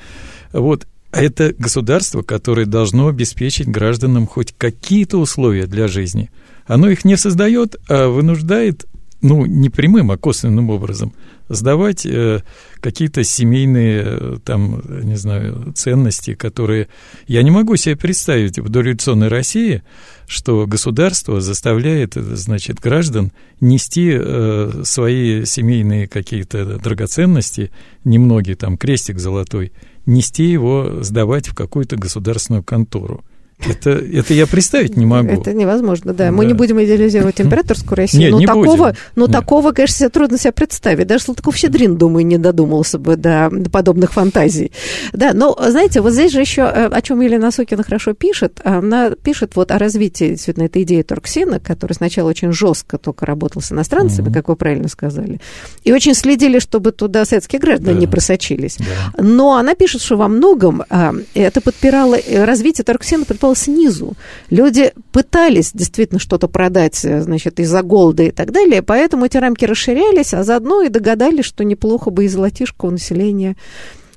Вот 0.54 0.88
это 1.22 1.54
государство, 1.58 2.22
которое 2.22 2.66
должно 2.66 3.08
обеспечить 3.08 3.68
гражданам 3.68 4.28
хоть 4.28 4.54
какие-то 4.58 5.18
условия 5.18 5.66
для 5.66 5.88
жизни. 5.88 6.30
Оно 6.68 6.90
их 6.90 7.06
не 7.06 7.16
создает, 7.16 7.78
а 7.88 8.10
вынуждает, 8.10 8.86
ну, 9.22 9.46
не 9.46 9.70
прямым, 9.70 10.12
а 10.12 10.18
косвенным 10.18 10.70
образом, 10.70 11.14
сдавать 11.48 12.06
э, 12.06 12.42
какие-то 12.80 13.24
семейные, 13.24 14.04
э, 14.06 14.38
там, 14.44 14.82
не 15.04 15.16
знаю, 15.16 15.74
ценности, 15.76 16.34
которые... 16.34 16.88
Я 17.28 17.44
не 17.44 17.52
могу 17.52 17.76
себе 17.76 17.96
представить 17.96 18.60
в 18.60 18.70
дореволюционной 18.70 19.28
России, 19.28 19.84
что 20.28 20.66
государство 20.66 21.40
заставляет, 21.40 22.16
значит, 22.16 22.80
граждан 22.80 23.32
нести 23.62 24.12
э, 24.12 24.82
свои 24.84 25.46
семейные 25.46 26.08
какие-то 26.08 26.78
драгоценности, 26.80 27.72
немногие, 28.04 28.56
там, 28.56 28.78
крестик 28.78 29.20
золотой, 29.20 29.72
нести 30.06 30.44
его, 30.44 31.02
сдавать 31.02 31.48
в 31.48 31.56
какую-то 31.56 31.96
государственную 31.96 32.64
контору. 32.64 33.24
Это, 33.60 33.92
это 33.92 34.34
я 34.34 34.48
представить 34.48 34.98
не 34.98 35.06
могу. 35.06 35.30
Это 35.30 35.54
невозможно, 35.54 36.14
да. 36.14 36.26
да. 36.26 36.32
Мы 36.32 36.46
не 36.46 36.54
будем 36.54 36.82
идеализировать 36.84 37.40
императорскую 37.40 37.98
Россию, 37.98 38.24
Нет, 38.24 38.32
но, 38.32 38.40
не 38.40 38.46
такого, 38.46 38.78
будем. 38.78 38.96
но 39.16 39.26
Нет. 39.26 39.32
такого, 39.32 39.72
конечно, 39.72 39.96
себе 39.96 40.10
трудно 40.10 40.38
себе 40.38 40.52
представить. 40.52 41.08
Даже 41.08 41.24
Салтыков-Щедрин, 41.24 41.98
думаю, 41.98 42.26
не 42.26 42.38
додумался 42.38 43.00
бы 43.00 43.16
до, 43.16 43.50
до 43.52 43.70
подобных 43.70 44.14
фантазий. 44.14 44.72
Да, 45.14 45.34
но, 45.34 45.58
знаете, 45.70 46.02
вот 46.02 46.14
здесь 46.14 46.32
же 46.32 46.42
еще, 46.42 46.62
э, 46.62 46.88
о 46.88 47.02
чем 47.02 47.22
Елена 47.22 47.50
Сокина 47.52 47.84
хорошо 47.84 48.14
пишет, 48.14 48.60
она 48.64 49.12
пишет 49.12 49.56
вот 49.56 49.72
о 49.72 49.80
развитии 49.80 50.32
действительно 50.32 50.66
этой 50.66 50.84
идеи 50.84 51.02
Торксина, 51.02 51.60
который 51.60 51.94
сначала 51.94 52.30
очень 52.30 52.52
жестко 52.52 52.98
только 52.98 53.26
работал 53.26 53.62
с 53.62 53.72
иностранцами, 53.72 54.30
mm-hmm. 54.30 54.34
как 54.34 54.50
вы 54.50 54.56
правильно 54.56 54.90
сказали, 54.90 55.40
и 55.84 55.94
очень 55.94 56.14
следили, 56.14 56.60
чтобы 56.60 56.92
туда 56.92 57.26
советские 57.26 57.60
граждане 57.60 57.94
да. 57.94 58.00
не 58.00 58.08
просочились. 58.08 58.78
Да. 58.78 59.24
Но 59.24 59.56
она 59.56 59.76
пишет, 59.76 60.02
что 60.02 60.18
во 60.18 60.28
многом 60.28 60.84
а, 60.90 61.14
это 61.34 61.62
подпирало 61.62 62.16
э, 62.16 62.44
развитие 62.44 62.84
Торксина, 62.84 63.26
предполагало 63.46 63.56
снизу. 63.56 64.14
Люди 64.50 64.92
пытались 65.12 65.72
действительно 65.74 66.20
что-то 66.20 66.48
продать, 66.48 67.04
э, 67.06 67.22
значит, 67.22 67.60
из-за 67.60 67.82
голода 67.82 68.24
и 68.24 68.32
так 68.32 68.52
далее, 68.52 68.82
поэтому 68.82 69.26
эти 69.26 69.38
рамки 69.38 69.66
расширялись, 69.66 70.34
а 70.34 70.44
заодно 70.44 70.82
и 70.82 70.90
догадались, 70.90 71.46
что 71.46 71.64
неплохо 71.64 72.10
бы 72.10 72.26
и 72.26 72.28
золотишко 72.28 72.86
у 72.86 72.92
населения 72.92 73.56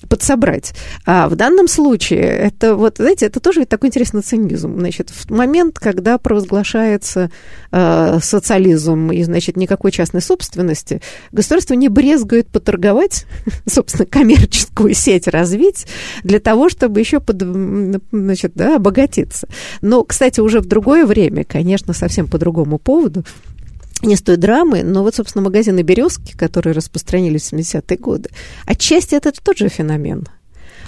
подсобрать. 0.08 0.74
А 1.06 1.28
в 1.28 1.36
данном 1.36 1.68
случае 1.68 2.22
это 2.22 2.74
вот, 2.74 2.96
знаете, 2.98 3.26
это 3.26 3.40
тоже 3.40 3.64
такой 3.64 3.88
интересный 3.88 4.22
цинизм. 4.22 4.78
Значит, 4.78 5.10
в 5.10 5.30
момент, 5.30 5.78
когда 5.78 6.18
провозглашается 6.18 7.30
э, 7.70 8.18
социализм 8.22 9.10
и, 9.12 9.22
значит, 9.22 9.56
никакой 9.56 9.92
частной 9.92 10.20
собственности, 10.20 11.00
государство 11.32 11.74
не 11.74 11.88
брезгует 11.88 12.48
поторговать, 12.48 13.26
собственно, 13.66 14.06
коммерческую 14.06 14.94
сеть 14.94 15.28
развить 15.28 15.86
для 16.22 16.40
того, 16.40 16.68
чтобы 16.68 17.00
еще 17.00 17.20
под, 17.20 17.42
значит, 18.12 18.52
да, 18.54 18.76
обогатиться. 18.76 19.48
Но, 19.80 20.04
кстати, 20.04 20.40
уже 20.40 20.60
в 20.60 20.66
другое 20.66 21.06
время, 21.06 21.44
конечно, 21.44 21.92
совсем 21.92 22.26
по 22.28 22.38
другому 22.38 22.78
поводу, 22.78 23.24
не 24.02 24.16
с 24.16 24.22
той 24.22 24.36
драмы, 24.36 24.82
но 24.82 25.02
вот, 25.02 25.14
собственно, 25.14 25.44
магазины 25.44 25.82
«Березки», 25.82 26.36
которые 26.36 26.74
распространились 26.74 27.50
в 27.50 27.54
70-е 27.54 27.96
годы, 27.98 28.30
отчасти 28.66 29.14
это 29.14 29.32
тот 29.32 29.58
же 29.58 29.68
феномен– 29.68 30.26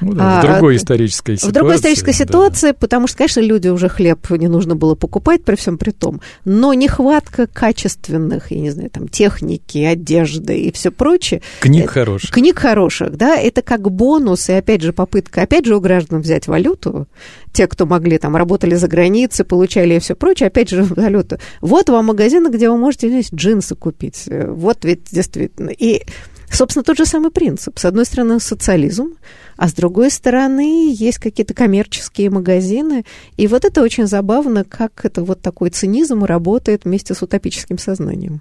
ну, 0.01 0.14
да, 0.14 0.40
а, 0.40 0.42
в 0.42 0.46
другой 0.46 0.76
исторической 0.76 1.36
ситуации. 1.36 1.51
В 1.51 1.55
другой 1.55 1.76
исторической 1.76 2.12
ситуации, 2.12 2.68
да. 2.68 2.74
потому 2.74 3.07
что, 3.07 3.18
конечно, 3.18 3.40
люди 3.40 3.68
уже 3.68 3.88
хлеб 3.88 4.30
не 4.30 4.48
нужно 4.48 4.76
было 4.76 4.94
покупать 4.94 5.44
при 5.44 5.57
всем 5.57 5.78
при 5.78 5.90
том, 5.90 6.20
но 6.44 6.72
нехватка 6.74 7.46
качественных, 7.46 8.51
я 8.51 8.61
не 8.61 8.70
знаю, 8.70 8.90
там, 8.90 9.09
техники, 9.09 9.78
одежды 9.78 10.59
и 10.59 10.72
все 10.72 10.90
прочее. 10.90 11.42
Книг 11.61 11.84
это, 11.84 11.92
хороших. 11.92 12.30
Книг 12.30 12.59
хороших, 12.59 13.16
да, 13.16 13.36
это 13.36 13.62
как 13.62 13.90
бонус, 13.90 14.48
и 14.48 14.53
опять 14.53 14.82
же 14.82 14.92
попытка, 14.92 15.42
опять 15.42 15.66
же 15.66 15.76
у 15.76 15.80
граждан 15.80 16.20
взять 16.20 16.46
валюту, 16.46 17.09
те, 17.53 17.66
кто 17.66 17.86
могли, 17.86 18.18
там, 18.18 18.36
работали 18.36 18.74
за 18.74 18.88
границей, 18.88 19.44
получали 19.44 19.94
и 19.94 19.98
все 19.98 20.14
прочее, 20.14 20.46
опять 20.48 20.70
же 20.70 20.84
валюту. 20.88 21.38
Вот 21.61 21.88
вам 21.88 22.07
магазины, 22.07 22.48
где 22.48 22.70
вы 22.70 22.76
можете 22.76 23.09
здесь 23.09 23.30
джинсы 23.32 23.74
купить. 23.74 24.28
Вот 24.28 24.84
ведь 24.84 25.05
действительно. 25.11 25.70
И 25.70 26.05
Собственно, 26.51 26.82
тот 26.82 26.96
же 26.96 27.07
самый 27.07 27.30
принцип. 27.30 27.78
С 27.78 27.84
одной 27.84 28.05
стороны, 28.05 28.40
социализм, 28.40 29.14
а 29.57 29.68
с 29.68 29.72
другой 29.72 30.11
стороны, 30.11 30.92
есть 30.92 31.18
какие-то 31.18 31.55
коммерческие 31.55 32.28
магазины. 32.28 33.05
И 33.36 33.46
вот 33.46 33.64
это 33.64 33.82
очень 33.82 34.07
забавно, 34.07 34.64
как 34.64 35.05
это 35.05 35.22
вот 35.22 35.40
такой 35.40 35.70
цинизм 35.70 36.24
работает 36.24 36.84
вместе 36.84 37.14
с 37.14 37.22
утопическим 37.22 37.78
сознанием. 37.78 38.40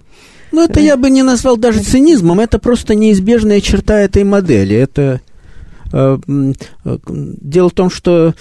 Ну, 0.50 0.64
это 0.64 0.80
я 0.80 0.96
бы 0.96 1.10
не 1.10 1.22
назвал 1.22 1.56
даже 1.56 1.82
цинизмом, 1.82 2.40
это 2.40 2.58
просто 2.58 2.94
неизбежная 2.96 3.60
черта 3.60 4.00
этой 4.00 4.24
модели. 4.24 4.74
Это 4.74 5.20
э, 5.92 6.18
э, 6.84 6.98
Дело 7.06 7.68
в 7.68 7.74
том, 7.74 7.90
что 7.90 8.34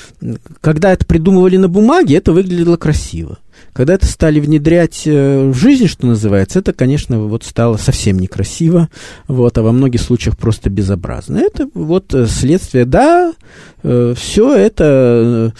когда 0.61 0.93
это 0.93 1.05
придумывали 1.05 1.57
на 1.57 1.67
бумаге, 1.67 2.15
это 2.15 2.31
выглядело 2.31 2.77
красиво. 2.77 3.37
Когда 3.73 3.93
это 3.93 4.05
стали 4.05 4.39
внедрять 4.39 5.03
э, 5.05 5.49
в 5.49 5.55
жизнь, 5.55 5.87
что 5.87 6.07
называется, 6.07 6.59
это, 6.59 6.73
конечно, 6.73 7.19
вот 7.19 7.43
стало 7.43 7.77
совсем 7.77 8.19
некрасиво, 8.19 8.89
вот, 9.27 9.57
а 9.57 9.61
во 9.61 9.71
многих 9.71 10.01
случаях 10.01 10.37
просто 10.37 10.69
безобразно. 10.69 11.37
Это 11.37 11.69
вот 11.73 12.13
э, 12.13 12.27
следствие, 12.27 12.85
да, 12.85 13.33
э, 13.83 14.13
все 14.17 14.53
это 14.53 15.53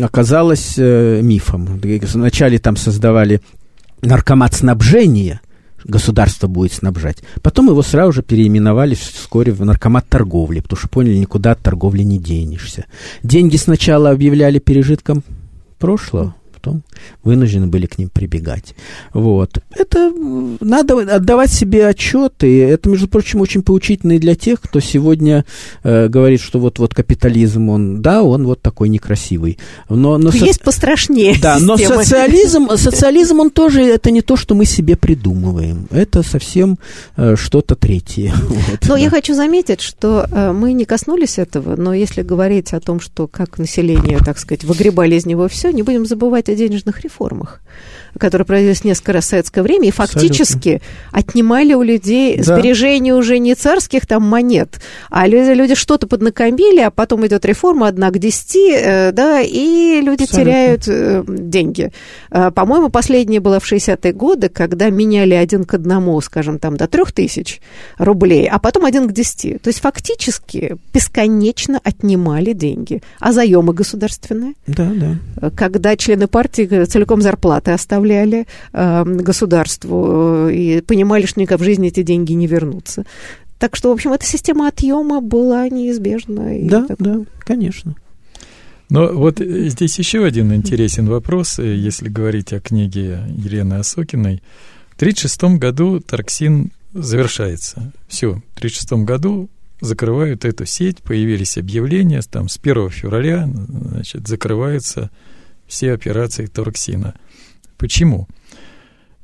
оказалось 0.00 0.76
мифом. 0.76 1.80
Вначале 1.82 2.58
там 2.58 2.76
создавали 2.76 3.40
наркомат 4.02 4.54
снабжения, 4.54 5.40
государство 5.84 6.46
будет 6.46 6.72
снабжать. 6.72 7.18
Потом 7.42 7.68
его 7.68 7.82
сразу 7.82 8.12
же 8.12 8.22
переименовали 8.22 8.94
вскоре 8.94 9.52
в 9.52 9.64
наркомат 9.64 10.08
торговли, 10.08 10.60
потому 10.60 10.78
что 10.78 10.88
поняли, 10.88 11.16
никуда 11.16 11.52
от 11.52 11.60
торговли 11.60 12.02
не 12.02 12.18
денешься. 12.18 12.86
Деньги 13.22 13.56
сначала 13.56 14.10
объявляли 14.10 14.58
пережитком 14.58 15.22
прошлого, 15.78 16.34
потом 16.62 16.82
вынуждены 17.24 17.66
были 17.66 17.86
к 17.86 17.98
ним 17.98 18.08
прибегать. 18.08 18.74
Вот. 19.12 19.58
Это 19.74 20.12
надо 20.60 21.16
отдавать 21.16 21.52
себе 21.52 21.86
отчет, 21.86 22.44
и 22.44 22.58
это, 22.58 22.88
между 22.88 23.08
прочим, 23.08 23.40
очень 23.40 23.62
поучительно 23.62 24.12
и 24.12 24.18
для 24.18 24.34
тех, 24.34 24.60
кто 24.60 24.80
сегодня 24.80 25.44
э, 25.82 26.08
говорит, 26.08 26.40
что 26.40 26.60
вот, 26.60 26.78
вот 26.78 26.94
капитализм, 26.94 27.68
он, 27.68 28.00
да, 28.00 28.22
он 28.22 28.46
вот 28.46 28.62
такой 28.62 28.88
некрасивый. 28.88 29.58
Но, 29.88 30.18
но 30.18 30.30
Есть 30.30 30.60
со... 30.60 30.64
пострашнее 30.64 31.34
Да, 31.40 31.58
системы. 31.58 31.94
но 31.94 32.02
социализм, 32.02 32.68
социализм, 32.76 33.40
он 33.40 33.50
тоже, 33.50 33.82
это 33.82 34.10
не 34.10 34.22
то, 34.22 34.36
что 34.36 34.54
мы 34.54 34.64
себе 34.64 34.96
придумываем. 34.96 35.88
Это 35.90 36.22
совсем 36.22 36.78
э, 37.16 37.34
что-то 37.36 37.74
третье. 37.74 38.32
Вот, 38.52 38.80
но 38.82 38.94
да. 38.94 39.00
я 39.00 39.10
хочу 39.10 39.34
заметить, 39.34 39.80
что 39.80 40.26
э, 40.30 40.52
мы 40.52 40.72
не 40.72 40.84
коснулись 40.84 41.38
этого, 41.38 41.74
но 41.74 41.94
если 41.94 42.22
говорить 42.22 42.72
о 42.74 42.80
том, 42.80 43.00
что 43.00 43.26
как 43.26 43.58
население, 43.58 44.18
так 44.18 44.38
сказать, 44.38 44.62
выгребали 44.64 45.16
из 45.16 45.26
него 45.26 45.48
все, 45.48 45.70
не 45.70 45.82
будем 45.82 46.06
забывать 46.06 46.48
денежных 46.54 47.00
реформах 47.00 47.60
которые 48.18 48.46
проводились 48.46 48.84
несколько 48.84 49.12
раз 49.12 49.24
в 49.24 49.28
советское 49.28 49.62
время, 49.62 49.88
и 49.88 49.90
фактически 49.90 50.74
Абсолютно. 50.76 51.18
отнимали 51.18 51.74
у 51.74 51.82
людей 51.82 52.36
да. 52.36 52.42
сбережения 52.42 53.14
уже 53.14 53.38
не 53.38 53.54
царских 53.54 54.06
там 54.06 54.22
монет, 54.22 54.80
а 55.10 55.26
люди, 55.26 55.50
люди 55.52 55.74
что-то 55.74 56.06
поднакомили, 56.06 56.80
а 56.80 56.90
потом 56.90 57.26
идет 57.26 57.44
реформа 57.44 57.88
одна 57.88 58.10
к 58.10 58.18
десяти, 58.18 58.72
э, 58.72 59.12
да, 59.12 59.40
и 59.40 60.00
люди 60.00 60.24
Абсолютно. 60.24 60.52
теряют 60.52 60.88
э, 60.88 61.24
деньги. 61.26 61.92
Э, 62.30 62.50
по-моему, 62.50 62.90
последняя 62.90 63.40
была 63.40 63.58
в 63.58 63.70
60-е 63.70 64.12
годы, 64.12 64.48
когда 64.48 64.90
меняли 64.90 65.34
один 65.34 65.64
к 65.64 65.74
одному, 65.74 66.20
скажем, 66.20 66.58
там 66.58 66.76
до 66.76 66.86
трех 66.86 67.12
тысяч 67.12 67.60
рублей, 67.98 68.48
а 68.48 68.58
потом 68.58 68.84
один 68.84 69.08
к 69.08 69.12
десяти. 69.12 69.58
То 69.58 69.68
есть 69.68 69.80
фактически 69.80 70.76
бесконечно 70.92 71.80
отнимали 71.82 72.52
деньги. 72.52 73.02
А 73.20 73.32
заемы 73.32 73.72
государственные? 73.72 74.54
Да, 74.66 74.90
да. 74.94 75.50
Когда 75.50 75.96
члены 75.96 76.26
партии 76.26 76.84
целиком 76.84 77.22
зарплаты 77.22 77.72
оставляли 77.72 78.01
оставляли 78.02 78.46
э, 78.72 79.04
государству 79.04 80.48
э, 80.48 80.54
и 80.54 80.80
понимали, 80.80 81.26
что 81.26 81.40
никак 81.40 81.60
в 81.60 81.64
жизни 81.64 81.88
эти 81.88 82.02
деньги 82.02 82.32
не 82.32 82.46
вернутся. 82.46 83.04
Так 83.58 83.76
что, 83.76 83.90
в 83.90 83.92
общем, 83.92 84.12
эта 84.12 84.26
система 84.26 84.68
отъема 84.68 85.20
была 85.20 85.68
неизбежна. 85.68 86.52
Да, 86.62 86.86
так... 86.86 86.98
да, 86.98 87.20
конечно. 87.40 87.94
Но 88.90 89.08
вот 89.12 89.38
здесь 89.38 89.98
еще 89.98 90.24
один 90.24 90.52
интересен 90.52 91.08
вопрос, 91.08 91.58
э, 91.58 91.74
если 91.74 92.08
говорить 92.08 92.52
о 92.52 92.60
книге 92.60 93.20
Елены 93.28 93.74
Осокиной. 93.74 94.42
В 94.90 94.96
1936 94.96 95.58
году 95.58 96.00
Тарксин 96.00 96.70
завершается. 96.92 97.92
Все, 98.08 98.34
в 98.54 98.58
1936 98.58 98.92
году 99.04 99.48
закрывают 99.80 100.44
эту 100.44 100.66
сеть, 100.66 100.98
появились 100.98 101.56
объявления, 101.56 102.20
там 102.22 102.48
с 102.48 102.58
1 102.62 102.90
февраля 102.90 103.48
значит, 103.48 104.28
закрываются 104.28 105.10
все 105.72 105.92
операции 105.92 106.46
Торксина. 106.46 107.14
Почему? 107.82 108.28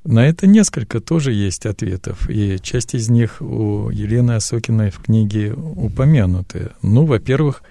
На 0.02 0.26
это 0.26 0.48
несколько 0.48 1.00
тоже 1.00 1.32
есть 1.32 1.64
ответов, 1.64 2.28
и 2.28 2.58
часть 2.60 2.92
из 2.94 3.08
них 3.08 3.40
у 3.40 3.88
Елены 3.88 4.32
Осокиной 4.32 4.90
в 4.90 4.98
книге 4.98 5.52
упомянуты. 5.52 6.70
Ну, 6.82 7.04
во-первых, 7.04 7.62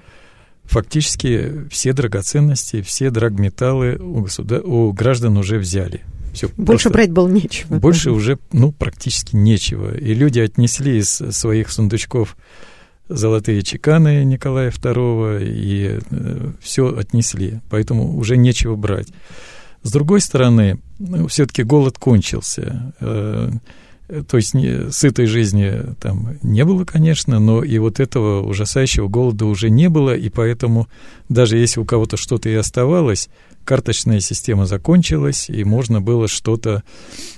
фактически 0.64 1.68
все 1.70 1.92
драгоценности, 1.92 2.82
все 2.82 3.10
драгметаллы 3.10 3.98
у, 3.98 4.22
государ... 4.22 4.62
у 4.66 4.94
граждан 4.94 5.36
уже 5.36 5.58
взяли. 5.58 6.04
Все, 6.34 6.48
больше 6.56 6.90
брать 6.90 7.12
было 7.12 7.28
нечего. 7.28 7.80
Больше 7.80 8.12
уже, 8.12 8.40
ну, 8.54 8.72
практически 8.72 9.36
нечего. 9.36 9.94
И 9.94 10.14
люди 10.14 10.40
отнесли 10.40 11.00
из 11.00 11.10
своих 11.10 11.70
сундучков 11.70 12.38
золотые 13.10 13.62
чеканы 13.62 14.24
Николая 14.24 14.72
II 14.72 15.44
и 15.44 16.00
э, 16.00 16.52
все 16.62 16.98
отнесли, 16.98 17.60
поэтому 17.70 18.18
уже 18.18 18.38
нечего 18.38 18.78
брать. 18.78 19.10
С 19.84 19.92
другой 19.92 20.22
стороны, 20.22 20.80
ну, 21.00 21.28
все-таки 21.28 21.64
голод 21.64 21.98
кончился. 21.98 22.94
Э, 23.00 23.52
то 24.28 24.38
есть 24.38 24.54
не, 24.54 24.90
сытой 24.92 25.26
жизни 25.26 25.96
там 26.00 26.38
не 26.42 26.64
было, 26.64 26.86
конечно, 26.86 27.40
но 27.40 27.64
и 27.64 27.78
вот 27.78 28.00
этого 28.00 28.42
ужасающего 28.48 29.08
голода 29.08 29.46
уже 29.46 29.70
не 29.70 29.90
было, 29.90 30.16
и 30.16 30.30
поэтому 30.30 30.88
даже 31.28 31.58
если 31.58 31.82
у 31.82 31.86
кого-то 31.86 32.16
что-то 32.16 32.50
и 32.50 32.54
оставалось, 32.54 33.30
карточная 33.66 34.22
система 34.22 34.66
закончилась, 34.66 35.50
и 35.50 35.64
можно 35.66 36.00
было 36.00 36.30
что-то, 36.30 36.84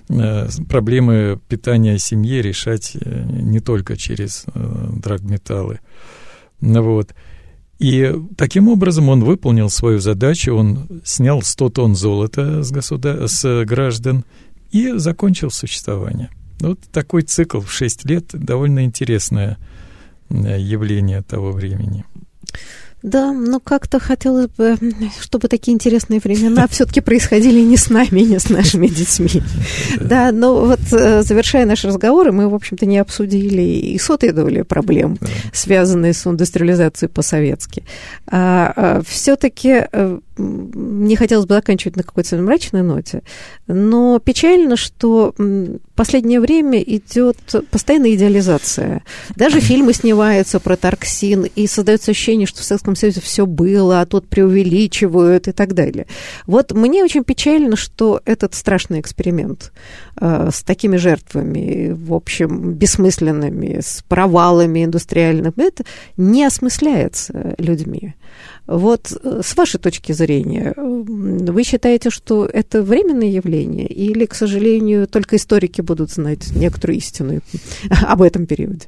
э, 0.10 0.48
проблемы 0.70 1.40
питания 1.48 1.98
семьи 1.98 2.40
решать 2.40 2.96
э, 2.96 3.24
не 3.26 3.60
только 3.60 3.98
через 3.98 4.46
драгметаллы. 4.54 5.80
Вот. 6.62 7.16
И 7.80 8.13
таким 8.36 8.67
образом 8.67 9.07
он 9.07 9.23
выполнил 9.23 9.69
свою 9.69 9.99
задачу, 9.99 10.53
он 10.53 11.01
снял 11.05 11.41
100 11.41 11.69
тонн 11.69 11.95
золота 11.95 12.61
с, 12.61 12.71
государ... 12.71 13.27
с 13.27 13.63
граждан 13.65 14.25
и 14.71 14.91
закончил 14.97 15.49
существование. 15.49 16.30
Вот 16.59 16.80
такой 16.91 17.21
цикл 17.21 17.61
в 17.61 17.71
6 17.71 18.05
лет 18.05 18.25
довольно 18.34 18.84
интересное 18.84 19.57
э, 20.30 20.59
явление 20.59 21.21
того 21.21 21.53
времени. 21.53 22.03
Да, 23.02 23.32
но 23.32 23.60
как-то 23.60 24.00
хотелось 24.00 24.47
бы, 24.47 24.78
чтобы 25.22 25.47
такие 25.47 25.74
интересные 25.74 26.20
времена 26.20 26.68
все-таки 26.68 27.00
происходили 27.00 27.62
не 27.62 27.78
с 27.78 27.89
нами, 27.89 28.22
не 28.22 28.39
с 28.39 28.50
нашими 28.50 28.88
детьми. 28.88 29.41
Да, 30.02 30.32
но 30.32 30.66
вот 30.66 30.80
э, 30.91 31.22
завершая 31.24 31.66
наш 31.66 31.86
разговор, 31.86 32.32
мы, 32.32 32.50
в 32.50 32.56
общем-то, 32.56 32.86
не 32.86 32.97
обсудили 32.97 33.62
и 33.62 33.97
сотой 33.97 34.32
доли 34.32 34.64
проблем, 34.64 35.18
связанные 35.54 36.14
с 36.14 36.28
индустриализацией 36.28 37.10
по-советски. 37.10 37.84
А, 38.28 38.74
а, 38.76 39.02
все-таки 39.08 39.86
э, 40.40 40.42
не 40.42 41.16
хотелось 41.16 41.46
бы 41.46 41.56
заканчивать 41.56 41.98
на 41.98 42.04
какой-то 42.04 42.38
мрачной 42.38 42.82
ноте, 42.82 43.24
но 43.68 44.20
печально, 44.20 44.76
что 44.76 45.34
последнее 45.96 46.40
время 46.40 46.82
идет 46.82 47.38
постоянная 47.72 48.16
идеализация. 48.16 49.04
Даже 49.36 49.60
фильмы 49.60 49.94
снимаются 49.94 50.60
про 50.60 50.78
торксин, 50.78 51.44
и 51.44 51.68
создается 51.68 52.12
ощущение, 52.12 52.48
что 52.48 52.62
в 52.62 52.64
Советском 52.64 52.96
Союзе 52.96 53.22
все 53.22 53.46
было, 53.46 54.02
а 54.02 54.06
тут 54.06 54.28
преувеличивают 54.28 55.48
и 55.48 55.52
так 55.52 55.74
далее. 55.74 56.08
Вот 56.48 56.72
мне 56.72 57.04
очень 57.04 57.24
печально, 57.24 57.76
что 57.76 58.22
этот 58.26 58.56
страшный 58.56 59.02
эксперимент 59.02 59.74
э, 60.20 60.50
с 60.54 60.64
такими 60.64 60.96
жертвами, 60.96 61.92
в 61.92 62.14
общем, 62.14 62.74
бессмысленными, 62.74 63.82
с 63.82 64.04
провалами 64.08 64.86
индустриальными, 64.86 65.68
это 65.68 65.84
не 66.16 66.46
осмысляется 66.46 67.56
людьми. 67.58 68.16
Вот 68.70 69.11
э, 69.11 69.41
с 69.43 69.57
вашей 69.57 69.80
точки 69.80 70.11
зрения, 70.11 70.76
вы 70.78 71.63
считаете, 71.63 72.11
что 72.11 72.45
это 72.45 72.84
временное 72.84 73.28
явление, 73.28 73.88
или, 73.88 74.26
к 74.26 74.36
сожалению, 74.36 75.07
только 75.07 75.38
историки 75.38 75.82
будут 75.82 76.11
знать 76.11 76.51
некоторую 76.55 76.97
истину 76.97 77.41
об 77.89 78.22
этом 78.22 78.45
периоде? 78.45 78.86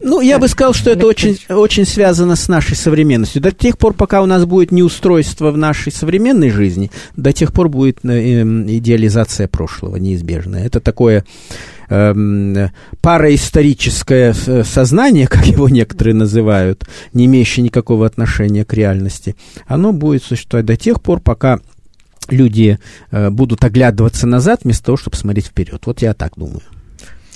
Ну, 0.00 0.22
я 0.22 0.38
бы 0.38 0.48
сказал, 0.48 0.72
что 0.72 0.90
это 0.90 1.06
очень, 1.06 1.38
очень 1.50 1.84
связано 1.84 2.34
с 2.34 2.48
нашей 2.48 2.74
современностью. 2.74 3.42
До 3.42 3.52
тех 3.52 3.76
пор, 3.76 3.92
пока 3.92 4.22
у 4.22 4.26
нас 4.26 4.46
будет 4.46 4.72
неустройство 4.72 5.50
в 5.50 5.58
нашей 5.58 5.92
современной 5.92 6.48
жизни, 6.48 6.90
до 7.14 7.34
тех 7.34 7.52
пор 7.52 7.68
будет 7.68 7.98
э, 8.04 8.40
эм, 8.40 8.66
идеализация 8.66 9.48
прошлого 9.48 9.96
неизбежная. 9.96 10.64
Это 10.64 10.80
такое 10.80 11.26
э, 11.92 12.68
параисторическое 13.00 14.32
сознание, 14.64 15.26
как 15.28 15.46
его 15.46 15.68
некоторые 15.68 16.14
называют, 16.14 16.86
не 17.12 17.26
имеющее 17.26 17.62
никакого 17.64 18.06
отношения 18.06 18.64
к 18.64 18.72
реальности. 18.74 19.36
Оно 19.66 19.92
будет 19.92 20.22
существовать 20.22 20.66
до 20.66 20.76
тех 20.76 21.00
пор, 21.00 21.20
пока 21.20 21.60
люди 22.28 22.78
э, 23.10 23.30
будут 23.30 23.64
оглядываться 23.64 24.26
назад 24.26 24.60
вместо 24.64 24.86
того, 24.86 24.96
чтобы 24.96 25.16
смотреть 25.16 25.46
вперед. 25.46 25.82
Вот 25.86 26.02
я 26.02 26.14
так 26.14 26.32
думаю. 26.36 26.62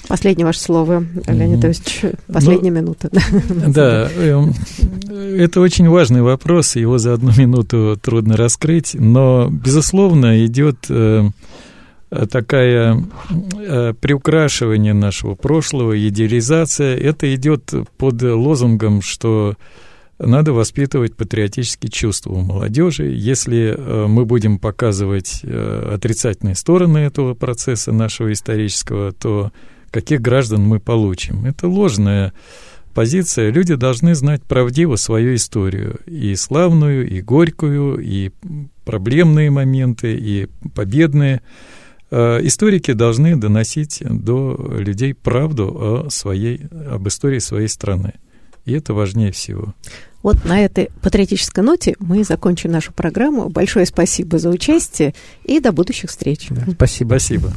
Последнее 0.09 0.47
ваше 0.47 0.61
слово, 0.61 1.05
Леонид 1.27 1.65
Ильич, 1.65 2.15
последняя 2.33 2.71
ну, 2.71 2.77
минута. 2.77 3.11
Да, 3.67 4.09
эм, 4.17 4.55
это 5.09 5.61
очень 5.61 5.89
важный 5.89 6.23
вопрос, 6.23 6.77
его 6.77 6.99
за 6.99 7.15
одну 7.15 7.33
минуту 7.37 7.99
трудно 8.01 8.37
раскрыть, 8.37 8.95
но, 8.95 9.49
безусловно, 9.51 10.47
идет 10.47 10.77
э, 10.91 11.29
такая 12.11 13.03
э, 13.59 13.95
приукрашивание 14.01 14.95
нашего 14.95 15.35
прошлого, 15.35 15.99
идеализация. 16.09 16.97
Это 16.97 17.35
идет 17.35 17.73
под 17.97 18.23
лозунгом, 18.23 19.03
что 19.03 19.55
надо 20.19 20.53
воспитывать 20.53 21.17
патриотические 21.17 21.91
чувства 21.91 22.33
у 22.33 22.41
молодежи. 22.41 23.07
Если 23.07 23.75
э, 23.77 24.07
мы 24.07 24.25
будем 24.25 24.59
показывать 24.59 25.43
отрицательные 25.45 26.55
стороны 26.55 26.99
этого 26.99 27.35
процесса 27.35 27.93
нашего 27.93 28.33
исторического, 28.33 29.13
то 29.13 29.51
каких 29.91 30.21
граждан 30.21 30.63
мы 30.63 30.79
получим. 30.79 31.45
Это 31.45 31.69
ложная 31.69 32.33
позиция. 32.95 33.51
Люди 33.51 33.75
должны 33.75 34.15
знать 34.15 34.43
правдиво 34.43 34.97
свою 34.97 35.35
историю. 35.35 35.99
И 36.07 36.35
славную, 36.37 37.09
и 37.09 37.21
горькую, 37.21 37.99
и 37.99 38.31
проблемные 38.85 39.51
моменты, 39.51 40.15
и 40.15 40.49
победные. 40.75 41.37
Э, 41.37 41.76
историки 42.11 42.93
должны 42.93 43.37
доносить 43.37 44.03
до 44.05 44.57
людей 44.79 45.15
правду 45.15 46.05
о 46.07 46.11
своей, 46.11 46.67
об 46.91 47.09
истории 47.09 47.39
своей 47.39 47.69
страны. 47.69 48.15
И 48.65 48.73
это 48.73 48.95
важнее 48.95 49.33
всего. 49.33 49.75
Вот 50.23 50.45
на 50.45 50.61
этой 50.61 50.91
патриотической 51.03 51.63
ноте 51.63 51.95
мы 52.01 52.25
закончим 52.25 52.73
нашу 52.73 52.93
программу. 52.93 53.49
Большое 53.49 53.87
спасибо 53.87 54.39
за 54.39 54.51
участие 54.51 55.15
и 55.45 55.61
до 55.61 55.71
будущих 55.71 56.11
встреч. 56.11 56.49
Да, 56.51 56.65
спасибо. 56.73 57.09
Спасибо. 57.11 57.53